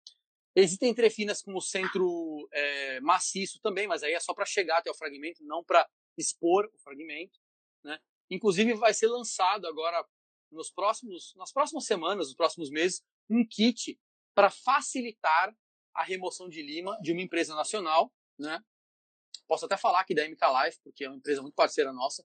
Existem 0.56 0.94
trefinas 0.94 1.42
com 1.42 1.56
o 1.56 1.62
centro 1.62 2.48
é, 2.52 3.00
maciço 3.00 3.60
também, 3.60 3.88
mas 3.88 4.04
aí 4.04 4.14
é 4.14 4.20
só 4.20 4.34
para 4.34 4.46
chegar 4.46 4.78
até 4.78 4.92
o 4.92 4.96
fragmento, 4.96 5.44
não 5.44 5.64
para 5.64 5.88
expor 6.16 6.70
o 6.74 6.78
fragmento, 6.80 7.40
né? 7.84 8.00
Inclusive 8.30 8.74
vai 8.76 8.94
ser 8.94 9.08
lançado 9.08 9.68
agora 9.68 10.06
nos 10.52 10.72
próximos, 10.72 11.34
nas 11.36 11.52
próximas 11.52 11.86
semanas, 11.86 12.28
nos 12.28 12.36
próximos 12.36 12.70
meses, 12.70 13.02
um 13.30 13.46
kit 13.48 14.00
para 14.36 14.52
facilitar 14.52 15.56
a 15.94 16.04
remoção 16.04 16.48
de 16.48 16.62
lima 16.62 17.00
de 17.02 17.12
uma 17.12 17.22
empresa 17.22 17.56
nacional, 17.56 18.12
né? 18.38 18.64
Posso 19.48 19.66
até 19.66 19.76
falar 19.76 20.02
aqui 20.02 20.14
da 20.14 20.28
MK 20.28 20.40
Life, 20.64 20.80
porque 20.84 21.04
é 21.04 21.10
uma 21.10 21.18
empresa 21.18 21.42
muito 21.42 21.56
parceira 21.56 21.92
nossa. 21.92 22.24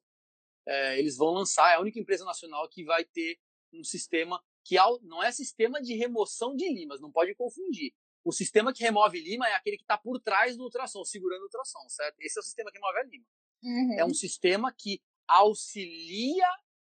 É, 0.66 0.98
eles 0.98 1.16
vão 1.16 1.32
lançar, 1.32 1.72
é 1.72 1.76
a 1.76 1.80
única 1.80 1.98
empresa 1.98 2.24
nacional 2.24 2.68
que 2.68 2.84
vai 2.84 3.04
ter 3.04 3.38
um 3.72 3.82
sistema 3.82 4.42
que 4.64 4.76
não 5.02 5.22
é 5.22 5.32
sistema 5.32 5.80
de 5.80 5.94
remoção 5.94 6.54
de 6.54 6.68
limas, 6.68 7.00
não 7.00 7.10
pode 7.10 7.34
confundir. 7.34 7.94
O 8.24 8.32
sistema 8.32 8.72
que 8.72 8.82
remove 8.82 9.20
lima 9.20 9.48
é 9.48 9.54
aquele 9.54 9.76
que 9.76 9.84
está 9.84 9.96
por 9.96 10.20
trás 10.20 10.56
do 10.56 10.64
ultrassom, 10.64 11.04
segurando 11.04 11.40
o 11.40 11.44
ultrassom, 11.44 11.88
certo? 11.88 12.16
Esse 12.20 12.38
é 12.38 12.40
o 12.40 12.44
sistema 12.44 12.70
que 12.70 12.78
remove 12.78 12.98
a 12.98 13.02
lima. 13.04 13.26
Uhum. 13.62 13.96
É 13.98 14.04
um 14.04 14.14
sistema 14.14 14.72
que 14.72 15.00
auxilia 15.26 16.46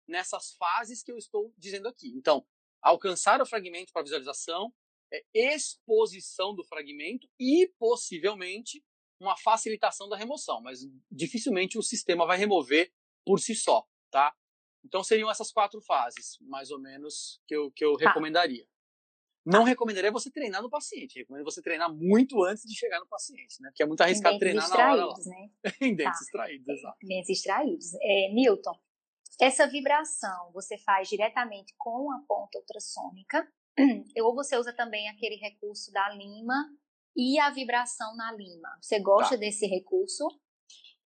nessas 0.07 0.53
fases 0.53 1.03
que 1.03 1.11
eu 1.11 1.17
estou 1.17 1.53
dizendo 1.57 1.87
aqui. 1.87 2.09
Então, 2.15 2.45
alcançar 2.81 3.41
o 3.41 3.45
fragmento 3.45 3.93
para 3.93 4.03
visualização, 4.03 4.73
é, 5.11 5.23
exposição 5.33 6.55
do 6.55 6.63
fragmento 6.63 7.27
e, 7.39 7.71
possivelmente, 7.77 8.83
uma 9.19 9.37
facilitação 9.37 10.07
da 10.07 10.15
remoção, 10.15 10.61
mas 10.61 10.79
dificilmente 11.11 11.77
o 11.77 11.83
sistema 11.83 12.25
vai 12.25 12.37
remover 12.37 12.91
por 13.25 13.39
si 13.39 13.53
só, 13.53 13.85
tá? 14.09 14.33
Então 14.83 15.03
seriam 15.03 15.29
essas 15.29 15.51
quatro 15.51 15.81
fases, 15.81 16.37
mais 16.41 16.71
ou 16.71 16.79
menos, 16.79 17.41
que 17.45 17.55
eu, 17.55 17.69
que 17.71 17.83
eu 17.83 17.97
tá. 17.97 18.07
recomendaria. 18.07 18.65
Não 19.45 19.63
recomendaria 19.63 20.11
você 20.11 20.29
treinar 20.29 20.61
no 20.61 20.69
paciente, 20.69 21.19
recomendo 21.19 21.43
você 21.43 21.61
treinar 21.61 21.93
muito 21.93 22.43
antes 22.43 22.63
de 22.63 22.77
chegar 22.77 22.99
no 22.99 23.07
paciente, 23.07 23.61
né? 23.61 23.69
Porque 23.69 23.83
é 23.83 23.85
muito 23.85 24.01
arriscado 24.01 24.37
treinar 24.37 24.69
na 24.69 24.75
hora 24.75 25.05
lá. 25.05 25.15
Né? 25.25 25.49
em 25.81 25.95
dentes 25.95 26.19
tá. 26.19 26.25
extraídos, 26.25 26.67
exato. 26.67 26.97
Dentes 27.01 27.29
extraídos. 27.29 27.93
É, 28.01 28.31
Newton, 28.33 28.77
essa 29.39 29.65
vibração 29.65 30.51
você 30.53 30.77
faz 30.77 31.07
diretamente 31.07 31.73
com 31.77 32.11
a 32.11 32.21
ponta 32.27 32.57
ultrassônica 32.59 33.47
ou 34.21 34.35
você 34.35 34.57
usa 34.57 34.73
também 34.73 35.07
aquele 35.09 35.37
recurso 35.37 35.91
da 35.91 36.09
lima 36.09 36.69
e 37.15 37.39
a 37.39 37.49
vibração 37.49 38.15
na 38.15 38.31
lima. 38.33 38.69
Você 38.81 38.99
gosta 38.99 39.35
tá. 39.35 39.39
desse 39.39 39.65
recurso? 39.65 40.27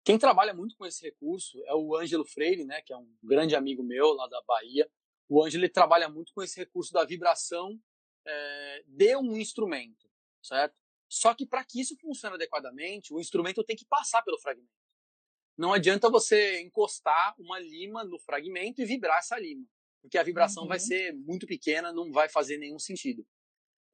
Quem 0.03 0.17
trabalha 0.17 0.53
muito 0.53 0.75
com 0.75 0.85
esse 0.85 1.03
recurso 1.05 1.63
é 1.65 1.73
o 1.73 1.95
Ângelo 1.95 2.25
Freire, 2.25 2.65
né, 2.65 2.81
que 2.81 2.91
é 2.91 2.97
um 2.97 3.07
grande 3.23 3.55
amigo 3.55 3.83
meu 3.83 4.13
lá 4.13 4.27
da 4.27 4.41
Bahia. 4.45 4.89
O 5.29 5.41
Ângelo 5.43 5.69
trabalha 5.69 6.09
muito 6.09 6.33
com 6.33 6.41
esse 6.41 6.59
recurso 6.59 6.91
da 6.91 7.05
vibração 7.05 7.79
é, 8.25 8.83
de 8.85 9.15
um 9.17 9.37
instrumento, 9.37 10.09
certo? 10.41 10.75
Só 11.09 11.33
que 11.33 11.45
para 11.45 11.63
que 11.63 11.79
isso 11.79 11.95
funcione 11.99 12.35
adequadamente, 12.35 13.13
o 13.13 13.19
instrumento 13.19 13.63
tem 13.63 13.75
que 13.75 13.85
passar 13.85 14.23
pelo 14.23 14.39
fragmento. 14.39 14.71
Não 15.57 15.71
adianta 15.71 16.09
você 16.09 16.61
encostar 16.61 17.35
uma 17.39 17.59
lima 17.59 18.03
no 18.03 18.19
fragmento 18.19 18.81
e 18.81 18.85
vibrar 18.85 19.19
essa 19.19 19.37
lima 19.37 19.67
porque 20.03 20.17
a 20.17 20.23
vibração 20.23 20.63
uhum. 20.63 20.69
vai 20.69 20.79
ser 20.79 21.13
muito 21.13 21.47
pequena, 21.47 21.93
não 21.93 22.11
vai 22.11 22.27
fazer 22.27 22.57
nenhum 22.57 22.77
sentido. 22.77 23.25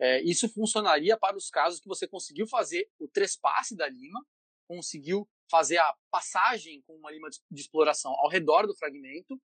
É, 0.02 0.20
isso 0.24 0.50
funcionaria 0.50 1.16
para 1.16 1.38
os 1.38 1.52
casos 1.52 1.80
que 1.80 1.88
você 1.88 2.08
conseguiu 2.08 2.48
fazer 2.48 2.90
o 2.98 3.08
trespasse 3.08 3.76
da 3.76 3.88
lima, 3.88 4.26
conseguiu 4.68 5.30
fazer 5.52 5.78
a 5.78 5.96
passagem 6.10 6.82
com 6.82 6.96
uma 6.96 7.12
lima 7.12 7.30
de 7.30 7.62
exploração 7.62 8.12
ao 8.12 8.28
redor 8.28 8.66
do 8.66 8.76
fragmento, 8.76 9.40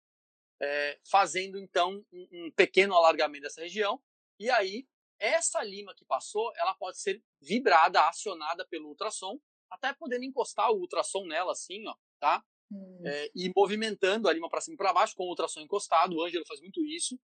é, 0.61 0.97
fazendo 1.11 1.59
então 1.59 2.01
um, 2.13 2.27
um 2.31 2.51
pequeno 2.51 2.95
alargamento 2.95 3.43
dessa 3.43 3.61
região, 3.61 4.01
e 4.39 4.49
aí 4.49 4.87
essa 5.19 5.63
lima 5.63 5.93
que 5.95 6.05
passou, 6.05 6.51
ela 6.57 6.73
pode 6.75 6.99
ser 6.99 7.23
vibrada, 7.41 8.07
acionada 8.07 8.67
pelo 8.67 8.89
ultrassom, 8.89 9.39
até 9.69 9.93
podendo 9.93 10.25
encostar 10.25 10.69
o 10.71 10.79
ultrassom 10.79 11.25
nela 11.25 11.53
assim, 11.53 11.87
ó, 11.87 11.95
tá? 12.19 12.43
É, 13.05 13.31
e 13.35 13.51
movimentando 13.55 14.27
a 14.27 14.33
lima 14.33 14.49
para 14.49 14.61
cima 14.61 14.75
e 14.75 14.77
para 14.77 14.93
baixo 14.93 15.15
com 15.15 15.23
o 15.23 15.29
ultrassom 15.29 15.61
encostado, 15.61 16.15
o 16.15 16.23
Ângelo 16.23 16.45
faz 16.45 16.59
muito 16.59 16.83
isso. 16.85 17.19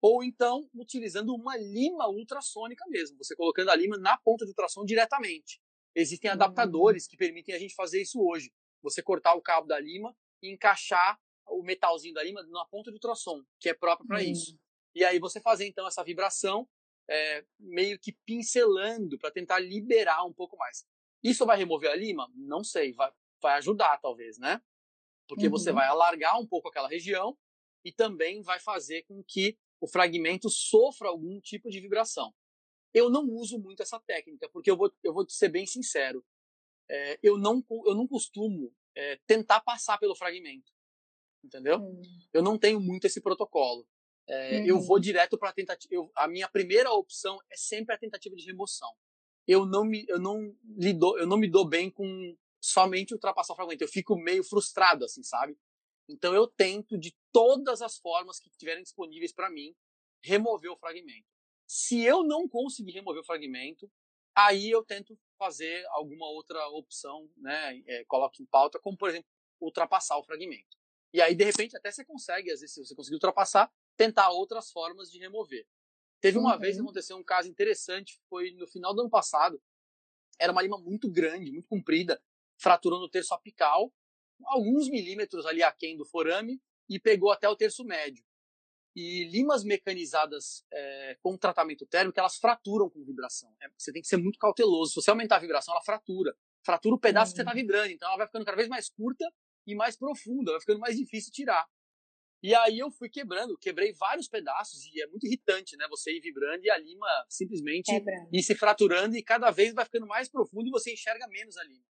Ou 0.00 0.22
então 0.22 0.68
utilizando 0.74 1.34
uma 1.34 1.56
lima 1.56 2.08
ultrassônica 2.08 2.84
mesmo, 2.88 3.16
você 3.18 3.34
colocando 3.34 3.70
a 3.70 3.76
lima 3.76 3.96
na 3.96 4.16
ponta 4.18 4.44
de 4.44 4.50
ultrassom 4.50 4.84
diretamente. 4.84 5.60
Existem 5.94 6.30
adaptadores 6.30 7.06
que 7.06 7.16
permitem 7.16 7.54
a 7.54 7.58
gente 7.58 7.74
fazer 7.74 8.02
isso 8.02 8.20
hoje. 8.20 8.52
Você 8.82 9.02
cortar 9.02 9.34
o 9.34 9.42
cabo 9.42 9.66
da 9.66 9.80
lima 9.80 10.14
e 10.42 10.50
encaixar 10.50 11.18
o 11.48 11.62
metalzinho 11.62 12.14
da 12.14 12.22
lima 12.22 12.42
na 12.42 12.66
ponta 12.66 12.90
de 12.90 12.96
ultrassom, 12.96 13.42
que 13.58 13.68
é 13.68 13.74
próprio 13.74 14.06
para 14.06 14.22
isso. 14.22 14.58
E 14.96 15.04
aí 15.04 15.20
você 15.20 15.40
fazer 15.40 15.66
então 15.66 15.86
essa 15.86 16.02
vibração 16.02 16.68
é, 17.08 17.44
meio 17.60 17.98
que 18.00 18.12
pincelando 18.24 19.16
para 19.18 19.30
tentar 19.30 19.60
liberar 19.60 20.24
um 20.24 20.32
pouco 20.32 20.56
mais. 20.56 20.84
Isso 21.22 21.46
vai 21.46 21.56
remover 21.56 21.90
a 21.90 21.94
lima? 21.94 22.28
Não 22.34 22.64
sei, 22.64 22.92
vai, 22.94 23.12
vai 23.40 23.58
ajudar 23.58 23.98
talvez, 23.98 24.38
né? 24.38 24.60
porque 25.28 25.46
uhum. 25.46 25.50
você 25.50 25.72
vai 25.72 25.86
alargar 25.86 26.40
um 26.40 26.46
pouco 26.46 26.68
aquela 26.68 26.88
região 26.88 27.36
e 27.84 27.92
também 27.92 28.42
vai 28.42 28.58
fazer 28.58 29.02
com 29.02 29.22
que 29.24 29.58
o 29.80 29.86
fragmento 29.86 30.48
sofra 30.48 31.08
algum 31.08 31.40
tipo 31.40 31.70
de 31.70 31.80
vibração. 31.80 32.34
Eu 32.94 33.10
não 33.10 33.28
uso 33.28 33.58
muito 33.58 33.82
essa 33.82 34.00
técnica, 34.00 34.48
porque 34.48 34.70
eu 34.70 34.76
vou, 34.76 34.92
eu 35.02 35.12
vou 35.12 35.28
ser 35.28 35.48
bem 35.48 35.66
sincero. 35.66 36.24
É, 36.88 37.18
eu, 37.22 37.36
não, 37.36 37.64
eu 37.84 37.94
não 37.94 38.06
costumo 38.06 38.72
é, 38.94 39.16
tentar 39.26 39.60
passar 39.60 39.98
pelo 39.98 40.16
fragmento. 40.16 40.72
entendeu? 41.44 41.78
Hum. 41.78 42.00
Eu 42.32 42.42
não 42.42 42.58
tenho 42.58 42.80
muito 42.80 43.06
esse 43.06 43.20
protocolo. 43.20 43.86
É, 44.28 44.58
uhum. 44.58 44.66
Eu 44.66 44.80
vou 44.80 44.98
direto 44.98 45.38
para 45.38 45.50
a 45.50 45.52
tentativa. 45.52 46.10
a 46.16 46.26
minha 46.26 46.48
primeira 46.48 46.90
opção 46.90 47.38
é 47.50 47.56
sempre 47.56 47.94
a 47.94 47.98
tentativa 47.98 48.34
de 48.34 48.44
remoção. 48.44 48.92
Eu 49.46 49.64
não 49.64 49.84
me, 49.84 50.04
eu 50.08 50.18
não 50.18 50.54
lido, 50.76 51.16
eu 51.18 51.26
não 51.26 51.36
me 51.36 51.48
dou 51.48 51.64
bem 51.64 51.90
com 51.90 52.36
somente 52.60 53.14
ultrapassar 53.14 53.52
o 53.52 53.56
fragmento. 53.56 53.84
Eu 53.84 53.88
fico 53.88 54.16
meio 54.16 54.42
frustrado, 54.42 55.04
assim, 55.04 55.22
sabe? 55.22 55.56
Então 56.08 56.34
eu 56.34 56.46
tento 56.46 56.98
de 56.98 57.16
todas 57.32 57.82
as 57.82 57.98
formas 57.98 58.40
que 58.40 58.50
tiverem 58.50 58.82
disponíveis 58.82 59.32
para 59.32 59.50
mim 59.50 59.74
remover 60.22 60.70
o 60.70 60.76
fragmento. 60.76 61.26
Se 61.66 62.02
eu 62.02 62.24
não 62.24 62.48
conseguir 62.48 62.92
remover 62.92 63.22
o 63.22 63.26
fragmento, 63.26 63.90
aí 64.34 64.70
eu 64.70 64.84
tento 64.84 65.18
fazer 65.38 65.84
alguma 65.90 66.26
outra 66.28 66.66
opção, 66.68 67.30
né? 67.36 67.82
É, 67.86 68.04
coloco 68.04 68.42
em 68.42 68.46
pauta, 68.46 68.78
como 68.78 68.96
por 68.96 69.08
exemplo 69.08 69.28
ultrapassar 69.60 70.18
o 70.18 70.24
fragmento. 70.24 70.76
E 71.12 71.20
aí 71.20 71.34
de 71.34 71.44
repente 71.44 71.76
até 71.76 71.90
você 71.90 72.04
consegue, 72.04 72.50
às 72.50 72.60
vezes 72.60 72.74
se 72.74 72.84
você 72.84 72.94
conseguir 72.94 73.16
ultrapassar, 73.16 73.72
tentar 73.96 74.30
outras 74.30 74.70
formas 74.70 75.10
de 75.10 75.18
remover. 75.18 75.66
Teve 76.20 76.38
uma 76.38 76.54
uhum. 76.54 76.60
vez 76.60 76.74
que 76.74 76.80
uhum. 76.80 76.86
aconteceu 76.86 77.16
um 77.16 77.24
caso 77.24 77.48
interessante, 77.48 78.20
foi 78.28 78.50
no 78.52 78.66
final 78.66 78.94
do 78.94 79.02
ano 79.02 79.10
passado. 79.10 79.60
Era 80.38 80.52
uma 80.52 80.62
lima 80.62 80.78
muito 80.78 81.10
grande, 81.10 81.50
muito 81.50 81.68
comprida, 81.68 82.20
fraturou 82.58 83.00
no 83.00 83.08
terço 83.08 83.34
apical, 83.34 83.92
alguns 84.44 84.88
milímetros 84.88 85.46
ali 85.46 85.62
aquém 85.62 85.96
do 85.96 86.04
forame, 86.04 86.60
e 86.88 87.00
pegou 87.00 87.30
até 87.32 87.48
o 87.48 87.56
terço 87.56 87.84
médio. 87.84 88.24
E 88.94 89.24
limas 89.24 89.62
mecanizadas 89.62 90.64
é, 90.72 91.18
com 91.22 91.36
tratamento 91.36 91.86
térmico, 91.86 92.18
elas 92.18 92.36
fraturam 92.36 92.88
com 92.88 93.04
vibração. 93.04 93.54
É, 93.60 93.68
você 93.76 93.92
tem 93.92 94.00
que 94.00 94.08
ser 94.08 94.16
muito 94.16 94.38
cauteloso. 94.38 94.92
Se 94.92 95.02
você 95.02 95.10
aumentar 95.10 95.36
a 95.36 95.40
vibração, 95.40 95.74
ela 95.74 95.84
fratura. 95.84 96.34
Fratura 96.64 96.94
o 96.94 96.98
pedaço 96.98 97.30
uhum. 97.30 97.32
que 97.32 97.36
você 97.36 97.42
está 97.42 97.52
uhum. 97.52 97.56
vibrando. 97.56 97.92
Então 97.92 98.08
ela 98.08 98.16
vai 98.16 98.26
ficando 98.26 98.44
cada 98.44 98.56
vez 98.56 98.68
mais 98.68 98.88
curta 98.88 99.24
e 99.66 99.74
mais 99.74 99.96
profunda, 99.96 100.52
vai 100.52 100.60
ficando 100.60 100.80
mais 100.80 100.96
difícil 100.96 101.30
tirar. 101.30 101.66
E 102.42 102.54
aí 102.54 102.78
eu 102.78 102.90
fui 102.90 103.08
quebrando, 103.08 103.56
quebrei 103.58 103.92
vários 103.94 104.28
pedaços 104.28 104.84
e 104.86 105.02
é 105.02 105.06
muito 105.06 105.26
irritante, 105.26 105.76
né? 105.76 105.86
Você 105.88 106.12
ir 106.12 106.20
vibrando 106.20 106.64
e 106.64 106.70
a 106.70 106.78
lima 106.78 107.06
simplesmente 107.28 107.86
Quebrando. 107.86 108.28
ir 108.32 108.42
se 108.42 108.54
fraturando 108.54 109.16
e 109.16 109.22
cada 109.22 109.50
vez 109.50 109.74
vai 109.74 109.84
ficando 109.84 110.06
mais 110.06 110.28
profundo 110.28 110.68
e 110.68 110.70
você 110.70 110.92
enxerga 110.92 111.26
menos 111.28 111.56
a 111.56 111.64
lima. 111.64 111.84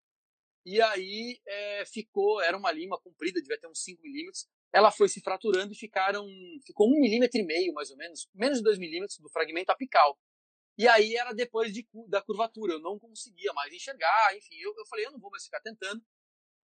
E 0.64 0.80
aí 0.80 1.40
é, 1.46 1.84
ficou, 1.86 2.40
era 2.40 2.56
uma 2.56 2.70
lima 2.70 2.98
comprida, 3.00 3.40
devia 3.40 3.58
ter 3.58 3.66
uns 3.66 3.82
5 3.82 4.00
milímetros. 4.02 4.46
Ela 4.72 4.90
foi 4.90 5.08
se 5.08 5.20
fraturando 5.20 5.72
e 5.72 5.76
ficaram, 5.76 6.26
ficou 6.64 6.88
um 6.88 7.00
milímetro 7.00 7.40
e 7.40 7.44
meio, 7.44 7.72
mais 7.74 7.90
ou 7.90 7.96
menos, 7.96 8.28
menos 8.34 8.58
de 8.58 8.64
2 8.64 8.78
milímetros 8.78 9.18
do 9.18 9.28
fragmento 9.30 9.70
apical. 9.70 10.18
E 10.78 10.88
aí 10.88 11.16
era 11.16 11.32
depois 11.32 11.72
de, 11.72 11.86
da 12.08 12.22
curvatura, 12.22 12.74
eu 12.74 12.80
não 12.80 12.98
conseguia 12.98 13.52
mais 13.52 13.72
enxergar, 13.72 14.36
enfim, 14.36 14.56
eu, 14.56 14.72
eu 14.76 14.86
falei, 14.86 15.06
eu 15.06 15.12
não 15.12 15.20
vou 15.20 15.30
mais 15.30 15.44
ficar 15.44 15.60
tentando. 15.60 16.02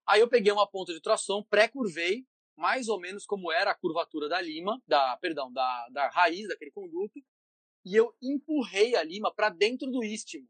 Aí 0.08 0.20
eu 0.20 0.28
peguei 0.28 0.50
uma 0.50 0.68
ponta 0.68 0.94
de 0.94 1.02
tração, 1.02 1.44
pré-curvei, 1.44 2.26
mais 2.58 2.88
ou 2.88 2.98
menos 2.98 3.24
como 3.24 3.52
era 3.52 3.70
a 3.70 3.74
curvatura 3.74 4.28
da 4.28 4.40
lima, 4.40 4.82
da, 4.84 5.16
perdão, 5.18 5.50
da, 5.52 5.88
da 5.90 6.08
raiz 6.08 6.48
daquele 6.48 6.72
conduto, 6.72 7.20
e 7.84 7.94
eu 7.94 8.12
empurrei 8.20 8.96
a 8.96 9.02
lima 9.04 9.32
para 9.32 9.48
dentro 9.48 9.88
do 9.88 10.02
istmo, 10.02 10.44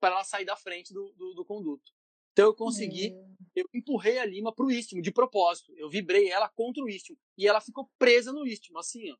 para 0.00 0.14
ela 0.14 0.24
sair 0.24 0.46
da 0.46 0.56
frente 0.56 0.94
do, 0.94 1.12
do, 1.12 1.34
do 1.34 1.44
conduto. 1.44 1.92
Então 2.32 2.46
eu 2.46 2.54
consegui, 2.54 3.14
eu 3.54 3.68
empurrei 3.74 4.18
a 4.18 4.24
lima 4.24 4.52
para 4.52 4.64
o 4.64 4.70
istmo, 4.70 5.00
de 5.02 5.12
propósito. 5.12 5.72
Eu 5.76 5.88
vibrei 5.88 6.30
ela 6.30 6.48
contra 6.48 6.82
o 6.82 6.88
istmo, 6.88 7.16
e 7.36 7.46
ela 7.46 7.60
ficou 7.60 7.90
presa 7.98 8.32
no 8.32 8.46
istmo, 8.46 8.78
assim, 8.78 9.12
ó. 9.12 9.16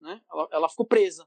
Né? 0.00 0.20
Ela, 0.30 0.48
ela 0.52 0.68
ficou 0.68 0.86
presa. 0.86 1.26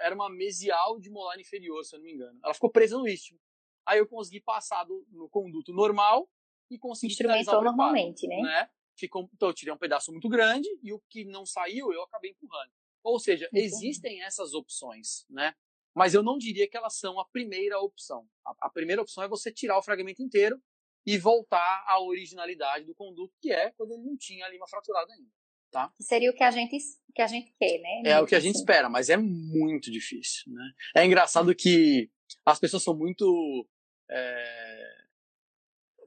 Era 0.00 0.14
uma 0.14 0.28
mesial 0.28 0.98
de 0.98 1.08
molar 1.08 1.38
inferior, 1.38 1.84
se 1.84 1.94
eu 1.94 2.00
não 2.00 2.04
me 2.04 2.12
engano. 2.12 2.38
Ela 2.42 2.52
ficou 2.52 2.70
presa 2.70 2.98
no 2.98 3.06
istmo. 3.06 3.38
Aí 3.86 4.00
eu 4.00 4.08
consegui 4.08 4.40
passar 4.40 4.82
do, 4.84 5.06
no 5.10 5.28
conduto 5.28 5.72
normal 5.72 6.28
e 6.68 6.76
consegui 6.78 7.12
Instrumentou 7.12 7.62
normalmente, 7.62 8.26
né? 8.26 8.42
né? 8.42 8.70
Ficou, 8.98 9.28
então 9.32 9.48
eu 9.48 9.54
tirei 9.54 9.72
um 9.72 9.78
pedaço 9.78 10.10
muito 10.12 10.28
grande 10.28 10.68
e 10.82 10.92
o 10.92 11.00
que 11.08 11.24
não 11.24 11.46
saiu 11.46 11.92
eu 11.92 12.02
acabei 12.02 12.32
empurrando. 12.32 12.70
Ou 13.02 13.18
seja, 13.18 13.48
existem 13.54 14.22
essas 14.22 14.54
opções, 14.54 15.24
né? 15.30 15.54
Mas 15.94 16.14
eu 16.14 16.22
não 16.22 16.38
diria 16.38 16.68
que 16.68 16.76
elas 16.76 16.96
são 16.96 17.18
a 17.18 17.24
primeira 17.24 17.78
opção. 17.80 18.28
A, 18.44 18.66
a, 18.66 18.70
primeira 18.70 19.02
opção 19.02 19.24
é 19.24 19.28
você 19.28 19.50
tirar 19.50 19.78
o 19.78 19.82
fragmento 19.82 20.22
inteiro 20.22 20.60
e 21.06 21.16
voltar 21.16 21.84
à 21.86 22.00
originalidade 22.00 22.84
do 22.84 22.94
conduto, 22.94 23.34
que 23.40 23.50
é 23.50 23.70
quando 23.72 23.92
ele 23.92 24.02
não 24.02 24.16
tinha 24.16 24.44
a 24.46 24.48
lima 24.48 24.66
fraturada 24.68 25.12
ainda. 25.12 25.30
Tá? 25.70 25.92
Seria 26.00 26.30
o 26.30 26.34
que 26.34 26.42
a 26.42 26.50
gente, 26.50 26.76
que 27.14 27.20
a 27.20 27.26
gente 27.26 27.52
quer, 27.58 27.78
né? 27.80 28.02
É 28.12 28.20
o 28.20 28.26
que 28.26 28.34
a 28.34 28.40
gente 28.40 28.54
assim. 28.54 28.60
espera, 28.60 28.88
mas 28.88 29.10
é 29.10 29.16
muito 29.16 29.90
difícil. 29.90 30.52
Né? 30.52 30.72
É 30.96 31.04
engraçado 31.04 31.54
que 31.54 32.10
as 32.44 32.58
pessoas 32.58 32.82
são 32.82 32.96
muito 32.96 33.66
é, 34.10 35.04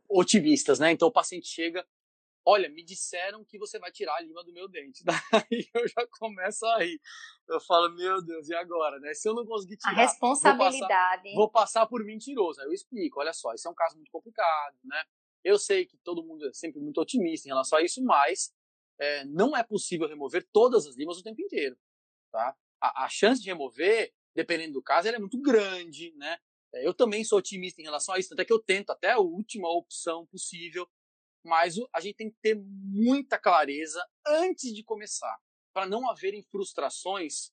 otimistas, 0.09 0.79
né? 0.79 0.91
Então 0.91 1.07
o 1.07 1.11
paciente 1.11 1.47
chega, 1.47 1.85
olha, 2.45 2.69
me 2.69 2.83
disseram 2.83 3.43
que 3.45 3.57
você 3.57 3.79
vai 3.79 3.91
tirar 3.91 4.15
a 4.15 4.21
lima 4.21 4.43
do 4.43 4.53
meu 4.53 4.67
dente. 4.67 5.03
Daí 5.31 5.67
eu 5.73 5.87
já 5.87 6.07
começo 6.19 6.65
a 6.65 6.79
rir. 6.79 6.99
Eu 7.47 7.59
falo, 7.61 7.93
meu 7.95 8.21
Deus, 8.21 8.49
e 8.49 8.55
agora, 8.55 8.99
né? 8.99 9.13
Se 9.13 9.27
eu 9.27 9.33
não 9.33 9.45
conseguir 9.45 9.77
tirar, 9.77 9.93
a 9.93 9.95
responsabilidade. 9.95 11.33
Vou 11.33 11.33
passar, 11.33 11.35
vou 11.35 11.51
passar 11.51 11.87
por 11.87 12.03
mentiroso. 12.03 12.61
Aí 12.61 12.67
eu 12.67 12.73
explico, 12.73 13.19
olha 13.19 13.33
só, 13.33 13.53
isso 13.53 13.67
é 13.67 13.71
um 13.71 13.75
caso 13.75 13.95
muito 13.95 14.11
complicado, 14.11 14.77
né? 14.83 15.03
Eu 15.43 15.57
sei 15.57 15.85
que 15.85 15.97
todo 15.97 16.23
mundo 16.23 16.47
é 16.47 16.53
sempre 16.53 16.79
muito 16.79 17.01
otimista 17.01 17.47
em 17.47 17.51
relação 17.51 17.79
a 17.79 17.81
isso, 17.81 18.03
mas 18.03 18.53
é, 18.99 19.25
não 19.25 19.57
é 19.57 19.63
possível 19.63 20.07
remover 20.07 20.47
todas 20.51 20.85
as 20.85 20.95
limas 20.95 21.17
o 21.17 21.23
tempo 21.23 21.41
inteiro, 21.41 21.75
tá? 22.31 22.55
A, 22.79 23.05
a 23.05 23.09
chance 23.09 23.41
de 23.41 23.49
remover, 23.49 24.13
dependendo 24.35 24.73
do 24.73 24.83
caso, 24.83 25.07
é 25.07 25.19
muito 25.19 25.39
grande, 25.41 26.13
né? 26.15 26.37
É, 26.73 26.87
eu 26.87 26.93
também 26.93 27.23
sou 27.23 27.39
otimista 27.39 27.81
em 27.81 27.85
relação 27.85 28.15
a 28.15 28.19
isso, 28.19 28.33
até 28.33 28.45
que 28.45 28.53
eu 28.53 28.61
tento 28.61 28.91
até 28.91 29.11
a 29.11 29.19
última 29.19 29.69
opção 29.69 30.25
possível 30.27 30.87
mas 31.43 31.75
a 31.93 31.99
gente 31.99 32.15
tem 32.15 32.29
que 32.29 32.37
ter 32.41 32.55
muita 32.55 33.37
clareza 33.37 34.03
antes 34.25 34.73
de 34.73 34.83
começar, 34.83 35.39
para 35.73 35.85
não 35.85 36.09
haverem 36.09 36.43
frustrações 36.43 37.51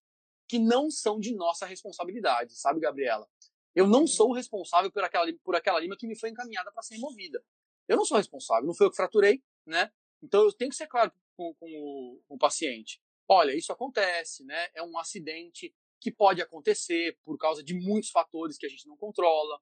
que 0.49 0.59
não 0.59 0.91
são 0.91 1.21
de 1.21 1.35
nossa 1.35 1.67
responsabilidade, 1.67 2.59
sabe, 2.59 2.81
Gabriela? 2.81 3.29
Eu 3.75 3.87
não 3.87 4.07
sou 4.07 4.33
responsável 4.33 4.91
por 4.91 5.05
aquela, 5.05 5.27
por 5.45 5.55
aquela 5.55 5.79
lima 5.79 5.97
que 5.97 6.07
me 6.07 6.19
foi 6.19 6.31
encaminhada 6.31 6.73
para 6.73 6.83
ser 6.83 6.95
removida. 6.95 7.43
Eu 7.87 7.97
não 7.97 8.05
sou 8.05 8.17
responsável, 8.17 8.67
não 8.67 8.75
foi 8.75 8.87
eu 8.87 8.91
que 8.91 8.97
fraturei, 8.97 9.43
né? 9.67 9.93
Então 10.23 10.43
eu 10.43 10.53
tenho 10.53 10.71
que 10.71 10.77
ser 10.77 10.87
claro 10.87 11.13
com, 11.37 11.55
com, 11.55 11.67
o, 11.67 12.21
com 12.27 12.35
o 12.35 12.39
paciente. 12.39 13.01
Olha, 13.29 13.55
isso 13.55 13.73
acontece, 13.73 14.45
né? 14.45 14.69
É 14.75 14.83
um 14.83 14.99
acidente 14.99 15.75
que 16.01 16.11
pode 16.11 16.41
acontecer 16.41 17.19
por 17.25 17.37
causa 17.39 17.63
de 17.63 17.75
muitos 17.75 18.11
fatores 18.11 18.57
que 18.57 18.67
a 18.67 18.69
gente 18.69 18.87
não 18.87 18.97
controla, 18.97 19.61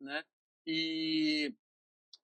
né? 0.00 0.24
E 0.66 1.54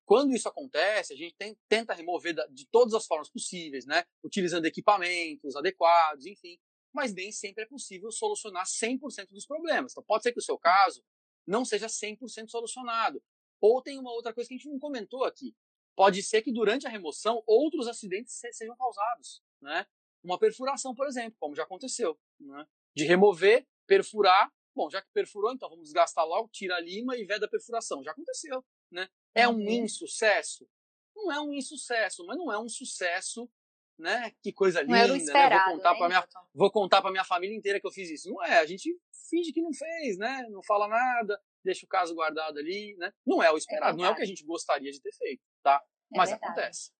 quando 0.04 0.34
isso 0.34 0.48
acontece, 0.48 1.12
a 1.12 1.16
gente 1.16 1.34
tem, 1.36 1.56
tenta 1.68 1.94
remover 1.94 2.34
de 2.50 2.66
todas 2.66 2.94
as 2.94 3.06
formas 3.06 3.30
possíveis, 3.30 3.86
né? 3.86 4.04
Utilizando 4.22 4.66
equipamentos 4.66 5.56
adequados, 5.56 6.26
enfim. 6.26 6.58
Mas 6.92 7.14
nem 7.14 7.32
sempre 7.32 7.64
é 7.64 7.66
possível 7.66 8.10
solucionar 8.10 8.64
100% 8.66 9.30
dos 9.30 9.46
problemas. 9.46 9.92
Então, 9.92 10.04
pode 10.04 10.22
ser 10.22 10.32
que 10.32 10.38
o 10.38 10.42
seu 10.42 10.58
caso 10.58 11.02
não 11.46 11.64
seja 11.64 11.86
100% 11.86 12.48
solucionado. 12.48 13.22
Ou 13.60 13.82
tem 13.82 13.98
uma 13.98 14.12
outra 14.12 14.32
coisa 14.32 14.48
que 14.48 14.54
a 14.54 14.58
gente 14.58 14.68
não 14.68 14.78
comentou 14.78 15.24
aqui. 15.24 15.56
Pode 15.96 16.22
ser 16.22 16.42
que 16.42 16.52
durante 16.52 16.86
a 16.86 16.90
remoção 16.90 17.42
outros 17.46 17.88
acidentes 17.88 18.38
sejam 18.52 18.76
causados, 18.76 19.42
né? 19.60 19.86
Uma 20.22 20.38
perfuração, 20.38 20.94
por 20.94 21.06
exemplo, 21.06 21.36
como 21.38 21.54
já 21.54 21.62
aconteceu, 21.62 22.18
né? 22.38 22.66
De 22.94 23.04
remover, 23.04 23.66
perfurar. 23.86 24.52
Bom, 24.74 24.90
já 24.90 25.00
que 25.00 25.08
perfurou, 25.12 25.52
então 25.52 25.68
vamos 25.68 25.84
desgastar 25.84 26.26
logo, 26.26 26.48
tira 26.52 26.76
a 26.76 26.80
lima 26.80 27.16
e 27.16 27.24
veda 27.24 27.46
a 27.46 27.48
perfuração. 27.48 28.02
Já 28.02 28.10
aconteceu, 28.10 28.64
né? 28.90 29.08
É 29.34 29.48
um 29.48 29.54
uhum. 29.54 29.68
insucesso? 29.68 30.68
Não 31.14 31.32
é 31.32 31.40
um 31.40 31.52
insucesso, 31.52 32.26
mas 32.26 32.36
não 32.36 32.52
é 32.52 32.58
um 32.58 32.68
sucesso, 32.68 33.50
né? 33.98 34.32
Que 34.42 34.52
coisa 34.52 34.82
linda, 34.82 35.08
né? 35.08 35.08
Vou 35.08 35.76
contar 35.76 35.92
né? 35.92 35.98
para 35.98 36.08
minha, 36.08 36.28
vou 36.54 36.70
contar 36.70 37.02
para 37.02 37.10
minha 37.10 37.24
família 37.24 37.56
inteira 37.56 37.80
que 37.80 37.86
eu 37.86 37.92
fiz 37.92 38.10
isso. 38.10 38.30
Não 38.30 38.42
é, 38.44 38.58
a 38.58 38.66
gente 38.66 38.96
finge 39.28 39.52
que 39.52 39.62
não 39.62 39.72
fez, 39.72 40.18
né? 40.18 40.46
Não 40.50 40.62
fala 40.62 40.88
nada, 40.88 41.40
deixa 41.64 41.86
o 41.86 41.88
caso 41.88 42.14
guardado 42.14 42.58
ali, 42.58 42.94
né? 42.96 43.12
Não 43.26 43.42
é 43.42 43.50
o 43.50 43.54
é 43.54 43.58
esperado, 43.58 43.96
é 43.96 44.02
não 44.02 44.04
é 44.04 44.10
o 44.10 44.16
que 44.16 44.22
a 44.22 44.26
gente 44.26 44.44
gostaria 44.44 44.90
de 44.90 45.00
ter 45.00 45.12
feito, 45.12 45.42
tá? 45.62 45.82
É 46.12 46.16
mas 46.16 46.30
verdade. 46.30 46.52
acontece. 46.52 46.90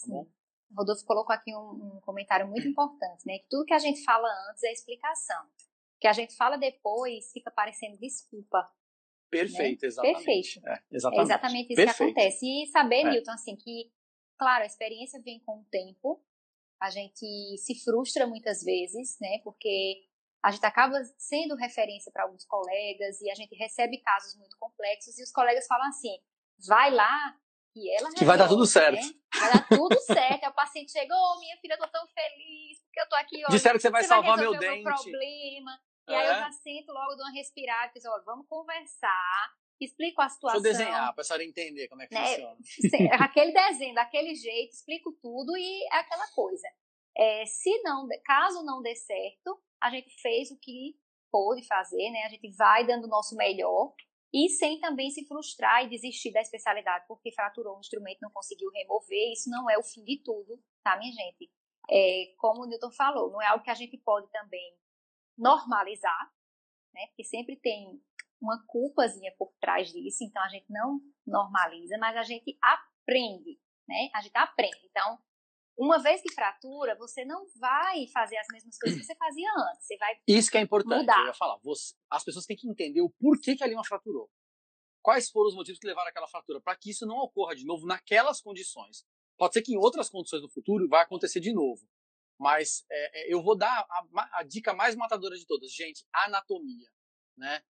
Tá 0.00 0.06
bom? 0.08 0.26
Rodolfo 0.76 1.04
colocou 1.04 1.34
aqui 1.34 1.54
um, 1.54 1.96
um, 1.96 2.00
comentário 2.00 2.48
muito 2.48 2.66
importante, 2.66 3.26
né? 3.26 3.38
Que 3.38 3.46
tudo 3.48 3.66
que 3.66 3.74
a 3.74 3.78
gente 3.78 4.02
fala 4.04 4.28
antes 4.50 4.62
é 4.62 4.72
explicação. 4.72 5.44
O 5.44 6.00
que 6.00 6.06
a 6.06 6.12
gente 6.12 6.34
fala 6.34 6.56
depois 6.56 7.30
fica 7.30 7.50
parecendo 7.50 7.98
desculpa. 7.98 8.68
Perfeito, 9.32 9.82
né? 9.82 9.88
exatamente. 9.88 10.24
Perfeito. 10.24 10.66
É, 10.66 10.82
exatamente. 10.92 11.20
É 11.20 11.22
exatamente 11.22 11.72
isso 11.72 11.76
Perfeito. 11.76 11.96
que 11.96 12.20
acontece. 12.20 12.46
E 12.46 12.66
saber, 12.66 13.00
é. 13.00 13.10
Newton, 13.10 13.32
assim, 13.32 13.56
que, 13.56 13.90
claro, 14.38 14.62
a 14.62 14.66
experiência 14.66 15.20
vem 15.22 15.40
com 15.40 15.60
o 15.60 15.64
tempo, 15.70 16.22
a 16.80 16.90
gente 16.90 17.56
se 17.58 17.74
frustra 17.82 18.26
muitas 18.26 18.62
vezes, 18.62 19.16
né? 19.20 19.38
Porque 19.42 20.04
a 20.44 20.50
gente 20.50 20.66
acaba 20.66 21.02
sendo 21.16 21.54
referência 21.54 22.12
para 22.12 22.24
alguns 22.24 22.44
colegas 22.44 23.20
e 23.20 23.30
a 23.30 23.34
gente 23.34 23.54
recebe 23.54 23.98
casos 23.98 24.36
muito 24.36 24.56
complexos 24.58 25.18
e 25.18 25.22
os 25.22 25.32
colegas 25.32 25.66
falam 25.66 25.88
assim: 25.88 26.18
vai 26.66 26.90
lá 26.90 27.36
e 27.74 27.88
ela 27.88 28.08
resolve, 28.08 28.18
que 28.18 28.24
vai 28.24 28.36
dar 28.36 28.48
tudo 28.48 28.66
certo. 28.66 29.06
Né? 29.06 29.12
Vai 29.38 29.52
dar 29.52 29.68
tudo 29.68 29.98
certo. 30.00 30.44
Aí 30.44 30.50
o 30.50 30.54
paciente 30.54 30.92
chegou, 30.92 31.16
oh, 31.16 31.40
minha 31.40 31.56
filha, 31.56 31.74
eu 31.74 31.78
tô 31.78 31.88
tão 31.88 32.06
feliz 32.08 32.82
porque 32.84 33.00
eu 33.00 33.08
tô 33.08 33.16
aqui. 33.16 33.36
Olha, 33.36 33.48
Disseram 33.48 33.76
que 33.76 33.82
você 33.82 33.90
vai 33.90 34.04
salvar 34.04 34.36
meu 34.36 34.58
dente. 34.58 34.84
Meu 34.84 34.94
problema. 34.94 35.80
E 36.12 36.14
é. 36.14 36.18
aí 36.18 36.26
eu 36.28 36.34
já 36.34 36.52
sinto 36.52 36.92
logo 36.92 37.14
de 37.14 37.22
uma 37.22 37.32
respirada, 37.32 37.92
fiz, 37.92 38.04
olha, 38.04 38.22
vamos 38.24 38.46
conversar 38.48 39.52
explico 39.84 40.20
a 40.22 40.28
situação. 40.28 40.62
Deixa 40.62 40.82
eu 40.82 40.84
desenhar 40.84 41.12
para 41.12 41.22
a 41.22 41.24
senhora 41.24 41.44
entender 41.44 41.88
como 41.88 42.02
é 42.02 42.06
que 42.06 42.14
né? 42.14 42.26
funciona. 42.26 42.56
Aquele 43.24 43.52
desenho, 43.52 43.94
daquele 43.94 44.34
jeito, 44.34 44.72
explico 44.72 45.12
tudo 45.20 45.56
e 45.56 45.82
é 45.92 45.96
aquela 45.96 46.28
coisa. 46.34 46.68
É, 47.16 47.44
se 47.46 47.82
não, 47.82 48.06
caso 48.24 48.64
não 48.64 48.80
dê 48.80 48.94
certo, 48.94 49.60
a 49.80 49.90
gente 49.90 50.14
fez 50.20 50.50
o 50.50 50.58
que 50.58 50.96
pôde 51.30 51.66
fazer, 51.66 52.10
né? 52.10 52.22
A 52.24 52.28
gente 52.28 52.48
vai 52.56 52.86
dando 52.86 53.04
o 53.04 53.08
nosso 53.08 53.36
melhor 53.36 53.92
e 54.32 54.48
sem 54.48 54.80
também 54.80 55.10
se 55.10 55.26
frustrar 55.26 55.84
e 55.84 55.90
desistir 55.90 56.32
da 56.32 56.40
especialidade 56.40 57.04
porque 57.06 57.32
fraturou 57.32 57.76
um 57.76 57.80
instrumento 57.80 58.18
não 58.22 58.30
conseguiu 58.30 58.70
remover. 58.70 59.32
Isso 59.32 59.50
não 59.50 59.68
é 59.68 59.76
o 59.76 59.82
fim 59.82 60.04
de 60.04 60.22
tudo, 60.22 60.58
tá, 60.82 60.96
minha 60.96 61.12
gente? 61.12 61.50
É, 61.90 62.32
como 62.38 62.62
o 62.62 62.66
Newton 62.66 62.92
falou, 62.92 63.30
não 63.30 63.42
é 63.42 63.46
algo 63.48 63.64
que 63.64 63.70
a 63.70 63.74
gente 63.74 63.98
pode 63.98 64.30
também 64.30 64.76
normalizar, 65.36 66.32
né? 66.94 67.06
Porque 67.08 67.24
sempre 67.24 67.56
tem 67.56 68.00
uma 68.40 68.62
culpazinha 68.66 69.32
por 69.38 69.52
trás 69.60 69.88
disso, 69.92 70.24
então 70.24 70.42
a 70.42 70.48
gente 70.48 70.66
não 70.68 71.00
normaliza, 71.26 71.96
mas 71.98 72.16
a 72.16 72.22
gente 72.22 72.58
aprende, 72.60 73.58
né? 73.88 74.10
A 74.14 74.20
gente 74.20 74.36
aprende. 74.36 74.80
Então, 74.90 75.18
uma 75.78 75.98
vez 75.98 76.20
que 76.20 76.32
fratura, 76.34 76.96
você 76.96 77.24
não 77.24 77.46
vai 77.58 78.06
fazer 78.08 78.36
as 78.36 78.46
mesmas 78.52 78.76
coisas 78.78 78.98
que 78.98 79.06
você 79.06 79.14
fazia 79.16 79.48
antes. 79.70 79.86
Você 79.86 79.96
vai 79.96 80.14
Isso 80.26 80.50
que 80.50 80.58
é 80.58 80.60
importante. 80.60 81.00
Mudar. 81.00 81.20
Eu 81.20 81.26
ia 81.26 81.34
falar. 81.34 81.58
Você, 81.62 81.94
as 82.10 82.24
pessoas 82.24 82.44
têm 82.44 82.56
que 82.56 82.68
entender 82.68 83.00
o 83.00 83.10
porquê 83.10 83.56
que 83.56 83.64
a 83.64 83.66
lima 83.66 83.84
fraturou. 83.84 84.30
Quais 85.00 85.30
foram 85.30 85.48
os 85.48 85.54
motivos 85.54 85.80
que 85.80 85.86
levaram 85.86 86.10
àquela 86.10 86.28
fratura, 86.28 86.60
para 86.60 86.76
que 86.76 86.90
isso 86.90 87.06
não 87.06 87.16
ocorra 87.16 87.56
de 87.56 87.64
novo 87.64 87.86
naquelas 87.86 88.40
condições. 88.40 89.04
Pode 89.36 89.54
ser 89.54 89.62
que 89.62 89.74
em 89.74 89.78
outras 89.78 90.08
condições 90.08 90.42
do 90.42 90.48
futuro 90.48 90.88
vai 90.88 91.02
acontecer 91.02 91.40
de 91.40 91.52
novo. 91.52 91.82
Mas 92.42 92.84
é, 92.90 93.22
é 93.22 93.32
eu 93.34 93.42
vou 93.42 93.56
dar 93.56 93.86
a, 93.88 94.40
a, 94.40 94.42
dica 94.42 94.74
mais 94.74 94.96
matadora 94.96 95.36
de 95.36 95.46
todas. 95.46 95.72
Gente, 95.72 96.04
anatomia. 96.12 96.88
Né? 97.36 97.62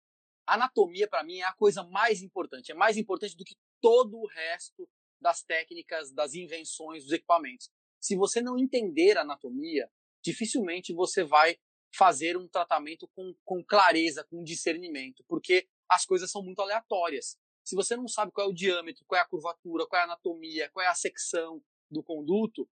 Anatomia, 0.46 1.06
para 1.06 1.22
mim, 1.22 1.38
é 1.38 1.44
a 1.44 1.52
coisa 1.52 1.84
mais 1.84 2.22
importante. 2.22 2.72
É 2.72 2.74
mais 2.74 2.96
importante 2.96 3.36
do 3.36 3.44
que 3.44 3.54
todo 3.80 4.18
o 4.18 4.26
resto 4.26 4.88
das 5.20 5.42
técnicas, 5.42 6.12
das 6.12 6.34
invenções, 6.34 7.04
dos 7.04 7.12
equipamentos 7.12 7.70
se 8.02 8.16
você 8.16 8.42
não 8.42 8.58
entender 8.58 9.16
anatomia, 9.16 9.88
dificilmente 10.24 10.92
você 10.92 11.22
vai 11.22 11.56
fazer 11.94 12.36
um 12.36 12.48
tratamento 12.48 13.08
com, 13.14 13.32
com 13.44 13.64
clareza, 13.64 14.26
com 14.28 14.42
discernimento, 14.42 15.24
porque 15.28 15.68
as 15.88 16.04
coisas 16.04 16.30
são 16.30 16.42
muito 16.42 16.60
aleatórias. 16.60 17.36
Se 17.64 17.76
você 17.76 17.94
não 17.94 18.08
sabe 18.08 18.32
qual 18.32 18.48
é 18.48 18.50
o 18.50 18.54
diâmetro, 18.54 19.04
qual 19.06 19.20
é 19.20 19.22
a 19.22 19.28
curvatura, 19.28 19.86
qual 19.86 20.00
é 20.00 20.02
a 20.02 20.06
anatomia, 20.06 20.68
qual 20.70 20.84
é 20.84 20.88
a 20.88 20.94
secção 20.94 21.62
do 21.88 22.02
conduto, 22.02 22.68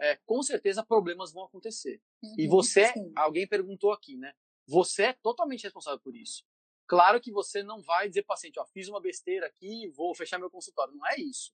é, 0.00 0.16
com 0.24 0.42
certeza 0.42 0.84
problemas 0.84 1.32
vão 1.32 1.44
acontecer. 1.44 2.00
Uhum, 2.22 2.34
e 2.38 2.46
você, 2.46 2.92
sim. 2.92 3.12
alguém 3.16 3.46
perguntou 3.46 3.92
aqui, 3.92 4.16
né? 4.16 4.32
Você 4.66 5.04
é 5.04 5.12
totalmente 5.12 5.64
responsável 5.64 6.00
por 6.00 6.16
isso. 6.16 6.44
Claro 6.86 7.20
que 7.20 7.32
você 7.32 7.62
não 7.62 7.82
vai 7.82 8.08
dizer 8.08 8.24
paciente, 8.24 8.58
ó, 8.58 8.66
fiz 8.66 8.88
uma 8.88 9.00
besteira 9.00 9.46
aqui, 9.46 9.88
vou 9.88 10.14
fechar 10.14 10.38
meu 10.38 10.50
consultório. 10.50 10.94
Não 10.94 11.06
é 11.06 11.18
isso. 11.18 11.52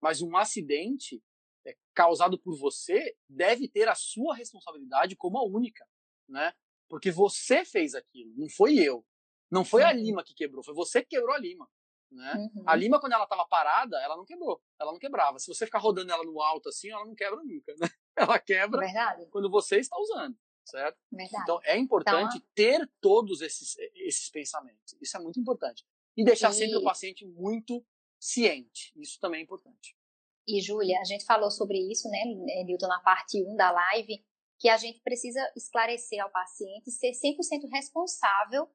Mas 0.00 0.20
um 0.20 0.36
acidente, 0.36 1.22
é, 1.66 1.76
causado 1.94 2.38
por 2.38 2.56
você 2.58 3.16
deve 3.28 3.68
ter 3.68 3.88
a 3.88 3.94
sua 3.94 4.34
responsabilidade 4.34 5.16
como 5.16 5.38
a 5.38 5.44
única, 5.44 5.86
né? 6.28 6.52
Porque 6.88 7.10
você 7.10 7.64
fez 7.64 7.94
aquilo, 7.94 8.34
não 8.36 8.48
foi 8.48 8.76
eu. 8.76 9.06
Não 9.50 9.64
foi 9.64 9.82
uhum. 9.82 9.88
a 9.88 9.92
lima 9.92 10.24
que 10.24 10.34
quebrou, 10.34 10.64
foi 10.64 10.74
você 10.74 11.02
que 11.02 11.16
quebrou 11.16 11.34
a 11.34 11.38
lima. 11.38 11.70
Né? 12.14 12.50
Uhum. 12.54 12.62
A 12.66 12.74
lima, 12.76 13.00
quando 13.00 13.12
ela 13.12 13.24
estava 13.24 13.44
parada, 13.46 14.00
ela 14.00 14.16
não 14.16 14.24
quebrou, 14.24 14.62
ela 14.80 14.92
não 14.92 14.98
quebrava. 14.98 15.38
Se 15.38 15.48
você 15.48 15.66
ficar 15.66 15.78
rodando 15.78 16.12
ela 16.12 16.24
no 16.24 16.40
alto 16.40 16.68
assim, 16.68 16.90
ela 16.90 17.04
não 17.04 17.14
quebra 17.14 17.42
nunca. 17.42 17.74
Né? 17.78 17.88
Ela 18.16 18.38
quebra 18.38 18.78
Verdade. 18.78 19.26
quando 19.26 19.50
você 19.50 19.80
está 19.80 19.98
usando, 19.98 20.38
certo? 20.64 20.96
Verdade. 21.10 21.42
Então 21.42 21.60
é 21.64 21.76
importante 21.76 22.36
então, 22.36 22.48
ter 22.54 22.88
todos 23.00 23.40
esses, 23.40 23.74
esses 23.96 24.30
pensamentos. 24.30 24.96
Isso 25.02 25.16
é 25.16 25.20
muito 25.20 25.40
importante. 25.40 25.84
E 26.16 26.24
deixar 26.24 26.50
e... 26.50 26.54
sempre 26.54 26.76
o 26.76 26.84
paciente 26.84 27.26
muito 27.26 27.84
ciente. 28.20 28.92
Isso 28.94 29.18
também 29.18 29.40
é 29.40 29.42
importante 29.42 29.96
e 30.46 30.60
Júlia, 30.60 31.00
a 31.00 31.04
gente 31.04 31.24
falou 31.24 31.50
sobre 31.50 31.78
isso, 31.90 32.08
né, 32.08 32.24
Nilton, 32.64 32.86
na 32.86 33.00
parte 33.00 33.42
1 33.42 33.56
da 33.56 33.70
live, 33.70 34.24
que 34.58 34.68
a 34.68 34.76
gente 34.76 35.00
precisa 35.00 35.40
esclarecer 35.56 36.22
ao 36.22 36.30
paciente 36.30 36.90
ser 36.90 37.12
100% 37.12 37.68
responsável 37.72 38.68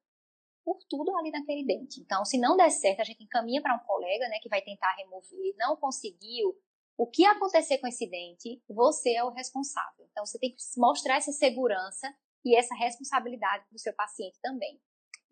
por 0.64 0.78
tudo 0.88 1.16
ali 1.16 1.30
naquele 1.30 1.64
dente. 1.64 2.00
Então, 2.00 2.24
se 2.24 2.38
não 2.38 2.56
der 2.56 2.70
certo, 2.70 3.00
a 3.00 3.04
gente 3.04 3.24
encaminha 3.24 3.62
para 3.62 3.74
um 3.74 3.86
colega, 3.86 4.28
né, 4.28 4.38
que 4.40 4.48
vai 4.48 4.62
tentar 4.62 4.94
remover, 4.96 5.54
não 5.58 5.76
conseguiu, 5.76 6.54
o 6.96 7.06
que 7.06 7.24
acontecer 7.24 7.78
com 7.78 7.86
esse 7.86 8.06
dente, 8.08 8.62
você 8.68 9.14
é 9.14 9.24
o 9.24 9.30
responsável. 9.30 10.06
Então, 10.10 10.26
você 10.26 10.38
tem 10.38 10.50
que 10.50 10.62
mostrar 10.76 11.16
essa 11.16 11.32
segurança 11.32 12.14
e 12.44 12.56
essa 12.56 12.74
responsabilidade 12.74 13.64
para 13.66 13.76
o 13.76 13.78
seu 13.78 13.94
paciente 13.94 14.38
também. 14.42 14.78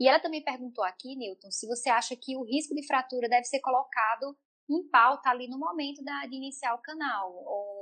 E 0.01 0.09
ela 0.09 0.21
também 0.21 0.43
perguntou 0.43 0.85
aqui, 0.85 1.17
Newton, 1.17 1.51
se 1.51 1.67
você 1.67 1.91
acha 1.91 2.17
que 2.17 2.37
o 2.37 2.45
risco 2.45 2.75
de 2.75 2.87
fratura 2.87 3.29
deve 3.29 3.45
ser 3.45 3.61
colocado 3.61 4.37
em 4.71 4.89
pauta 4.89 5.29
ali 5.29 5.49
no 5.49 5.59
momento 5.59 6.03
da, 6.05 6.27
de 6.27 6.37
iniciar 6.37 6.75
o 6.75 6.83
canal? 6.83 7.35
Ou, 7.35 7.78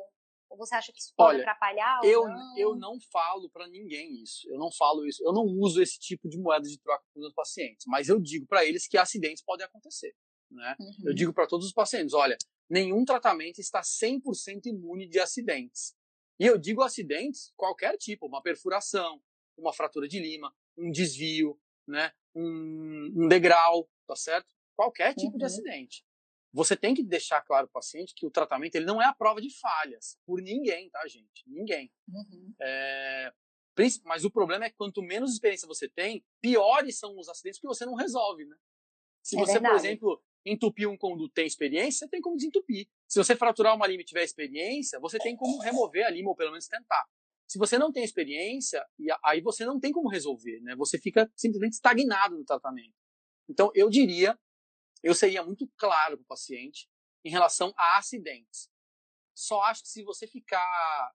ou 0.49 0.57
você 0.57 0.75
acha 0.75 0.93
que 0.93 0.99
isso 0.99 1.13
pode 1.17 1.37
Olha, 1.37 1.43
atrapalhar? 1.43 2.01
eu, 2.05 2.25
não? 2.29 2.59
eu 2.59 2.77
não 2.77 2.99
falo 3.13 3.51
para 3.51 3.67
ninguém 3.69 4.23
isso. 4.23 4.49
Eu 4.49 4.59
não 4.59 4.71
falo 4.73 5.07
isso. 5.07 5.23
Eu 5.25 5.33
não 5.33 5.45
uso 5.45 5.83
esse 5.83 5.99
tipo 5.99 6.29
de 6.29 6.39
moeda 6.39 6.69
de 6.69 6.79
troca 6.79 7.05
com 7.13 7.21
os 7.21 7.35
pacientes. 7.35 7.87
Mas 7.87 8.09
eu 8.09 8.21
digo 8.21 8.47
para 8.47 8.65
eles 8.65 8.87
que 8.87 8.97
acidentes 8.97 9.43
podem 9.43 9.67
acontecer. 9.67 10.15
Né? 10.51 10.77
Uhum. 10.79 11.09
Eu 11.09 11.15
digo 11.15 11.33
para 11.33 11.47
todos 11.47 11.67
os 11.67 11.73
pacientes: 11.73 12.15
olha, 12.15 12.37
nenhum 12.71 13.05
tratamento 13.05 13.59
está 13.59 13.81
100% 13.81 14.67
imune 14.67 15.09
de 15.09 15.19
acidentes. 15.19 15.95
E 16.39 16.47
eu 16.47 16.59
digo 16.59 16.83
acidentes 16.83 17.53
qualquer 17.57 17.97
tipo, 17.97 18.27
uma 18.27 18.43
perfuração, 18.43 19.21
uma 19.57 19.73
fratura 19.73 20.07
de 20.07 20.21
lima, 20.21 20.55
um 20.77 20.91
desvio, 20.91 21.59
né, 21.89 22.13
um, 22.35 23.13
um 23.17 23.29
degrau, 23.29 23.89
tá 24.07 24.15
certo? 24.15 24.55
Qualquer 24.77 25.15
tipo 25.15 25.33
uhum. 25.33 25.39
de 25.39 25.45
acidente 25.47 26.06
você 26.57 26.75
tem 26.75 26.95
que 26.95 27.03
deixar 27.03 27.43
claro 27.43 27.67
para 27.67 27.73
o 27.79 27.83
paciente 27.83 28.15
que 28.17 28.25
o 28.25 28.31
tratamento 28.31 28.77
ele 28.77 28.87
não 28.87 29.01
é 29.01 29.05
a 29.05 29.13
prova 29.13 29.43
de 29.43 29.51
falhas 29.51 30.19
por 30.25 30.41
ninguém, 30.41 30.89
tá, 30.89 31.07
gente? 31.07 31.45
Ninguém. 31.47 31.93
Uhum. 32.09 32.55
É, 32.63 33.31
mas 34.05 34.25
o 34.25 34.31
problema 34.31 34.65
é 34.65 34.71
que 34.71 34.77
quanto 34.77 35.03
menos 35.03 35.35
experiência 35.35 35.69
você 35.69 35.87
tem, 35.87 36.25
piores 36.41 36.99
são 36.99 37.19
os 37.19 37.29
acidentes 37.29 37.61
que 37.61 37.67
você 37.67 37.85
não 37.85 37.95
resolve, 37.95 38.47
né? 38.47 38.57
Se 39.23 39.37
é 39.37 39.39
você, 39.39 39.53
verdade. 39.53 39.75
por 39.75 39.79
exemplo, 39.79 40.23
entupir 40.47 40.89
um 40.89 40.97
conduto 40.97 41.35
tem 41.35 41.47
experiência, 41.47 42.07
você 42.07 42.09
tem 42.09 42.23
como 42.23 42.37
desentupir. 42.37 42.89
Se 43.07 43.19
você 43.19 43.37
fraturar 43.37 43.77
uma 43.77 43.87
lima 43.87 44.01
e 44.01 44.07
tiver 44.07 44.25
experiência, 44.25 44.99
você 44.99 45.19
tem 45.19 45.37
como 45.37 45.59
remover 45.59 46.07
a 46.07 46.11
lima, 46.11 46.31
ou 46.31 46.37
pelo 46.37 46.53
menos 46.53 46.67
tentar. 46.67 47.05
Se 47.47 47.59
você 47.59 47.77
não 47.77 47.93
tem 47.93 48.03
experiência, 48.03 48.83
aí 49.23 49.43
você 49.43 49.67
não 49.67 49.79
tem 49.79 49.93
como 49.93 50.09
resolver, 50.09 50.59
né? 50.63 50.75
Você 50.77 50.99
fica 50.99 51.31
simplesmente 51.37 51.75
estagnado 51.75 52.39
no 52.39 52.47
tratamento. 52.47 52.95
Então, 53.47 53.71
eu 53.75 53.91
diria 53.91 54.39
eu 55.03 55.15
seria 55.15 55.43
muito 55.43 55.69
claro 55.77 56.17
para 56.17 56.25
o 56.25 56.27
paciente 56.27 56.89
em 57.25 57.31
relação 57.31 57.73
a 57.77 57.99
acidentes. 57.99 58.71
Só 59.35 59.63
acho 59.63 59.83
que 59.83 59.89
se 59.89 60.03
você 60.03 60.27
ficar 60.27 61.13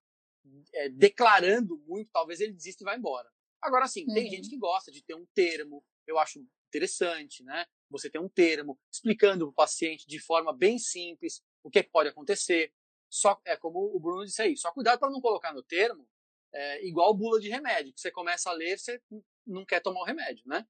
é, 0.74 0.90
declarando 0.90 1.78
muito, 1.88 2.10
talvez 2.12 2.40
ele 2.40 2.54
desista 2.54 2.84
e 2.84 2.86
vá 2.86 2.96
embora. 2.96 3.30
Agora 3.62 3.88
sim, 3.88 4.06
uhum. 4.08 4.14
tem 4.14 4.30
gente 4.30 4.50
que 4.50 4.58
gosta 4.58 4.92
de 4.92 5.04
ter 5.04 5.16
um 5.16 5.26
termo, 5.34 5.84
eu 6.08 6.18
acho 6.18 6.40
interessante, 6.70 7.44
né? 7.44 7.66
Você 7.90 8.10
ter 8.10 8.20
um 8.20 8.30
termo 8.30 8.80
explicando 8.92 9.46
para 9.46 9.52
o 9.52 9.54
paciente 9.54 10.08
de 10.08 10.20
forma 10.20 10.56
bem 10.56 10.80
simples 10.80 11.44
o 11.64 11.70
que, 11.70 11.80
é 11.80 11.84
que 11.84 11.92
pode 11.92 12.10
acontecer. 12.10 12.74
Só 13.10 13.40
é 13.46 13.58
como 13.58 13.80
o 13.96 14.00
Bruno 14.00 14.26
disse 14.26 14.42
aí, 14.42 14.56
só 14.58 14.72
cuidado 14.72 15.00
para 15.00 15.12
não 15.12 15.22
colocar 15.22 15.54
no 15.54 15.62
termo 15.62 16.08
é, 16.54 16.86
igual 16.86 17.14
bula 17.14 17.40
de 17.40 17.50
remédio, 17.50 17.94
que 17.94 18.02
você 18.02 18.12
começa 18.12 18.50
a 18.50 18.54
ler, 18.54 18.78
você 18.78 19.02
não 19.46 19.66
quer 19.66 19.82
tomar 19.82 20.02
o 20.02 20.06
remédio, 20.06 20.44
né? 20.48 20.68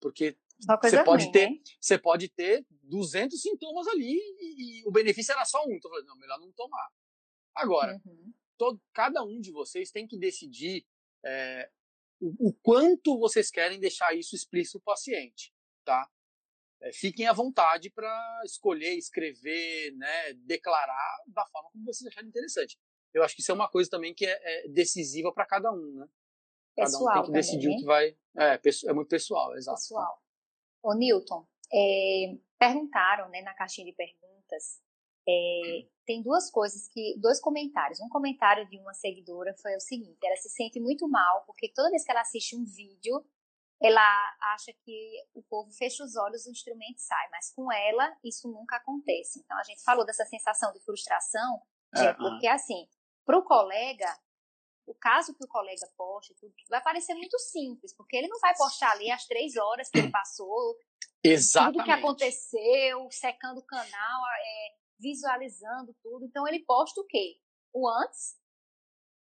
Porque 0.00 0.36
você 0.58 1.04
pode 1.04 1.32
ter, 1.32 1.50
né? 1.50 1.56
você 1.80 1.98
pode 1.98 2.28
ter 2.28 2.66
200 2.82 3.40
sintomas 3.40 3.86
ali 3.88 4.14
e, 4.16 4.80
e, 4.80 4.88
o 4.88 4.90
benefício 4.92 5.32
era 5.32 5.44
só 5.44 5.64
um. 5.66 5.72
Então, 5.72 5.90
eu 5.90 5.94
falei, 5.94 6.06
não, 6.06 6.16
melhor 6.16 6.38
não 6.38 6.52
tomar. 6.52 6.88
Agora, 7.54 8.00
uhum. 8.04 8.32
todo, 8.56 8.80
cada 8.92 9.22
um 9.22 9.40
de 9.40 9.52
vocês 9.52 9.90
tem 9.90 10.06
que 10.06 10.18
decidir 10.18 10.86
é, 11.24 11.70
o, 12.20 12.48
o, 12.48 12.52
quanto 12.62 13.18
vocês 13.18 13.50
querem 13.50 13.80
deixar 13.80 14.14
isso 14.14 14.34
explícito 14.34 14.80
para 14.80 14.92
o 14.92 14.94
paciente, 14.94 15.52
tá? 15.84 16.08
É, 16.82 16.92
fiquem 16.92 17.26
à 17.26 17.32
vontade 17.32 17.90
para 17.90 18.42
escolher, 18.44 18.94
escrever, 18.96 19.92
né, 19.96 20.34
declarar 20.34 21.16
da 21.28 21.46
forma 21.46 21.70
como 21.70 21.84
vocês 21.84 22.06
acharem 22.06 22.28
interessante. 22.28 22.78
Eu 23.12 23.22
acho 23.22 23.34
que 23.34 23.40
isso 23.40 23.52
é 23.52 23.54
uma 23.54 23.70
coisa 23.70 23.88
também 23.88 24.12
que 24.12 24.26
é, 24.26 24.66
é 24.66 24.68
decisiva 24.68 25.32
para 25.32 25.46
cada 25.46 25.72
um, 25.72 25.94
né? 25.94 26.06
Cada 26.76 26.86
pessoal 26.86 27.04
um 27.04 27.12
tem 27.12 27.22
que 27.22 27.26
também, 27.28 27.40
decidir 27.40 27.68
né? 27.68 27.74
o 27.74 27.78
que 27.78 27.84
vai. 27.84 28.16
É, 28.36 28.60
é 28.88 28.92
muito 28.92 29.08
pessoal, 29.08 29.56
exato. 29.56 29.78
Pessoal. 29.78 30.23
Ô, 30.84 30.92
Newton, 30.92 31.46
é, 31.72 32.36
perguntaram 32.58 33.30
né, 33.30 33.40
na 33.40 33.54
caixinha 33.54 33.86
de 33.86 33.94
perguntas. 33.94 34.82
É, 35.26 35.86
tem 36.04 36.22
duas 36.22 36.50
coisas 36.50 36.86
que. 36.88 37.18
dois 37.18 37.40
comentários. 37.40 38.00
Um 38.00 38.08
comentário 38.10 38.68
de 38.68 38.78
uma 38.78 38.92
seguidora 38.92 39.54
foi 39.62 39.74
o 39.74 39.80
seguinte: 39.80 40.18
ela 40.22 40.36
se 40.36 40.50
sente 40.50 40.78
muito 40.78 41.08
mal, 41.08 41.42
porque 41.46 41.72
toda 41.74 41.88
vez 41.88 42.04
que 42.04 42.10
ela 42.10 42.20
assiste 42.20 42.54
um 42.54 42.66
vídeo, 42.66 43.24
ela 43.82 44.36
acha 44.54 44.74
que 44.84 45.24
o 45.32 45.42
povo 45.42 45.72
fecha 45.72 46.04
os 46.04 46.16
olhos 46.16 46.44
e 46.44 46.50
o 46.50 46.52
instrumento 46.52 46.98
sai, 46.98 47.28
mas 47.30 47.50
com 47.54 47.72
ela 47.72 48.14
isso 48.22 48.46
nunca 48.48 48.76
acontece. 48.76 49.40
Então 49.42 49.58
a 49.58 49.62
gente 49.62 49.82
falou 49.82 50.04
dessa 50.04 50.26
sensação 50.26 50.70
de 50.74 50.80
frustração, 50.80 51.62
é, 51.94 52.12
porque 52.12 52.46
assim, 52.46 52.86
para 53.24 53.38
o 53.38 53.42
colega 53.42 54.06
o 54.86 54.94
caso 54.94 55.34
que 55.34 55.44
o 55.44 55.48
colega 55.48 55.86
posta, 55.96 56.34
tudo, 56.38 56.52
vai 56.68 56.82
parecer 56.82 57.14
muito 57.14 57.38
simples, 57.38 57.94
porque 57.94 58.16
ele 58.16 58.28
não 58.28 58.38
vai 58.38 58.54
postar 58.54 58.92
ali 58.92 59.10
as 59.10 59.26
três 59.26 59.56
horas 59.56 59.88
que 59.88 59.98
ele 59.98 60.10
passou, 60.10 60.76
Exatamente. 61.22 61.78
tudo 61.78 61.84
que 61.84 61.90
aconteceu, 61.90 63.08
secando 63.10 63.58
o 63.58 63.66
canal, 63.66 64.22
é, 64.38 64.74
visualizando 65.00 65.94
tudo. 66.02 66.24
Então 66.24 66.46
ele 66.46 66.64
posta 66.64 67.00
o 67.00 67.06
quê? 67.06 67.38
O 67.72 67.88
antes 67.88 68.36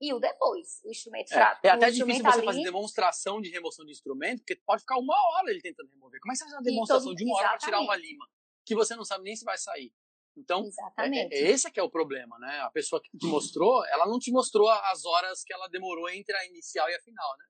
e 0.02 0.14
o 0.14 0.20
depois. 0.20 0.82
O 0.84 0.90
instrumento 0.90 1.34
é, 1.34 1.60
é 1.64 1.70
até 1.70 1.92
difícil 1.92 2.24
você 2.24 2.38
ali... 2.38 2.46
fazer 2.46 2.64
demonstração 2.64 3.40
de 3.40 3.50
remoção 3.50 3.86
de 3.86 3.92
instrumento, 3.92 4.40
porque 4.40 4.56
pode 4.66 4.82
ficar 4.82 4.98
uma 4.98 5.16
hora 5.16 5.52
ele 5.52 5.62
tentando 5.62 5.90
remover. 5.90 6.20
Como 6.20 6.32
é 6.32 6.34
que 6.34 6.40
você 6.40 6.46
faz 6.46 6.56
uma 6.56 6.64
demonstração 6.64 7.08
todo... 7.08 7.18
de 7.18 7.24
uma 7.24 7.38
hora 7.38 7.50
para 7.50 7.58
tirar 7.60 7.80
uma 7.80 7.96
lima? 7.96 8.28
Que 8.66 8.76
você 8.76 8.96
não 8.96 9.06
sabe 9.06 9.24
nem 9.24 9.36
se 9.36 9.46
vai 9.46 9.58
sair. 9.58 9.94
Então, 10.36 10.68
é, 10.98 11.08
é, 11.08 11.28
é, 11.32 11.52
esse 11.52 11.72
que 11.72 11.80
é 11.80 11.84
o 11.84 11.90
problema, 11.90 12.38
né? 12.40 12.60
A 12.62 12.70
pessoa 12.72 13.02
que 13.02 13.18
te 13.18 13.28
mostrou, 13.28 13.86
ela 13.88 14.06
não 14.06 14.20
te 14.20 14.32
mostrou 14.32 14.70
as 14.70 15.06
horas 15.06 15.44
que 15.44 15.54
ela 15.54 15.68
demorou 15.68 16.10
entre 16.10 16.36
a 16.36 16.46
inicial 16.46 16.90
e 16.90 16.96
a 16.96 17.02
final, 17.02 17.38
né? 17.38 17.46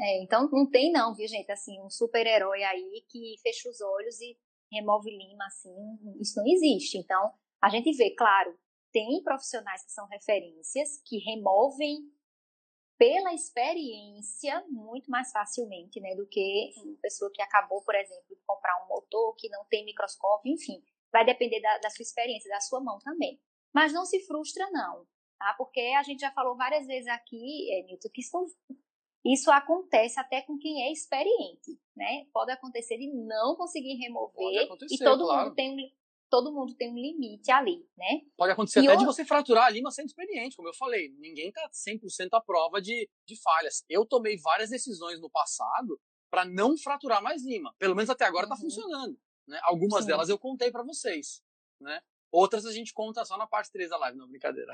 É, 0.00 0.22
então 0.22 0.48
não 0.50 0.68
tem 0.68 0.90
não, 0.90 1.14
viu, 1.14 1.28
gente? 1.28 1.50
Assim, 1.50 1.80
um 1.80 1.88
super-herói 1.88 2.62
aí 2.64 3.04
que 3.08 3.36
fecha 3.42 3.68
os 3.68 3.80
olhos 3.80 4.20
e 4.20 4.36
remove 4.72 5.10
lima, 5.10 5.46
assim, 5.46 5.70
isso 6.20 6.36
não 6.36 6.46
existe. 6.46 6.98
Então, 6.98 7.32
a 7.62 7.68
gente 7.68 7.96
vê, 7.96 8.10
claro, 8.16 8.58
tem 8.92 9.22
profissionais 9.22 9.84
que 9.84 9.92
são 9.92 10.06
referências, 10.08 11.00
que 11.04 11.18
removem 11.18 11.98
pela 12.96 13.34
experiência 13.34 14.64
muito 14.68 15.10
mais 15.10 15.30
facilmente, 15.32 16.00
né, 16.00 16.14
do 16.14 16.26
que 16.26 16.72
uma 16.84 16.96
pessoa 17.02 17.30
que 17.32 17.42
acabou, 17.42 17.82
por 17.82 17.94
exemplo, 17.94 18.24
de 18.28 18.36
comprar 18.46 18.84
um 18.84 18.88
motor 18.88 19.34
que 19.36 19.48
não 19.48 19.64
tem 19.66 19.84
microscópio, 19.84 20.52
enfim. 20.52 20.82
Vai 21.14 21.24
depender 21.24 21.60
da, 21.60 21.78
da 21.78 21.90
sua 21.90 22.02
experiência, 22.02 22.50
da 22.50 22.60
sua 22.60 22.80
mão 22.80 22.98
também. 22.98 23.40
Mas 23.72 23.92
não 23.92 24.04
se 24.04 24.18
frustra, 24.26 24.68
não, 24.72 25.06
tá? 25.38 25.54
Porque 25.56 25.80
a 25.96 26.02
gente 26.02 26.18
já 26.18 26.32
falou 26.32 26.56
várias 26.56 26.84
vezes 26.88 27.06
aqui, 27.06 27.72
é, 27.72 27.84
Nilton, 27.84 28.08
que 28.12 28.20
isso, 28.20 28.36
isso 29.24 29.48
acontece 29.52 30.18
até 30.18 30.42
com 30.42 30.58
quem 30.58 30.82
é 30.82 30.90
experiente, 30.92 31.78
né? 31.96 32.26
Pode 32.32 32.50
acontecer 32.50 32.98
de 32.98 33.12
não 33.12 33.54
conseguir 33.54 33.94
remover 33.94 34.68
e 34.90 34.98
todo 34.98 35.24
claro. 35.24 35.44
mundo 35.44 35.54
tem 35.54 35.94
todo 36.34 36.52
mundo 36.52 36.74
tem 36.74 36.90
um 36.90 36.96
limite 36.96 37.48
ali, 37.52 37.86
né? 37.96 38.22
Pode 38.36 38.50
acontecer 38.50 38.82
e 38.82 38.88
até 38.88 38.96
de 38.96 39.04
você 39.04 39.24
fraturar 39.24 39.66
a 39.66 39.70
lima 39.70 39.92
sendo 39.92 40.06
experiente, 40.06 40.56
como 40.56 40.68
eu 40.68 40.74
falei. 40.74 41.10
Ninguém 41.18 41.52
tá 41.52 41.70
100% 41.70 42.30
à 42.32 42.40
prova 42.40 42.82
de, 42.82 43.08
de 43.24 43.40
falhas. 43.40 43.84
Eu 43.88 44.04
tomei 44.04 44.36
várias 44.38 44.70
decisões 44.70 45.20
no 45.20 45.30
passado 45.30 45.96
para 46.28 46.44
não 46.44 46.76
fraturar 46.76 47.22
mais 47.22 47.44
lima. 47.44 47.72
Pelo 47.78 47.94
menos 47.94 48.10
até 48.10 48.24
agora 48.24 48.46
está 48.46 48.56
uhum. 48.56 48.62
funcionando. 48.62 49.16
Né? 49.46 49.58
Algumas 49.64 50.04
Sim. 50.04 50.08
delas 50.08 50.28
eu 50.28 50.38
contei 50.38 50.70
para 50.70 50.82
vocês, 50.82 51.42
né? 51.80 52.00
Outras 52.32 52.66
a 52.66 52.72
gente 52.72 52.92
conta 52.92 53.24
só 53.24 53.36
na 53.36 53.46
parte 53.46 53.70
3 53.70 53.90
da 53.90 53.96
live, 53.96 54.18
não, 54.18 54.28
brincadeira. 54.28 54.72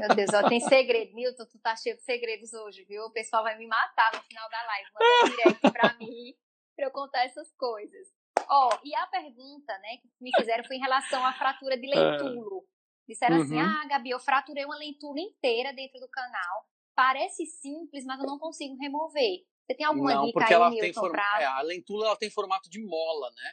Meu 0.00 0.08
Deus, 0.16 0.30
ó, 0.32 0.48
tem 0.48 0.60
segredo. 0.60 1.14
Milton, 1.14 1.44
tu 1.44 1.58
tá 1.58 1.76
cheio 1.76 1.96
de 1.96 2.02
segredos 2.02 2.54
hoje, 2.54 2.82
viu? 2.84 3.02
O 3.02 3.12
pessoal 3.12 3.42
vai 3.42 3.58
me 3.58 3.66
matar 3.66 4.10
no 4.14 4.22
final 4.22 4.48
da 4.48 4.62
live. 4.64 4.90
Manda 4.94 5.36
direct 5.36 5.70
pra 5.70 5.94
mim, 6.00 6.34
pra 6.74 6.86
eu 6.86 6.90
contar 6.90 7.24
essas 7.26 7.52
coisas. 7.56 8.08
Ó, 8.48 8.78
e 8.82 8.94
a 8.94 9.06
pergunta, 9.06 9.76
né, 9.78 9.98
que 9.98 10.08
me 10.20 10.30
fizeram 10.34 10.64
foi 10.64 10.76
em 10.76 10.80
relação 10.80 11.24
à 11.26 11.32
fratura 11.34 11.76
de 11.76 11.86
lentulo. 11.86 12.66
Disseram 13.06 13.42
assim, 13.42 13.56
uhum. 13.56 13.60
assim, 13.60 13.78
ah, 13.84 13.86
Gabi, 13.86 14.10
eu 14.10 14.18
fraturei 14.18 14.64
uma 14.64 14.78
lentula 14.78 15.20
inteira 15.20 15.74
dentro 15.74 16.00
do 16.00 16.08
canal. 16.08 16.66
Parece 16.94 17.44
simples, 17.44 18.04
mas 18.06 18.18
eu 18.18 18.26
não 18.26 18.38
consigo 18.38 18.76
remover. 18.76 19.44
Você 19.66 19.74
tem 19.74 19.86
alguma 19.86 20.14
não, 20.14 20.26
dica 20.26 20.46
aí, 20.46 20.52
ela 20.52 20.70
Milton, 20.70 21.02
tem 21.02 21.10
pra... 21.10 21.42
é, 21.42 21.44
a 21.44 21.60
lentula 21.62 22.06
ela 22.06 22.16
tem 22.16 22.30
formato 22.30 22.70
de 22.70 22.82
mola, 22.82 23.30
né? 23.30 23.52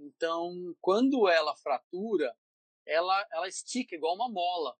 Então, 0.00 0.74
quando 0.80 1.28
ela 1.28 1.54
fratura, 1.56 2.34
ela, 2.86 3.28
ela 3.32 3.46
estica 3.46 3.94
igual 3.94 4.14
uma 4.14 4.30
mola. 4.30 4.74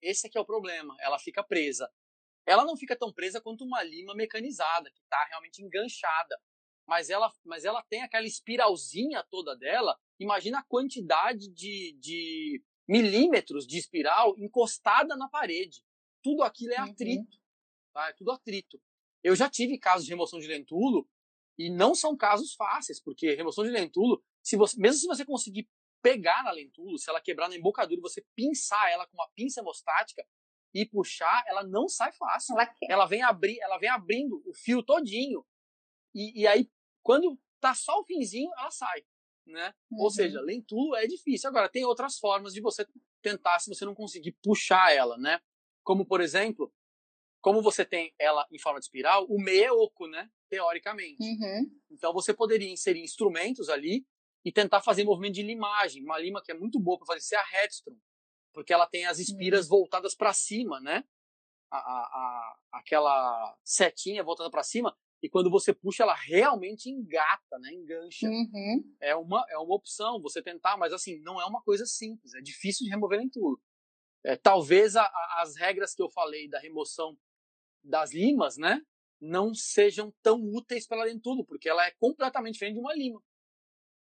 Esse 0.00 0.26
aqui 0.26 0.38
é 0.38 0.40
o 0.40 0.46
problema, 0.46 0.96
ela 1.00 1.18
fica 1.18 1.44
presa. 1.44 1.92
Ela 2.46 2.64
não 2.64 2.76
fica 2.76 2.96
tão 2.96 3.12
presa 3.12 3.40
quanto 3.40 3.64
uma 3.64 3.82
lima 3.82 4.14
mecanizada, 4.14 4.90
que 4.90 5.00
está 5.00 5.24
realmente 5.24 5.62
enganchada. 5.62 6.40
Mas 6.86 7.10
ela, 7.10 7.30
mas 7.44 7.64
ela 7.64 7.82
tem 7.82 8.02
aquela 8.02 8.26
espiralzinha 8.26 9.22
toda 9.24 9.56
dela. 9.56 9.98
Imagina 10.18 10.60
a 10.60 10.64
quantidade 10.64 11.48
de, 11.48 11.98
de 12.00 12.62
milímetros 12.88 13.66
de 13.66 13.76
espiral 13.76 14.34
encostada 14.38 15.16
na 15.16 15.28
parede. 15.28 15.82
Tudo 16.22 16.44
aquilo 16.44 16.72
é 16.72 16.80
uhum. 16.80 16.90
atrito. 16.90 17.34
Uhum. 17.34 17.40
Tá? 17.92 18.08
É 18.08 18.12
tudo 18.12 18.30
atrito. 18.30 18.80
Eu 19.22 19.34
já 19.34 19.50
tive 19.50 19.76
casos 19.76 20.04
de 20.04 20.12
remoção 20.12 20.38
de 20.38 20.46
lentulo 20.46 21.08
e 21.58 21.68
não 21.70 21.94
são 21.94 22.16
casos 22.16 22.54
fáceis, 22.54 23.00
porque 23.00 23.34
remoção 23.34 23.64
de 23.64 23.70
lentulo, 23.70 24.22
se 24.46 24.56
você, 24.56 24.80
mesmo 24.80 25.00
se 25.00 25.06
você 25.08 25.24
conseguir 25.24 25.68
pegar 26.00 26.44
na 26.44 26.52
lentulo, 26.52 26.96
se 26.98 27.10
ela 27.10 27.20
quebrar 27.20 27.48
na 27.48 27.56
embocadura, 27.56 28.00
você 28.00 28.24
pinçar 28.36 28.88
ela 28.92 29.04
com 29.08 29.16
uma 29.16 29.28
pinça 29.34 29.60
hemostática 29.60 30.24
e 30.72 30.86
puxar, 30.86 31.42
ela 31.48 31.64
não 31.64 31.88
sai 31.88 32.12
fácil. 32.12 32.54
Ela, 32.54 32.74
ela 32.88 33.06
vem 33.06 33.22
abrir, 33.22 33.58
ela 33.60 33.76
vem 33.76 33.88
abrindo 33.88 34.40
o 34.46 34.54
fio 34.54 34.84
todinho. 34.84 35.44
E, 36.14 36.42
e 36.42 36.46
aí, 36.46 36.70
quando 37.02 37.36
tá 37.60 37.74
só 37.74 37.98
o 37.98 38.04
finzinho, 38.04 38.48
ela 38.56 38.70
sai. 38.70 39.04
Né? 39.44 39.74
Uhum. 39.90 40.02
Ou 40.02 40.10
seja, 40.10 40.40
lentulo 40.40 40.94
é 40.94 41.08
difícil. 41.08 41.50
Agora, 41.50 41.68
tem 41.68 41.84
outras 41.84 42.16
formas 42.16 42.54
de 42.54 42.60
você 42.60 42.86
tentar 43.20 43.58
se 43.58 43.68
você 43.68 43.84
não 43.84 43.96
conseguir 43.96 44.36
puxar 44.44 44.92
ela, 44.92 45.18
né? 45.18 45.40
Como, 45.82 46.06
por 46.06 46.20
exemplo, 46.20 46.72
como 47.40 47.60
você 47.62 47.84
tem 47.84 48.14
ela 48.16 48.46
em 48.52 48.60
forma 48.60 48.78
de 48.78 48.86
espiral, 48.86 49.26
o 49.28 49.40
meio 49.40 49.64
é 49.64 49.72
oco, 49.72 50.06
né? 50.06 50.30
Teoricamente. 50.48 51.20
Uhum. 51.20 51.80
Então 51.90 52.12
você 52.12 52.32
poderia 52.32 52.70
inserir 52.70 53.02
instrumentos 53.02 53.68
ali 53.68 54.06
e 54.46 54.52
tentar 54.52 54.80
fazer 54.80 55.02
movimento 55.02 55.34
de 55.34 55.42
limagem. 55.42 56.04
Uma 56.04 56.16
lima 56.20 56.40
que 56.40 56.52
é 56.52 56.54
muito 56.54 56.78
boa 56.78 56.96
para 56.96 57.06
fazer 57.06 57.20
ser 57.20 57.34
a 57.34 57.42
Headstrom, 57.42 57.96
porque 58.54 58.72
ela 58.72 58.86
tem 58.86 59.04
as 59.04 59.18
espiras 59.18 59.64
uhum. 59.64 59.78
voltadas 59.78 60.14
para 60.14 60.32
cima, 60.32 60.80
né? 60.80 61.02
A, 61.68 61.78
a, 61.78 61.80
a, 61.80 62.56
aquela 62.74 63.58
setinha 63.64 64.22
voltada 64.22 64.48
para 64.48 64.62
cima 64.62 64.96
e 65.20 65.28
quando 65.28 65.50
você 65.50 65.74
puxa 65.74 66.04
ela 66.04 66.14
realmente 66.14 66.88
engata, 66.88 67.58
né? 67.58 67.72
Engancha. 67.72 68.28
Uhum. 68.28 68.96
É 69.00 69.16
uma 69.16 69.44
é 69.50 69.58
uma 69.58 69.74
opção 69.74 70.22
você 70.22 70.40
tentar, 70.40 70.76
mas 70.76 70.92
assim 70.92 71.18
não 71.22 71.40
é 71.40 71.44
uma 71.44 71.60
coisa 71.60 71.84
simples. 71.84 72.32
É 72.34 72.40
difícil 72.40 72.84
de 72.84 72.90
remover 72.90 73.20
em 73.20 73.28
tudo. 73.28 73.60
É, 74.24 74.36
talvez 74.36 74.94
as 74.94 75.56
regras 75.56 75.92
que 75.92 76.02
eu 76.02 76.08
falei 76.08 76.48
da 76.48 76.60
remoção 76.60 77.18
das 77.82 78.12
limas, 78.12 78.56
né, 78.56 78.80
não 79.20 79.52
sejam 79.54 80.12
tão 80.22 80.40
úteis 80.40 80.86
para 80.86 80.98
ela 80.98 81.10
em 81.10 81.18
tudo, 81.18 81.44
porque 81.44 81.68
ela 81.68 81.84
é 81.84 81.90
completamente 81.98 82.54
diferente 82.54 82.74
de 82.74 82.80
uma 82.80 82.94
lima. 82.94 83.20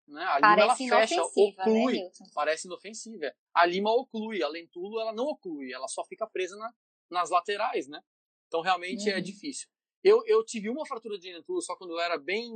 Né? 0.07 0.23
A 0.23 0.41
parece 0.41 0.83
lima 0.83 0.97
ela 0.97 1.07
fecha, 1.07 1.17
né, 1.17 1.31
oclui, 1.35 1.95
né, 1.95 2.11
parece 2.35 2.67
inofensiva. 2.67 3.35
A 3.55 3.65
lima 3.65 3.91
oclui, 3.91 4.43
a 4.43 4.49
lentulo 4.49 5.01
ela 5.01 5.13
não 5.13 5.25
oclui, 5.25 5.73
ela 5.73 5.89
só 5.89 6.05
fica 6.05 6.27
presa 6.27 6.57
na, 6.57 6.73
nas 7.11 7.31
laterais, 7.31 7.89
né? 7.89 8.03
Então 8.47 8.61
realmente 8.61 9.09
é 9.09 9.13
uhum. 9.13 9.19
é 9.19 9.21
difícil. 9.23 9.69
Eu, 10.03 10.23
eu 10.27 10.45
tive 10.45 10.69
uma 10.69 10.87
fratura 10.87 11.19
de 11.19 11.33
lentulo 11.33 11.63
só 11.63 11.75
quando 11.77 11.93
eu 11.93 12.01
era 12.01 12.19
bem 12.19 12.53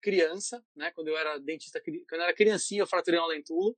criança, 0.00 0.64
né? 0.74 0.90
Quando 0.92 1.08
eu 1.08 1.16
era 1.16 1.38
dentista, 1.38 1.80
quando 1.80 2.20
eu 2.20 2.22
era 2.22 2.34
criancinha, 2.34 2.82
eu 2.82 2.86
fraturei 2.86 3.20
uma 3.20 3.28
lentulo. 3.28 3.76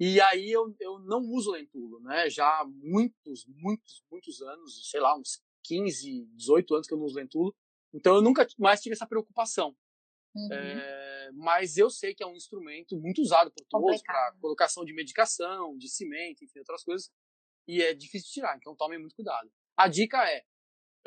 E 0.00 0.20
aí 0.20 0.50
eu, 0.50 0.74
eu 0.80 0.98
não 0.98 1.20
uso 1.20 1.52
lentulo, 1.52 2.00
né? 2.00 2.28
Já 2.28 2.46
há 2.60 2.64
muitos, 2.64 3.46
muitos, 3.46 4.02
muitos 4.10 4.42
anos, 4.42 4.90
sei 4.90 5.00
lá, 5.00 5.16
uns 5.16 5.40
15, 5.62 6.26
18 6.34 6.74
anos 6.74 6.86
que 6.88 6.94
eu 6.94 6.98
não 6.98 7.04
uso 7.04 7.16
lentulo. 7.16 7.54
Então 7.92 8.16
eu 8.16 8.22
nunca 8.22 8.46
mais 8.58 8.80
tive 8.80 8.94
essa 8.94 9.06
preocupação. 9.06 9.76
Uhum. 10.34 10.52
É, 10.52 11.30
mas 11.32 11.76
eu 11.76 11.88
sei 11.88 12.14
que 12.14 12.22
é 12.22 12.26
um 12.26 12.34
instrumento 12.34 12.96
muito 12.98 13.22
usado 13.22 13.52
por 13.52 13.64
todos 13.68 14.02
para 14.02 14.34
colocação 14.40 14.84
de 14.84 14.92
medicação, 14.92 15.76
de 15.76 15.88
cimento, 15.88 16.44
enfim, 16.44 16.58
outras 16.58 16.82
coisas. 16.82 17.10
E 17.66 17.82
é 17.82 17.94
difícil 17.94 18.26
de 18.26 18.32
tirar, 18.32 18.56
então 18.56 18.74
tomem 18.76 18.98
muito 18.98 19.14
cuidado. 19.14 19.50
A 19.76 19.88
dica 19.88 20.28
é, 20.28 20.44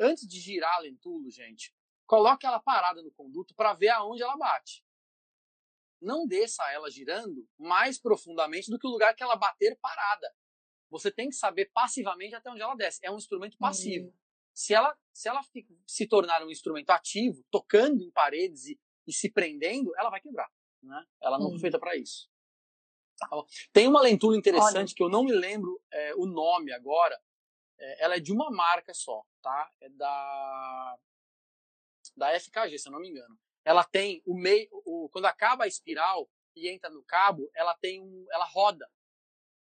antes 0.00 0.26
de 0.26 0.40
girar 0.40 0.74
a 0.76 0.80
lentulo, 0.80 1.30
gente, 1.30 1.74
coloque 2.06 2.46
ela 2.46 2.60
parada 2.60 3.02
no 3.02 3.12
conduto 3.12 3.54
para 3.54 3.74
ver 3.74 3.88
aonde 3.90 4.22
ela 4.22 4.36
bate. 4.36 4.84
Não 6.00 6.26
desça 6.26 6.62
ela 6.72 6.90
girando 6.90 7.46
mais 7.58 8.00
profundamente 8.00 8.70
do 8.70 8.78
que 8.78 8.86
o 8.86 8.90
lugar 8.90 9.14
que 9.14 9.22
ela 9.22 9.36
bater 9.36 9.78
parada. 9.80 10.32
Você 10.90 11.10
tem 11.10 11.28
que 11.28 11.34
saber 11.34 11.70
passivamente 11.72 12.34
até 12.34 12.50
onde 12.50 12.62
ela 12.62 12.74
desce. 12.74 13.00
É 13.02 13.10
um 13.10 13.16
instrumento 13.16 13.58
passivo. 13.58 14.06
Uhum. 14.06 14.14
Se 14.54 14.74
ela, 14.74 14.96
se 15.12 15.28
ela 15.28 15.40
se 15.86 16.06
tornar 16.06 16.44
um 16.44 16.50
instrumento 16.50 16.90
ativo, 16.90 17.44
tocando 17.50 18.02
em 18.02 18.10
paredes 18.10 18.66
e, 18.66 18.80
e 19.08 19.12
se 19.12 19.32
prendendo, 19.32 19.92
ela 19.96 20.10
vai 20.10 20.20
quebrar. 20.20 20.48
Né? 20.82 21.04
Ela 21.20 21.38
não 21.38 21.46
foi 21.46 21.54
uhum. 21.54 21.60
feita 21.60 21.78
para 21.78 21.96
isso. 21.96 22.28
Tem 23.72 23.88
uma 23.88 24.00
lentura 24.00 24.36
interessante 24.36 24.90
Olha. 24.90 24.94
que 24.94 25.02
eu 25.02 25.08
não 25.08 25.24
me 25.24 25.32
lembro 25.32 25.82
é, 25.92 26.14
o 26.14 26.26
nome 26.26 26.72
agora. 26.72 27.18
É, 27.78 28.04
ela 28.04 28.16
é 28.16 28.20
de 28.20 28.32
uma 28.32 28.50
marca 28.50 28.92
só, 28.94 29.24
tá? 29.42 29.72
É 29.80 29.88
da 29.88 30.98
da 32.16 32.40
FKG, 32.40 32.78
se 32.78 32.88
eu 32.88 32.92
não 32.92 33.00
me 33.00 33.08
engano. 33.08 33.38
Ela 33.64 33.84
tem 33.84 34.22
o 34.26 34.34
meio, 34.34 34.68
o, 34.84 35.08
quando 35.12 35.26
acaba 35.26 35.64
a 35.64 35.68
espiral 35.68 36.28
e 36.56 36.68
entra 36.68 36.90
no 36.90 37.04
cabo, 37.04 37.48
ela 37.54 37.74
tem 37.74 38.02
um, 38.02 38.26
ela 38.30 38.44
roda. 38.46 38.88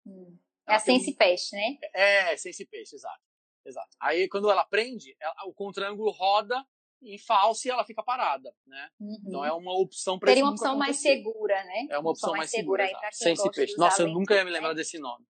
Hum. 0.07 0.39
É 0.69 0.75
a 0.75 0.79
Sense 0.79 1.11
um, 1.11 1.15
Peixe, 1.17 1.57
né? 1.57 1.79
É, 1.93 2.37
Sense 2.37 2.65
Peixe, 2.67 2.97
exato. 2.97 3.23
Exato. 3.65 3.97
Aí 3.99 4.29
quando 4.29 4.51
ela 4.51 4.65
prende, 4.65 5.17
ela, 5.19 5.35
o 5.47 5.55
contraângulo 5.55 6.11
roda 6.11 6.65
em 7.05 7.19
falso 7.19 7.69
e 7.69 7.71
ela 7.71 7.85
fica 7.85 8.03
parada, 8.03 8.55
né? 8.67 8.91
Uhum. 8.99 9.17
Então 9.27 9.45
é 9.45 9.53
uma 9.53 9.73
opção 9.79 10.19
para 10.19 10.31
Seria 10.31 10.45
uma 10.45 10.53
opção 10.53 10.77
mais 10.77 10.97
segura, 11.01 11.63
né? 11.65 11.87
É 11.91 11.99
uma, 11.99 12.11
opção, 12.11 12.33
mais 12.33 12.51
segura, 12.51 12.87
segura 12.87 13.07
aí 13.07 13.13
Sem 13.13 13.37
se 13.37 13.51
peixe. 13.51 13.77
Nossa, 13.77 14.03
eu 14.03 14.09
nunca 14.09 14.35
ia 14.35 14.45
me 14.45 14.51
lembrar 14.51 14.71
né? 14.71 14.75
desse 14.77 14.99
nome. 14.99 15.25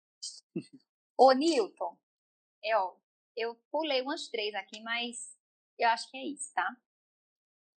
Ô, 1.17 1.31
Newton, 1.31 1.97
é, 2.63 2.77
ó, 2.77 2.95
eu 3.35 3.55
pulei 3.71 4.01
umas 4.01 4.27
três 4.29 4.53
aqui, 4.55 4.81
mas 4.81 5.35
eu 5.77 5.89
acho 5.89 6.09
que 6.09 6.17
é 6.17 6.25
isso, 6.25 6.51
tá? 6.53 6.69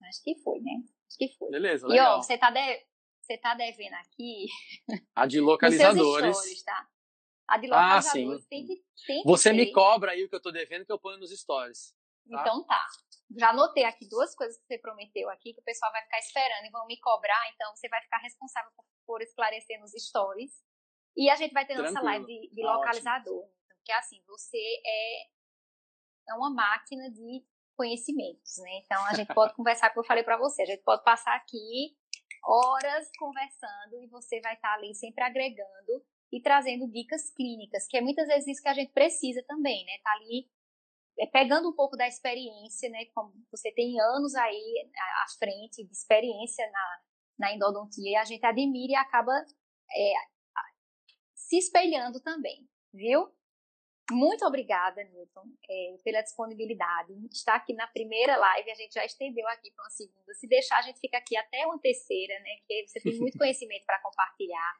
Acho 0.03 0.23
que 0.23 0.35
foi, 0.41 0.59
né? 0.59 0.83
Acho 1.07 1.17
que 1.17 1.29
foi. 1.37 1.49
Beleza, 1.51 1.87
legal. 1.87 2.15
E 2.15 2.17
ó, 2.17 2.21
você 2.21 2.37
tá, 2.37 2.51
de... 2.51 2.85
você 3.21 3.37
tá 3.37 3.55
devendo 3.55 3.93
aqui. 3.93 4.47
A 5.15 5.25
de 5.25 5.39
localizadores. 5.41 6.37
Stories, 6.37 6.63
tá? 6.63 6.87
A 7.47 7.57
de 7.57 7.67
localizadores 7.67 8.43
ah, 8.43 8.47
tem 8.49 8.65
que, 8.65 8.83
tem 9.05 9.21
que 9.21 9.27
Você 9.27 9.49
ter. 9.49 9.55
me 9.55 9.71
cobra 9.71 10.11
aí 10.11 10.23
o 10.23 10.29
que 10.29 10.35
eu 10.35 10.41
tô 10.41 10.51
devendo 10.51 10.85
que 10.85 10.91
eu 10.91 10.99
ponho 10.99 11.17
nos 11.17 11.31
stories. 11.31 11.95
Tá? 12.29 12.41
Então 12.41 12.63
tá. 12.65 12.85
Já 13.37 13.49
anotei 13.49 13.83
aqui 13.83 14.07
duas 14.07 14.35
coisas 14.35 14.57
que 14.57 14.65
você 14.65 14.77
prometeu 14.77 15.29
aqui, 15.29 15.53
que 15.53 15.59
o 15.59 15.63
pessoal 15.63 15.91
vai 15.91 16.01
ficar 16.03 16.19
esperando 16.19 16.65
e 16.65 16.69
vão 16.69 16.85
me 16.85 16.99
cobrar, 16.99 17.41
então 17.53 17.75
você 17.75 17.89
vai 17.89 18.01
ficar 18.01 18.17
responsável 18.17 18.71
por, 18.75 18.85
por 19.05 19.21
esclarecer 19.21 19.79
nos 19.79 19.91
stories. 19.91 20.51
E 21.17 21.29
a 21.29 21.35
gente 21.35 21.53
vai 21.53 21.65
ter 21.65 21.73
Tranquilo. 21.73 21.93
nossa 21.93 22.05
live 22.05 22.25
de, 22.25 22.53
de 22.53 22.63
ah, 22.63 22.73
localizador. 22.73 23.39
Ótimo. 23.39 23.55
Porque 23.69 23.91
assim, 23.93 24.21
você 24.27 24.57
é, 24.85 25.23
é 26.29 26.33
uma 26.35 26.49
máquina 26.49 27.09
de 27.11 27.45
conhecimentos, 27.75 28.57
né? 28.57 28.81
Então 28.83 29.05
a 29.05 29.13
gente 29.13 29.33
pode 29.33 29.53
conversar, 29.55 29.89
como 29.89 30.03
eu 30.03 30.07
falei 30.07 30.23
para 30.23 30.37
você, 30.37 30.63
a 30.63 30.65
gente 30.65 30.83
pode 30.83 31.03
passar 31.03 31.35
aqui 31.35 31.95
horas 32.43 33.09
conversando 33.17 34.01
e 34.01 34.07
você 34.07 34.39
vai 34.41 34.53
estar 34.53 34.73
ali 34.73 34.93
sempre 34.93 35.23
agregando 35.23 36.05
e 36.31 36.41
trazendo 36.41 36.89
dicas 36.91 37.31
clínicas, 37.31 37.87
que 37.87 37.97
é 37.97 38.01
muitas 38.01 38.27
vezes 38.27 38.47
isso 38.47 38.61
que 38.61 38.69
a 38.69 38.73
gente 38.73 38.91
precisa 38.91 39.43
também, 39.47 39.85
né? 39.85 39.93
Tá 40.03 40.11
ali 40.13 40.49
pegando 41.31 41.69
um 41.69 41.73
pouco 41.73 41.95
da 41.95 42.07
experiência, 42.07 42.89
né? 42.89 43.05
Como 43.13 43.33
você 43.51 43.71
tem 43.71 43.99
anos 43.99 44.35
aí 44.35 44.89
à 44.95 45.25
frente 45.39 45.83
de 45.83 45.91
experiência 45.91 46.69
na, 46.71 46.99
na 47.39 47.53
endodontia, 47.53 48.11
e 48.11 48.15
a 48.15 48.25
gente 48.25 48.45
admira 48.45 48.93
e 48.93 48.95
acaba 48.95 49.31
é, 49.33 50.13
se 51.33 51.57
espelhando 51.57 52.19
também, 52.19 52.67
viu? 52.93 53.31
Muito 54.11 54.45
obrigada, 54.45 55.03
Newton, 55.03 55.45
é, 55.67 55.95
pela 56.03 56.21
disponibilidade. 56.21 57.13
Está 57.31 57.55
aqui 57.55 57.73
na 57.73 57.87
primeira 57.87 58.37
live, 58.37 58.69
a 58.69 58.75
gente 58.75 58.93
já 58.93 59.03
estendeu 59.03 59.47
aqui 59.47 59.71
para 59.71 59.83
uma 59.83 59.89
segunda. 59.89 60.33
Se 60.33 60.47
deixar, 60.47 60.77
a 60.77 60.81
gente 60.83 60.99
fica 60.99 61.17
aqui 61.17 61.35
até 61.35 61.65
uma 61.65 61.79
terceira, 61.79 62.39
né? 62.41 62.57
Porque 62.59 62.87
você 62.87 62.99
tem 62.99 63.17
muito 63.19 63.37
conhecimento 63.39 63.85
para 63.85 64.01
compartilhar. 64.01 64.73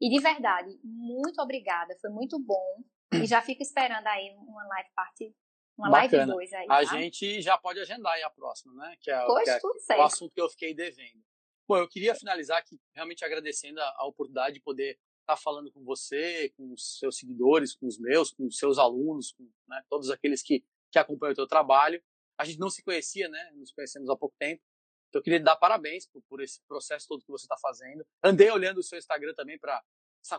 E 0.00 0.08
de 0.08 0.22
verdade, 0.22 0.80
muito 0.82 1.42
obrigada, 1.42 1.94
foi 2.00 2.10
muito 2.10 2.38
bom. 2.38 2.82
E 3.12 3.26
já 3.26 3.42
fico 3.42 3.62
esperando 3.62 4.06
aí 4.06 4.34
uma 4.34 4.66
live 4.66 4.88
parte, 4.94 5.34
uma 5.80 5.90
Bacana. 5.90 6.34
live 6.34 6.50
2 6.50 6.52
aí. 6.52 6.66
Tá? 6.66 6.76
A 6.76 6.84
gente 6.84 7.42
já 7.42 7.56
pode 7.56 7.80
agendar 7.80 8.12
aí 8.12 8.22
a 8.22 8.30
próxima, 8.30 8.74
né? 8.74 8.96
Que 9.00 9.10
é, 9.10 9.24
pois, 9.24 9.44
que 9.44 9.50
é 9.50 9.58
tudo 9.58 9.76
o 9.76 9.80
certo. 9.80 10.02
assunto 10.02 10.34
que 10.34 10.40
eu 10.40 10.48
fiquei 10.48 10.74
devendo. 10.74 11.24
Bom, 11.66 11.78
eu 11.78 11.88
queria 11.88 12.14
finalizar 12.14 12.58
aqui 12.58 12.78
realmente 12.94 13.24
agradecendo 13.24 13.80
a, 13.80 13.94
a 13.96 14.06
oportunidade 14.06 14.54
de 14.54 14.60
poder 14.60 14.98
estar 15.20 15.36
falando 15.36 15.70
com 15.72 15.82
você, 15.84 16.52
com 16.56 16.72
os 16.72 16.98
seus 16.98 17.16
seguidores, 17.16 17.74
com 17.74 17.86
os 17.86 17.98
meus, 17.98 18.32
com 18.32 18.46
os 18.46 18.58
seus 18.58 18.78
alunos, 18.78 19.32
com 19.32 19.48
né, 19.68 19.82
todos 19.88 20.10
aqueles 20.10 20.42
que, 20.42 20.64
que 20.90 20.98
acompanham 20.98 21.32
o 21.32 21.36
teu 21.36 21.46
trabalho. 21.46 22.02
A 22.36 22.44
gente 22.44 22.58
não 22.58 22.70
se 22.70 22.82
conhecia, 22.82 23.28
né? 23.28 23.50
Nos 23.54 23.72
conhecemos 23.72 24.10
há 24.10 24.16
pouco 24.16 24.34
tempo. 24.38 24.62
Então, 25.08 25.20
eu 25.20 25.22
queria 25.22 25.40
dar 25.40 25.56
parabéns 25.56 26.06
por, 26.06 26.22
por 26.28 26.40
esse 26.40 26.60
processo 26.66 27.06
todo 27.08 27.24
que 27.24 27.30
você 27.30 27.44
está 27.44 27.56
fazendo. 27.58 28.04
Andei 28.22 28.50
olhando 28.50 28.78
o 28.78 28.82
seu 28.82 28.98
Instagram 28.98 29.34
também 29.34 29.58
para 29.58 29.82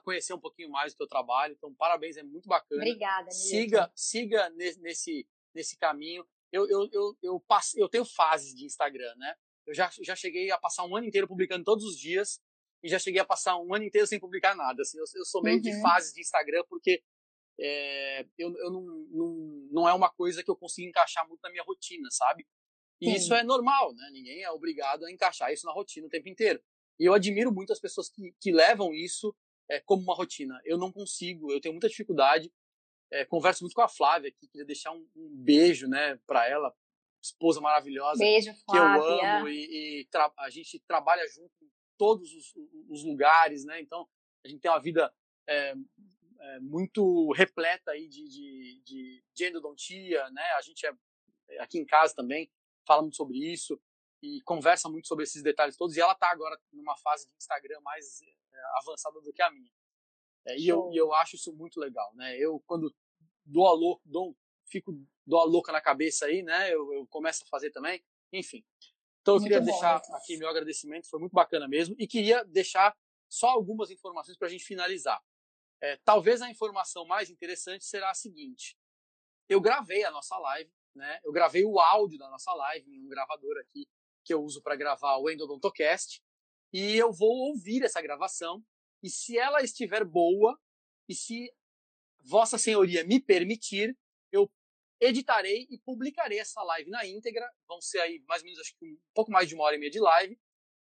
conhecer 0.03 0.33
um 0.33 0.39
pouquinho 0.39 0.69
mais 0.69 0.93
do 0.93 0.97
teu 0.97 1.07
trabalho. 1.07 1.53
Então, 1.53 1.73
parabéns, 1.73 2.17
é 2.17 2.23
muito 2.23 2.47
bacana. 2.47 2.81
Obrigada, 2.81 3.23
Nilton. 3.23 3.31
Siga, 3.31 3.91
siga 3.95 4.49
nesse, 4.51 5.27
nesse 5.53 5.77
caminho. 5.77 6.25
Eu, 6.51 6.69
eu, 6.69 6.89
eu, 6.91 7.17
eu, 7.21 7.39
passo, 7.39 7.79
eu 7.79 7.87
tenho 7.87 8.05
fases 8.05 8.53
de 8.53 8.65
Instagram, 8.65 9.15
né? 9.15 9.35
Eu 9.65 9.73
já, 9.73 9.89
já 10.01 10.15
cheguei 10.15 10.51
a 10.51 10.57
passar 10.57 10.85
um 10.85 10.95
ano 10.95 11.07
inteiro 11.07 11.27
publicando 11.27 11.63
todos 11.63 11.85
os 11.85 11.97
dias 11.97 12.41
e 12.83 12.89
já 12.89 12.99
cheguei 12.99 13.21
a 13.21 13.25
passar 13.25 13.57
um 13.57 13.73
ano 13.73 13.85
inteiro 13.85 14.07
sem 14.07 14.19
publicar 14.19 14.55
nada. 14.55 14.81
Assim, 14.81 14.97
eu, 14.97 15.05
eu 15.15 15.25
sou 15.25 15.41
meio 15.41 15.57
uhum. 15.57 15.61
de 15.61 15.81
fase 15.81 16.13
de 16.13 16.21
Instagram 16.21 16.63
porque 16.67 17.01
é, 17.59 18.25
eu, 18.37 18.55
eu 18.57 18.71
não, 18.71 18.81
não, 18.81 19.35
não 19.71 19.89
é 19.89 19.93
uma 19.93 20.09
coisa 20.09 20.43
que 20.43 20.49
eu 20.49 20.55
consigo 20.55 20.89
encaixar 20.89 21.27
muito 21.27 21.41
na 21.41 21.49
minha 21.49 21.63
rotina, 21.63 22.09
sabe? 22.11 22.45
E 22.99 23.05
Sim. 23.05 23.15
isso 23.15 23.33
é 23.33 23.43
normal, 23.43 23.93
né? 23.93 24.09
Ninguém 24.11 24.43
é 24.43 24.51
obrigado 24.51 25.05
a 25.05 25.11
encaixar 25.11 25.51
isso 25.51 25.65
na 25.65 25.71
rotina 25.71 26.07
o 26.07 26.09
tempo 26.09 26.27
inteiro. 26.27 26.61
E 26.99 27.05
eu 27.05 27.13
admiro 27.13 27.51
muito 27.51 27.71
as 27.71 27.79
pessoas 27.79 28.09
que, 28.09 28.35
que 28.39 28.51
levam 28.51 28.93
isso 28.93 29.35
é, 29.71 29.79
como 29.79 30.03
uma 30.03 30.13
rotina. 30.13 30.59
Eu 30.65 30.77
não 30.77 30.91
consigo, 30.91 31.49
eu 31.49 31.61
tenho 31.61 31.73
muita 31.73 31.87
dificuldade. 31.87 32.51
É, 33.09 33.23
converso 33.25 33.63
muito 33.63 33.73
com 33.73 33.81
a 33.81 33.87
Flávia 33.87 34.29
aqui, 34.29 34.47
queria 34.47 34.65
deixar 34.65 34.91
um, 34.91 35.07
um 35.15 35.29
beijo, 35.29 35.87
né, 35.87 36.17
para 36.25 36.47
ela, 36.47 36.73
esposa 37.21 37.59
maravilhosa, 37.59 38.19
beijo, 38.19 38.53
que 38.53 38.77
eu 38.77 38.83
amo 38.83 39.49
e, 39.49 40.01
e 40.01 40.07
a 40.37 40.49
gente 40.49 40.79
trabalha 40.87 41.25
junto 41.27 41.53
todos 41.97 42.33
os, 42.33 42.53
os, 42.89 43.03
lugares, 43.03 43.63
né? 43.63 43.79
Então 43.79 44.07
a 44.43 44.47
gente 44.47 44.61
tem 44.61 44.71
uma 44.71 44.81
vida 44.81 45.13
é, 45.47 45.75
é, 46.39 46.59
muito 46.61 47.31
repleta 47.33 47.91
aí 47.91 48.07
de, 48.07 48.27
de, 48.27 48.81
de, 48.83 49.23
de, 49.33 49.45
endodontia, 49.45 50.29
né? 50.31 50.43
A 50.57 50.61
gente 50.61 50.85
é, 50.85 50.93
é 51.49 51.61
aqui 51.61 51.77
em 51.77 51.85
casa 51.85 52.15
também 52.15 52.49
fala 52.87 53.01
muito 53.03 53.17
sobre 53.17 53.37
isso 53.37 53.79
e 54.21 54.41
conversa 54.41 54.87
muito 54.87 55.07
sobre 55.07 55.23
esses 55.23 55.41
detalhes 55.41 55.75
todos. 55.75 55.95
E 55.95 56.01
ela 56.01 56.13
está 56.13 56.29
agora 56.29 56.59
numa 56.71 56.95
fase 56.97 57.27
de 57.27 57.35
Instagram 57.35 57.79
mais 57.81 58.21
é, 58.21 58.61
avançada 58.77 59.19
do 59.21 59.33
que 59.33 59.41
a 59.41 59.51
minha. 59.51 59.71
É, 60.45 60.57
e, 60.57 60.67
eu, 60.67 60.89
e 60.91 60.97
eu 60.97 61.13
acho 61.13 61.35
isso 61.35 61.53
muito 61.53 61.79
legal, 61.79 62.13
né? 62.15 62.37
Eu 62.37 62.59
quando 62.65 62.93
dou 63.45 63.67
a 63.67 63.73
louca, 63.73 64.01
dou, 64.05 64.35
fico 64.65 64.93
dou 65.25 65.39
a 65.39 65.43
louca 65.43 65.71
na 65.71 65.81
cabeça 65.81 66.25
aí, 66.25 66.41
né? 66.43 66.73
Eu, 66.73 66.93
eu 66.93 67.07
começo 67.07 67.43
a 67.43 67.47
fazer 67.47 67.71
também. 67.71 68.03
Enfim, 68.33 68.63
então 69.21 69.35
eu 69.35 69.39
muito 69.39 69.43
queria 69.43 69.59
bom, 69.59 69.65
deixar 69.65 69.97
aqui 70.15 70.37
meu 70.37 70.49
agradecimento, 70.49 71.09
foi 71.09 71.19
muito 71.19 71.33
bacana 71.33 71.67
mesmo, 71.67 71.95
e 71.99 72.07
queria 72.07 72.43
deixar 72.45 72.95
só 73.29 73.49
algumas 73.49 73.91
informações 73.91 74.37
para 74.37 74.47
a 74.47 74.51
gente 74.51 74.63
finalizar. 74.63 75.21
É, 75.81 75.97
talvez 75.97 76.41
a 76.41 76.49
informação 76.49 77.05
mais 77.05 77.29
interessante 77.29 77.85
será 77.85 78.09
a 78.11 78.15
seguinte: 78.15 78.77
eu 79.49 79.59
gravei 79.59 80.03
a 80.03 80.11
nossa 80.11 80.37
live, 80.37 80.71
né? 80.95 81.19
Eu 81.23 81.31
gravei 81.31 81.63
o 81.63 81.79
áudio 81.79 82.17
da 82.17 82.29
nossa 82.29 82.53
live 82.53 82.89
em 82.89 83.05
um 83.05 83.09
gravador 83.09 83.57
aqui 83.59 83.87
que 84.23 84.33
eu 84.33 84.41
uso 84.43 84.61
para 84.61 84.75
gravar 84.75 85.17
o 85.17 85.29
Endodontocast, 85.29 86.21
e 86.73 86.95
eu 86.95 87.11
vou 87.11 87.49
ouvir 87.49 87.83
essa 87.83 88.01
gravação. 88.01 88.63
E 89.03 89.09
se 89.09 89.37
ela 89.37 89.61
estiver 89.61 90.05
boa, 90.05 90.57
e 91.09 91.15
se 91.15 91.51
Vossa 92.23 92.57
Senhoria 92.57 93.03
me 93.03 93.19
permitir, 93.19 93.97
eu 94.31 94.49
editarei 94.99 95.67
e 95.69 95.77
publicarei 95.79 96.39
essa 96.39 96.61
live 96.63 96.89
na 96.89 97.05
íntegra, 97.05 97.49
vão 97.67 97.81
ser 97.81 97.99
aí 97.99 98.23
mais 98.27 98.41
ou 98.41 98.45
menos 98.45 98.59
acho 98.59 98.77
que 98.77 98.93
um 98.93 99.13
pouco 99.13 99.31
mais 99.31 99.49
de 99.49 99.55
uma 99.55 99.63
hora 99.63 99.75
e 99.75 99.79
meia 99.79 99.91
de 99.91 99.99
live, 99.99 100.39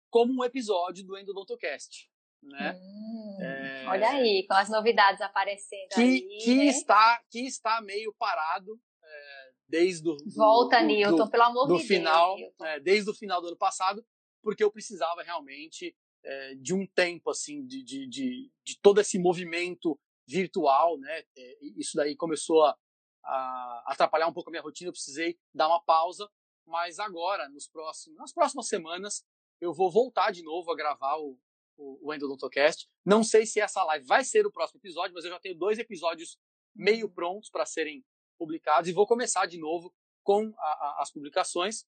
como 0.10 0.34
um 0.34 0.44
episódio 0.44 1.06
do 1.06 1.18
Endodontocast. 1.18 2.10
Né? 2.42 2.74
Hum, 2.80 3.38
é... 3.42 3.86
Olha 3.88 4.10
aí, 4.10 4.46
com 4.48 4.54
as 4.54 4.70
novidades 4.70 5.22
aparecendo 5.22 5.90
que, 5.90 6.02
aí, 6.02 6.38
que 6.44 6.56
né? 6.56 6.66
está 6.66 7.22
que 7.30 7.40
está 7.46 7.82
meio 7.82 8.14
parado 8.14 8.80
desde 9.68 10.08
o 10.10 10.18
volta 10.36 10.80
do, 10.80 10.86
Newton 10.86 11.26
do, 11.26 11.30
pelo 11.30 11.44
amor 11.44 11.68
do 11.68 11.78
de 11.78 11.84
final 11.84 12.36
Deus, 12.36 12.54
é, 12.62 12.80
desde 12.80 13.10
o 13.10 13.14
final 13.14 13.42
do 13.42 13.48
ano 13.48 13.58
passado 13.58 14.06
porque 14.42 14.64
eu 14.64 14.72
precisava 14.72 15.24
realmente 15.24 15.96
é, 16.24 16.56
de 16.56 16.74
um 16.74 16.86
tempo 16.88 17.30
assim 17.30 17.66
de, 17.66 17.84
de, 17.84 18.08
de, 18.08 18.52
de, 18.66 18.80
todo 18.82 19.02
esse 19.02 19.20
movimento 19.20 20.00
virtual 20.28 20.98
né 20.98 21.24
é, 21.38 21.58
isso 21.78 21.96
daí 21.96 22.16
começou 22.16 22.64
a, 22.64 22.78
a 23.28 23.84
atrapalhar 23.88 24.28
um 24.28 24.34
pouco 24.34 24.50
a 24.50 24.52
minha 24.52 24.64
rotina, 24.64 24.88
eu 24.88 24.94
precisei 24.94 25.38
dar 25.54 25.68
uma 25.68 25.84
pausa, 25.84 26.30
mas 26.66 26.98
agora, 26.98 27.50
nos 27.50 27.68
próximos, 27.68 28.18
nas 28.18 28.34
próximas 28.34 28.68
semanas, 28.68 29.26
eu 29.60 29.74
vou 29.74 29.92
voltar 29.92 30.32
de 30.32 30.42
novo 30.42 30.72
a 30.72 30.76
gravar 30.76 31.18
o, 31.18 31.38
o, 31.78 32.08
o 32.08 32.14
Endodontocast. 32.14 32.88
Não 33.06 33.24
sei 33.24 33.46
se 33.46 33.60
essa 33.60 33.84
live 33.84 34.06
vai 34.06 34.24
ser 34.24 34.46
o 34.46 34.52
próximo 34.52 34.80
episódio, 34.80 35.14
mas 35.14 35.26
eu 35.26 35.32
já 35.32 35.40
tenho 35.40 35.56
dois 35.56 35.78
episódios 35.78 36.38
meio 36.74 37.10
prontos 37.10 37.50
para 37.50 37.66
serem 37.66 38.04
publicados 38.38 38.90
e 38.90 38.94
vou 38.94 39.08
começar 39.08 39.46
de 39.46 39.58
novo 39.58 39.94
com 40.24 40.54
a, 40.58 40.68
a, 40.68 40.98
as 41.02 41.12
publicações. 41.12 41.86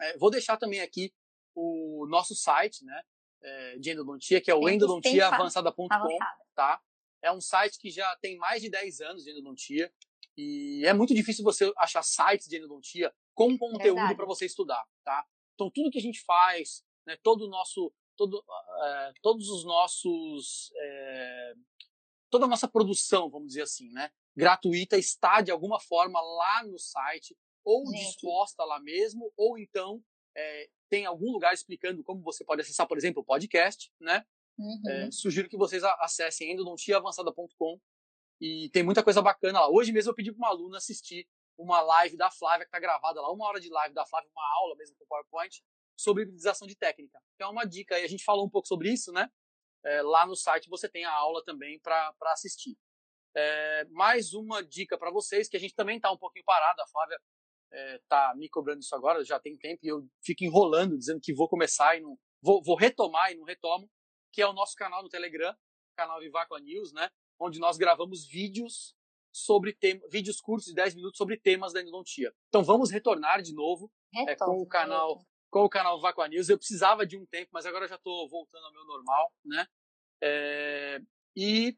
É, 0.00 0.16
vou 0.18 0.30
deixar 0.30 0.56
também 0.56 0.80
aqui 0.80 1.12
o 1.54 2.06
nosso 2.08 2.34
site, 2.34 2.84
né, 2.84 3.02
é, 3.42 3.78
de 3.78 3.90
endodontia, 3.90 4.40
que 4.40 4.50
é 4.50 4.54
o 4.54 4.68
endodontiaavançada.com, 4.68 5.88
tá? 6.54 6.80
É 7.22 7.30
um 7.30 7.40
site 7.40 7.78
que 7.78 7.90
já 7.90 8.16
tem 8.16 8.36
mais 8.36 8.62
de 8.62 8.70
10 8.70 9.00
anos 9.00 9.24
de 9.24 9.30
endodontia. 9.30 9.92
E 10.36 10.82
é 10.86 10.92
muito 10.92 11.14
difícil 11.14 11.44
você 11.44 11.72
achar 11.76 12.02
sites 12.02 12.48
de 12.48 12.56
endodontia 12.56 13.12
com 13.34 13.56
conteúdo 13.56 14.16
para 14.16 14.26
você 14.26 14.46
estudar, 14.46 14.82
tá? 15.04 15.24
Então 15.54 15.70
tudo 15.70 15.90
que 15.90 15.98
a 15.98 16.02
gente 16.02 16.22
faz, 16.24 16.82
né, 17.06 17.16
todo 17.22 17.46
o 17.46 17.48
nosso, 17.48 17.92
todo, 18.16 18.42
é, 18.82 19.12
todos 19.22 19.48
os 19.48 19.64
nossos, 19.64 20.72
é, 20.74 21.54
toda 22.30 22.46
a 22.46 22.48
nossa 22.48 22.66
produção, 22.66 23.30
vamos 23.30 23.48
dizer 23.48 23.62
assim, 23.62 23.90
né, 23.92 24.10
gratuita 24.36 24.96
está 24.96 25.40
de 25.40 25.50
alguma 25.50 25.80
forma 25.80 26.20
lá 26.20 26.64
no 26.64 26.78
site 26.78 27.36
ou 27.64 27.86
gente. 27.86 28.04
disposta 28.04 28.64
lá 28.64 28.80
mesmo, 28.80 29.32
ou 29.36 29.58
então 29.58 30.02
é, 30.36 30.68
tem 30.88 31.06
algum 31.06 31.30
lugar 31.30 31.54
explicando 31.54 32.02
como 32.02 32.22
você 32.22 32.44
pode 32.44 32.60
acessar, 32.60 32.86
por 32.86 32.96
exemplo, 32.96 33.22
o 33.22 33.24
podcast, 33.24 33.92
né? 34.00 34.24
Uhum. 34.58 35.10
sugiro 35.10 35.48
que 35.48 35.56
vocês 35.56 35.82
acessem 35.82 36.52
endodontiaavançada.com 36.52 37.80
e 38.40 38.68
tem 38.70 38.82
muita 38.82 39.02
coisa 39.02 39.22
bacana 39.22 39.60
lá. 39.60 39.70
Hoje 39.70 39.92
mesmo 39.92 40.10
eu 40.10 40.14
pedi 40.14 40.30
para 40.30 40.38
uma 40.38 40.48
aluna 40.48 40.78
assistir 40.78 41.26
uma 41.56 41.80
live 41.80 42.16
da 42.16 42.30
Flávia, 42.30 42.64
que 42.64 42.68
está 42.68 42.78
gravada 42.78 43.20
lá, 43.20 43.32
uma 43.32 43.46
hora 43.46 43.60
de 43.60 43.68
live 43.68 43.94
da 43.94 44.04
Flávia, 44.04 44.30
uma 44.34 44.56
aula 44.58 44.76
mesmo 44.76 44.96
com 44.96 45.06
PowerPoint, 45.06 45.62
sobre 45.96 46.24
hibridização 46.24 46.66
de 46.66 46.74
técnica. 46.74 47.20
Então 47.34 47.48
é 47.48 47.50
uma 47.50 47.64
dica 47.64 47.94
aí. 47.94 48.04
A 48.04 48.08
gente 48.08 48.24
falou 48.24 48.44
um 48.44 48.50
pouco 48.50 48.66
sobre 48.66 48.90
isso, 48.90 49.12
né? 49.12 49.30
É, 49.84 50.02
lá 50.02 50.26
no 50.26 50.36
site 50.36 50.68
você 50.68 50.88
tem 50.88 51.04
a 51.04 51.12
aula 51.12 51.42
também 51.44 51.78
para 51.80 52.14
assistir. 52.26 52.76
É, 53.34 53.84
mais 53.90 54.34
uma 54.34 54.62
dica 54.62 54.98
para 54.98 55.10
vocês, 55.10 55.48
que 55.48 55.56
a 55.56 55.60
gente 55.60 55.74
também 55.74 55.96
está 55.96 56.10
um 56.12 56.18
pouquinho 56.18 56.44
parado, 56.44 56.82
a 56.82 56.86
Flávia 56.86 57.18
está 57.96 58.34
me 58.36 58.48
cobrando 58.50 58.80
isso 58.80 58.94
agora, 58.94 59.24
já 59.24 59.40
tem 59.40 59.56
tempo, 59.56 59.80
e 59.82 59.88
eu 59.88 60.06
fico 60.22 60.44
enrolando, 60.44 60.96
dizendo 60.96 61.20
que 61.20 61.32
vou 61.32 61.48
começar 61.48 61.96
e 61.96 62.00
não. 62.00 62.18
Vou, 62.42 62.62
vou 62.62 62.76
retomar 62.76 63.32
e 63.32 63.36
não 63.36 63.44
retomo, 63.44 63.88
que 64.32 64.42
é 64.42 64.46
o 64.46 64.52
nosso 64.52 64.74
canal 64.74 65.02
no 65.02 65.08
Telegram, 65.08 65.54
canal 65.96 66.20
Vivaco 66.20 66.56
News, 66.58 66.92
né? 66.92 67.08
Onde 67.40 67.58
nós 67.58 67.78
gravamos 67.78 68.26
vídeos 68.26 68.94
sobre 69.32 69.72
temas, 69.72 70.10
vídeos 70.10 70.40
curtos 70.40 70.66
de 70.66 70.74
10 70.74 70.96
minutos 70.96 71.16
sobre 71.16 71.38
temas 71.38 71.72
da 71.72 71.80
endodontia. 71.80 72.32
Então 72.48 72.62
vamos 72.62 72.90
retornar 72.90 73.40
de 73.40 73.54
novo 73.54 73.90
é, 74.28 74.36
com 74.36 74.60
o 74.60 74.66
canal 74.66 75.24
com 75.50 75.64
o 75.64 75.68
canal 75.68 76.00
Vacua 76.00 76.28
News. 76.28 76.48
Eu 76.48 76.56
precisava 76.56 77.06
de 77.06 77.18
um 77.18 77.26
tempo, 77.26 77.50
mas 77.52 77.66
agora 77.66 77.86
já 77.86 77.96
estou 77.96 78.28
voltando 78.28 78.64
ao 78.64 78.72
meu 78.72 78.84
normal, 78.86 79.32
né? 79.44 79.66
É, 80.22 81.00
e 81.36 81.76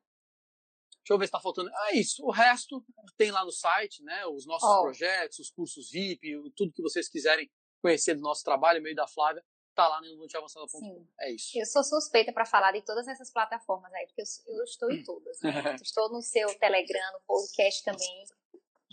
deixa 1.05 1.13
eu 1.13 1.19
ver 1.19 1.27
se 1.27 1.29
está 1.29 1.41
faltando. 1.41 1.71
Ah, 1.75 1.93
isso. 1.93 2.25
O 2.25 2.31
resto 2.31 2.83
tem 3.17 3.31
lá 3.31 3.45
no 3.45 3.53
site, 3.53 4.03
né? 4.03 4.27
Os 4.27 4.47
nossos 4.47 4.69
oh. 4.69 4.83
projetos, 4.83 5.39
os 5.39 5.51
cursos 5.51 5.91
VIP, 5.91 6.33
tudo 6.57 6.73
que 6.73 6.83
vocês 6.83 7.09
quiserem 7.09 7.51
conhecer 7.83 8.15
do 8.15 8.23
nosso 8.23 8.43
trabalho, 8.43 8.83
meio 8.83 8.97
da 8.97 9.07
Flávia, 9.07 9.45
tá 9.75 9.87
lá 9.87 10.01
no 10.01 10.07
endodontiaavançada.com. 10.07 11.07
É 11.21 11.33
isso. 11.33 11.51
Eu 11.55 11.67
sou 11.67 11.85
suspeita 11.85 12.33
para 12.33 12.47
falar 12.47 12.73
de 12.73 12.83
todas 12.83 13.07
essas 13.07 13.31
plataformas 13.31 13.93
aí, 13.93 14.07
porque 14.07 14.23
eu, 14.23 14.57
eu 14.57 14.65
estou 14.65 14.91
em 14.91 15.03
todas. 15.03 15.39
Né? 15.43 15.77
estou 15.83 16.11
no 16.11 16.23
seu 16.23 16.49
Telegram, 16.59 17.13
no 17.13 17.21
podcast 17.27 17.85
também 17.85 18.25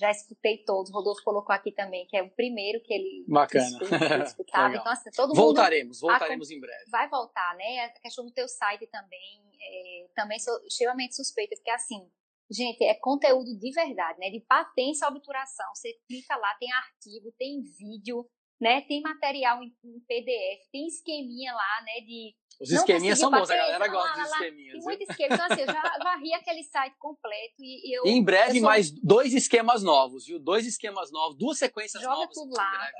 já 0.01 0.09
escutei 0.09 0.57
todos. 0.65 0.89
O 0.89 0.93
Rodolfo 0.93 1.23
colocou 1.23 1.53
aqui 1.53 1.71
também, 1.71 2.07
que 2.07 2.17
é 2.17 2.23
o 2.23 2.29
primeiro 2.31 2.81
que 2.81 2.91
ele 2.91 3.23
Bacana. 3.27 3.77
escutava. 4.25 4.73
então, 4.75 4.91
assim, 4.91 5.11
todo 5.11 5.35
voltaremos, 5.35 6.01
mundo 6.01 6.09
voltaremos 6.09 6.49
em 6.49 6.59
breve. 6.59 6.89
Vai 6.89 7.07
voltar, 7.07 7.55
né? 7.55 7.85
A 7.85 7.89
questão 8.01 8.25
do 8.25 8.31
teu 8.31 8.47
site 8.47 8.87
também, 8.87 9.43
é, 9.61 10.07
também 10.15 10.39
sou 10.39 10.59
extremamente 10.65 11.15
suspeita, 11.15 11.55
porque 11.55 11.69
assim, 11.69 12.09
gente, 12.49 12.83
é 12.83 12.95
conteúdo 12.95 13.55
de 13.55 13.71
verdade, 13.71 14.19
né? 14.19 14.31
De 14.31 14.39
patência 14.39 15.05
à 15.05 15.11
obturação. 15.11 15.67
Você 15.75 15.93
clica 16.07 16.35
lá, 16.35 16.55
tem 16.55 16.71
artigo, 16.73 17.31
tem 17.37 17.61
vídeo, 17.61 18.27
né? 18.59 18.81
Tem 18.81 19.01
material 19.01 19.61
em, 19.61 19.71
em 19.85 19.99
PDF, 19.99 20.67
tem 20.71 20.87
esqueminha 20.87 21.53
lá, 21.53 21.83
né? 21.85 22.01
De 22.05 22.35
os 22.61 22.71
esqueminhas 22.71 23.17
são 23.17 23.31
bons, 23.31 23.49
a 23.49 23.55
galera 23.55 23.87
gosta 23.87 24.21
dos 24.21 24.31
esqueminhas. 24.31 24.73
Tem 24.73 24.81
muito 24.83 25.01
esquema. 25.09 25.35
Então, 25.35 25.45
assim, 25.49 25.61
eu 25.61 25.67
já 25.67 25.97
varri 26.03 26.33
aquele 26.33 26.63
site 26.63 26.95
completo 26.99 27.55
e 27.59 27.97
eu. 27.97 28.05
em 28.05 28.23
breve, 28.23 28.59
sou... 28.59 28.69
mais 28.69 28.91
dois 28.91 29.33
esquemas 29.33 29.81
novos, 29.81 30.27
viu? 30.27 30.39
Dois 30.39 30.67
esquemas 30.67 31.11
novos, 31.11 31.37
duas 31.37 31.57
sequências 31.57 32.03
Joga 32.03 32.15
novas. 32.15 32.35
Joga 32.35 32.47
tudo 32.47 32.55
lá. 32.55 32.91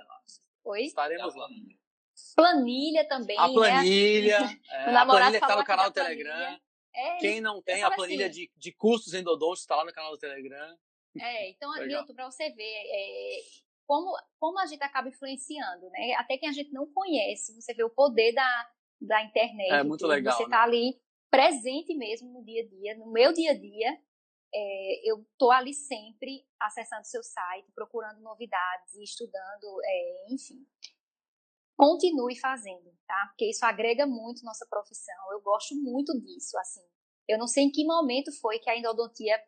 Oi? 0.66 0.82
Estaremos 0.82 1.36
lá. 1.36 1.47
Planilha 2.36 3.07
também. 3.07 3.38
A 3.38 3.49
planilha. 3.49 4.39
Né? 4.39 4.59
É, 4.72 4.95
a 4.95 5.05
planilha 5.05 5.38
está 5.38 5.55
no 5.55 5.64
canal 5.64 5.89
do 5.89 5.93
Telegram. 5.93 6.59
É, 6.93 7.18
Quem 7.18 7.39
não 7.39 7.62
tem 7.62 7.84
a 7.84 7.91
planilha 7.91 8.28
assim, 8.28 8.41
de, 8.41 8.51
de 8.55 8.72
custos 8.74 9.14
endodônticos 9.14 9.62
está 9.62 9.76
lá 9.76 9.86
no 9.86 9.93
canal 9.93 10.12
do 10.12 10.18
Telegram. 10.18 10.76
É, 11.20 11.49
então, 11.51 11.72
Milton, 11.86 12.14
para 12.14 12.30
você 12.30 12.49
ver 12.49 12.64
é, 12.64 13.41
como, 13.86 14.12
como 14.39 14.59
a 14.59 14.66
gente 14.66 14.84
acaba 14.84 15.07
influenciando, 15.07 15.89
né? 15.89 16.14
Até 16.18 16.38
quem 16.38 16.49
a 16.49 16.53
gente 16.53 16.72
não 16.72 16.91
conhece, 16.91 17.53
você 17.53 17.74
vê 17.74 17.84
o 17.84 17.89
poder 17.89 18.34
da, 18.34 18.70
da 19.02 19.24
internet. 19.24 19.72
É 19.72 19.84
muito 19.84 20.06
legal. 20.06 20.38
Você 20.38 20.43
está 20.43 20.58
né? 20.58 20.64
ali 20.64 21.02
presente 21.30 21.95
mesmo 21.95 22.32
no 22.32 22.43
dia 22.43 22.64
a 22.64 22.68
dia, 22.68 22.97
no 22.97 23.12
meu 23.12 23.34
dia 23.34 23.52
a 23.52 23.58
dia. 23.58 23.99
É, 24.54 25.10
eu 25.10 25.22
estou 25.22 25.49
ali 25.49 25.74
sempre 25.74 26.45
acessando 26.60 27.08
seu 27.08 27.24
site, 27.24 27.72
procurando 27.74 28.20
novidades, 28.20 28.93
estudando, 28.95 29.82
é, 29.84 30.34
enfim. 30.34 30.68
Continue 31.78 32.38
fazendo, 32.38 32.93
tá? 33.08 33.28
Porque 33.30 33.49
isso 33.49 33.66
agrega 33.66 34.06
muito 34.06 34.43
nossa 34.43 34.68
profissão. 34.70 35.32
Eu 35.32 35.41
gosto 35.41 35.74
muito 35.76 36.14
disso, 36.20 36.58
assim. 36.60 36.86
Eu 37.28 37.38
não 37.38 37.47
sei 37.47 37.64
em 37.64 37.72
que 37.72 37.86
momento 37.86 38.30
foi 38.39 38.60
que 38.60 38.70
a 38.70 38.78
endodontia 38.78 39.41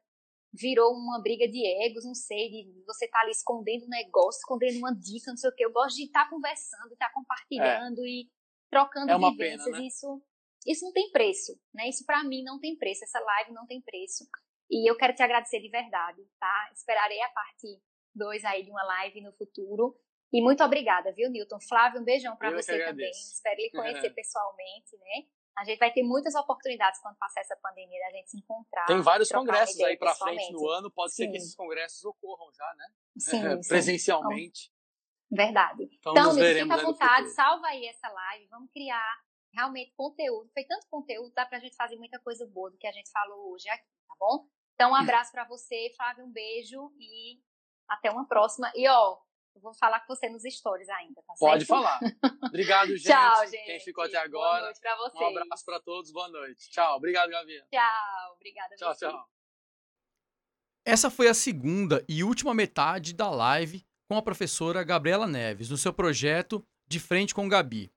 virou 0.54 0.94
uma 0.94 1.22
briga 1.22 1.48
de 1.48 1.66
egos, 1.84 2.06
não 2.06 2.16
sei, 2.16 2.50
de 2.50 2.84
você 2.86 3.06
estar 3.06 3.20
tá 3.20 3.24
ali 3.24 3.32
escondendo 3.32 3.86
um 3.86 3.90
negócio, 3.90 4.40
escondendo 4.40 4.78
uma 4.78 4.96
dica, 4.96 5.32
não 5.32 5.38
sei 5.38 5.50
o 5.50 5.54
quê. 5.54 5.66
Eu 5.66 5.74
gosto 5.74 5.98
de 5.98 6.06
estar 6.06 6.26
tá 6.26 6.30
conversando, 6.30 6.94
estar 6.94 7.08
tá 7.08 7.14
compartilhando 7.14 8.06
é. 8.06 8.08
e 8.08 8.30
trocando 8.74 9.12
é 9.12 9.18
vivências. 9.18 9.66
Pena, 9.66 9.78
né? 9.78 9.88
Isso, 9.88 10.22
isso 10.66 10.86
não 10.86 10.94
tem 10.94 11.12
preço, 11.12 11.60
né? 11.74 11.88
Isso 11.88 12.06
para 12.06 12.24
mim 12.24 12.44
não 12.44 12.60
tem 12.60 12.76
preço. 12.78 13.04
Essa 13.04 13.20
live 13.20 13.52
não 13.52 13.66
tem 13.68 13.82
preço. 13.82 14.26
E 14.70 14.90
eu 14.90 14.98
quero 14.98 15.14
te 15.14 15.22
agradecer 15.22 15.60
de 15.60 15.70
verdade, 15.70 16.22
tá? 16.40 16.70
Esperarei 16.74 17.22
a 17.22 17.30
parte 17.30 17.80
2 18.16 18.44
aí 18.46 18.64
de 18.64 18.72
uma 18.72 18.84
live 18.84 19.22
no 19.22 19.34
futuro. 19.34 19.96
E 20.32 20.42
muito 20.42 20.64
obrigada, 20.64 21.12
viu, 21.14 21.30
Newton? 21.30 21.60
Flávio, 21.60 22.02
um 22.02 22.04
beijão 22.04 22.36
para 22.36 22.52
você 22.52 22.84
também. 22.84 23.10
Espero 23.12 23.56
lhe 23.56 23.70
conhecer 23.70 24.10
pessoalmente, 24.16 24.98
né? 24.98 25.28
A 25.56 25.64
gente 25.64 25.78
vai 25.78 25.94
ter 25.94 26.02
muitas 26.02 26.34
oportunidades 26.34 27.00
quando 27.00 27.16
passar 27.18 27.42
essa 27.42 27.56
pandemia 27.62 28.00
da 28.00 28.12
gente 28.18 28.32
se 28.32 28.38
encontrar. 28.38 28.86
Tem 28.86 29.00
vários 29.02 29.30
congressos 29.30 29.80
aí 29.82 29.96
para 29.96 30.16
frente 30.16 30.52
no 30.52 30.68
ano, 30.68 30.90
pode 30.90 31.14
sim. 31.14 31.26
ser 31.26 31.32
que 31.32 31.38
esses 31.38 31.54
congressos 31.54 32.04
ocorram 32.04 32.52
já, 32.52 32.74
né? 32.76 32.86
Sim, 33.20 33.62
Presencialmente. 33.70 34.73
Verdade. 35.36 35.90
Então, 36.00 36.14
então 36.14 36.34
fica 36.36 36.74
à 36.74 36.78
vontade, 36.78 37.30
salva 37.30 37.68
aí 37.68 37.86
essa 37.88 38.10
live, 38.10 38.48
vamos 38.48 38.72
criar 38.72 39.22
realmente 39.54 39.94
conteúdo. 39.96 40.50
Foi 40.54 40.64
tanto 40.64 40.88
conteúdo, 40.90 41.34
dá 41.34 41.46
pra 41.46 41.60
gente 41.60 41.76
fazer 41.76 41.96
muita 41.98 42.20
coisa 42.20 42.46
boa 42.48 42.72
do 42.72 42.78
que 42.78 42.88
a 42.88 42.92
gente 42.92 43.12
falou 43.12 43.54
hoje 43.54 43.70
aqui, 43.70 43.90
tá 44.08 44.16
bom? 44.20 44.48
Então, 44.74 44.92
um 44.92 44.96
abraço 44.96 45.32
para 45.32 45.46
você, 45.46 45.92
Flávio, 45.96 46.26
um 46.26 46.32
beijo 46.32 46.92
e 47.00 47.40
até 47.88 48.10
uma 48.10 48.28
próxima. 48.28 48.72
E 48.76 48.88
ó, 48.88 49.18
eu 49.56 49.62
vou 49.62 49.74
falar 49.76 50.00
com 50.02 50.16
você 50.16 50.28
nos 50.30 50.44
stories 50.44 50.90
ainda, 50.90 51.22
tá 51.22 51.34
Pode 51.38 51.66
certo? 51.66 51.68
falar. 51.68 52.00
Obrigado, 52.48 52.88
gente. 52.98 53.04
Tchau, 53.06 53.48
gente. 53.48 53.66
Quem 53.66 53.80
ficou 53.80 54.04
até 54.04 54.18
agora. 54.18 54.60
Boa 54.60 54.62
noite 54.62 54.80
pra 54.80 54.96
vocês. 54.98 55.22
Um 55.22 55.38
abraço 55.38 55.66
para 55.66 55.80
todos, 55.80 56.12
boa 56.12 56.28
noite. 56.30 56.70
Tchau. 56.72 56.98
Obrigado, 56.98 57.30
Gavinha. 57.30 57.66
Tchau. 57.72 58.34
Obrigada. 58.34 58.76
Tchau, 58.76 58.94
você. 58.94 59.08
tchau. 59.08 59.30
Essa 60.86 61.10
foi 61.10 61.28
a 61.28 61.34
segunda 61.34 62.04
e 62.10 62.24
última 62.24 62.54
metade 62.54 63.14
da 63.14 63.30
live 63.30 63.86
com 64.08 64.18
a 64.18 64.22
professora 64.22 64.84
Gabriela 64.84 65.28
Neves, 65.28 65.70
no 65.70 65.78
seu 65.78 65.94
projeto 65.94 66.64
De 66.88 67.00
Frente 67.00 67.34
com 67.34 67.48
Gabi. 67.48 67.92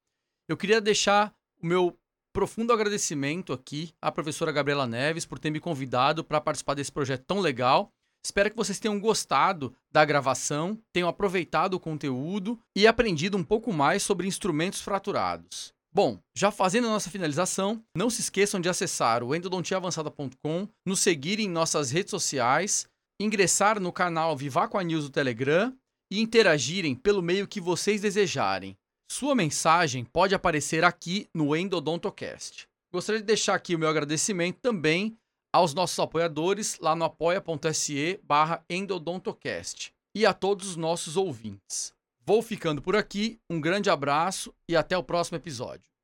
Eu 0.49 0.57
queria 0.57 0.81
deixar 0.81 1.35
o 1.61 1.67
meu 1.67 1.99
profundo 2.33 2.73
agradecimento 2.73 3.53
aqui 3.53 3.95
à 4.01 4.13
professora 4.13 4.53
Gabriela 4.53 4.87
Neves 4.87 5.25
por 5.25 5.39
ter 5.39 5.51
me 5.51 5.59
convidado 5.59 6.23
para 6.23 6.41
participar 6.41 6.75
desse 6.75 6.93
projeto 6.93 7.25
tão 7.25 7.41
legal. 7.41 7.91
Espero 8.25 8.51
que 8.51 8.57
vocês 8.57 8.79
tenham 8.79 9.01
gostado 9.01 9.75
da 9.91 10.05
gravação, 10.05 10.79
tenham 10.93 11.09
aproveitado 11.09 11.75
o 11.75 11.81
conteúdo 11.81 12.59
e 12.77 12.87
aprendido 12.87 13.37
um 13.37 13.43
pouco 13.43 13.73
mais 13.73 14.03
sobre 14.03 14.27
instrumentos 14.27 14.81
fraturados. 14.81 15.73
Bom, 15.91 16.21
já 16.35 16.51
fazendo 16.51 16.89
a 16.89 16.91
nossa 16.91 17.09
finalização, 17.09 17.83
não 17.97 18.11
se 18.11 18.21
esqueçam 18.21 18.61
de 18.61 18.69
acessar 18.69 19.23
o 19.25 19.35
endodontiaavançada.com, 19.35 20.69
nos 20.85 21.01
seguir 21.01 21.41
em 21.41 21.49
nossas 21.49 21.91
redes 21.91 22.11
sociais, 22.11 22.87
ingressar 23.19 23.81
no 23.81 23.91
canal 23.91 24.37
Vivaco 24.37 24.79
News 24.83 25.05
do 25.05 25.11
Telegram 25.11 25.75
e 26.11 26.21
interagirem 26.21 26.95
pelo 26.95 27.23
meio 27.23 27.47
que 27.47 27.61
vocês 27.61 28.01
desejarem. 28.01 28.77
Sua 29.11 29.35
mensagem 29.35 30.05
pode 30.05 30.35
aparecer 30.35 30.85
aqui 30.85 31.29
no 31.35 31.55
Endodontocast. 31.55 32.69
Gostaria 32.93 33.21
de 33.21 33.27
deixar 33.27 33.55
aqui 33.55 33.75
o 33.75 33.79
meu 33.79 33.89
agradecimento 33.89 34.59
também 34.61 35.17
aos 35.53 35.73
nossos 35.73 35.99
apoiadores 35.99 36.79
lá 36.81 36.95
no 36.95 37.05
apoia.se 37.05 38.21
barra 38.23 38.63
endodontocast 38.69 39.93
e 40.15 40.27
a 40.27 40.35
todos 40.35 40.69
os 40.69 40.77
nossos 40.77 41.17
ouvintes. 41.17 41.95
Vou 42.25 42.43
ficando 42.43 42.83
por 42.83 42.97
aqui, 42.97 43.39
um 43.49 43.61
grande 43.61 43.89
abraço 43.89 44.53
e 44.69 44.77
até 44.77 44.99
o 44.99 45.03
próximo 45.03 45.37
episódio. 45.37 45.96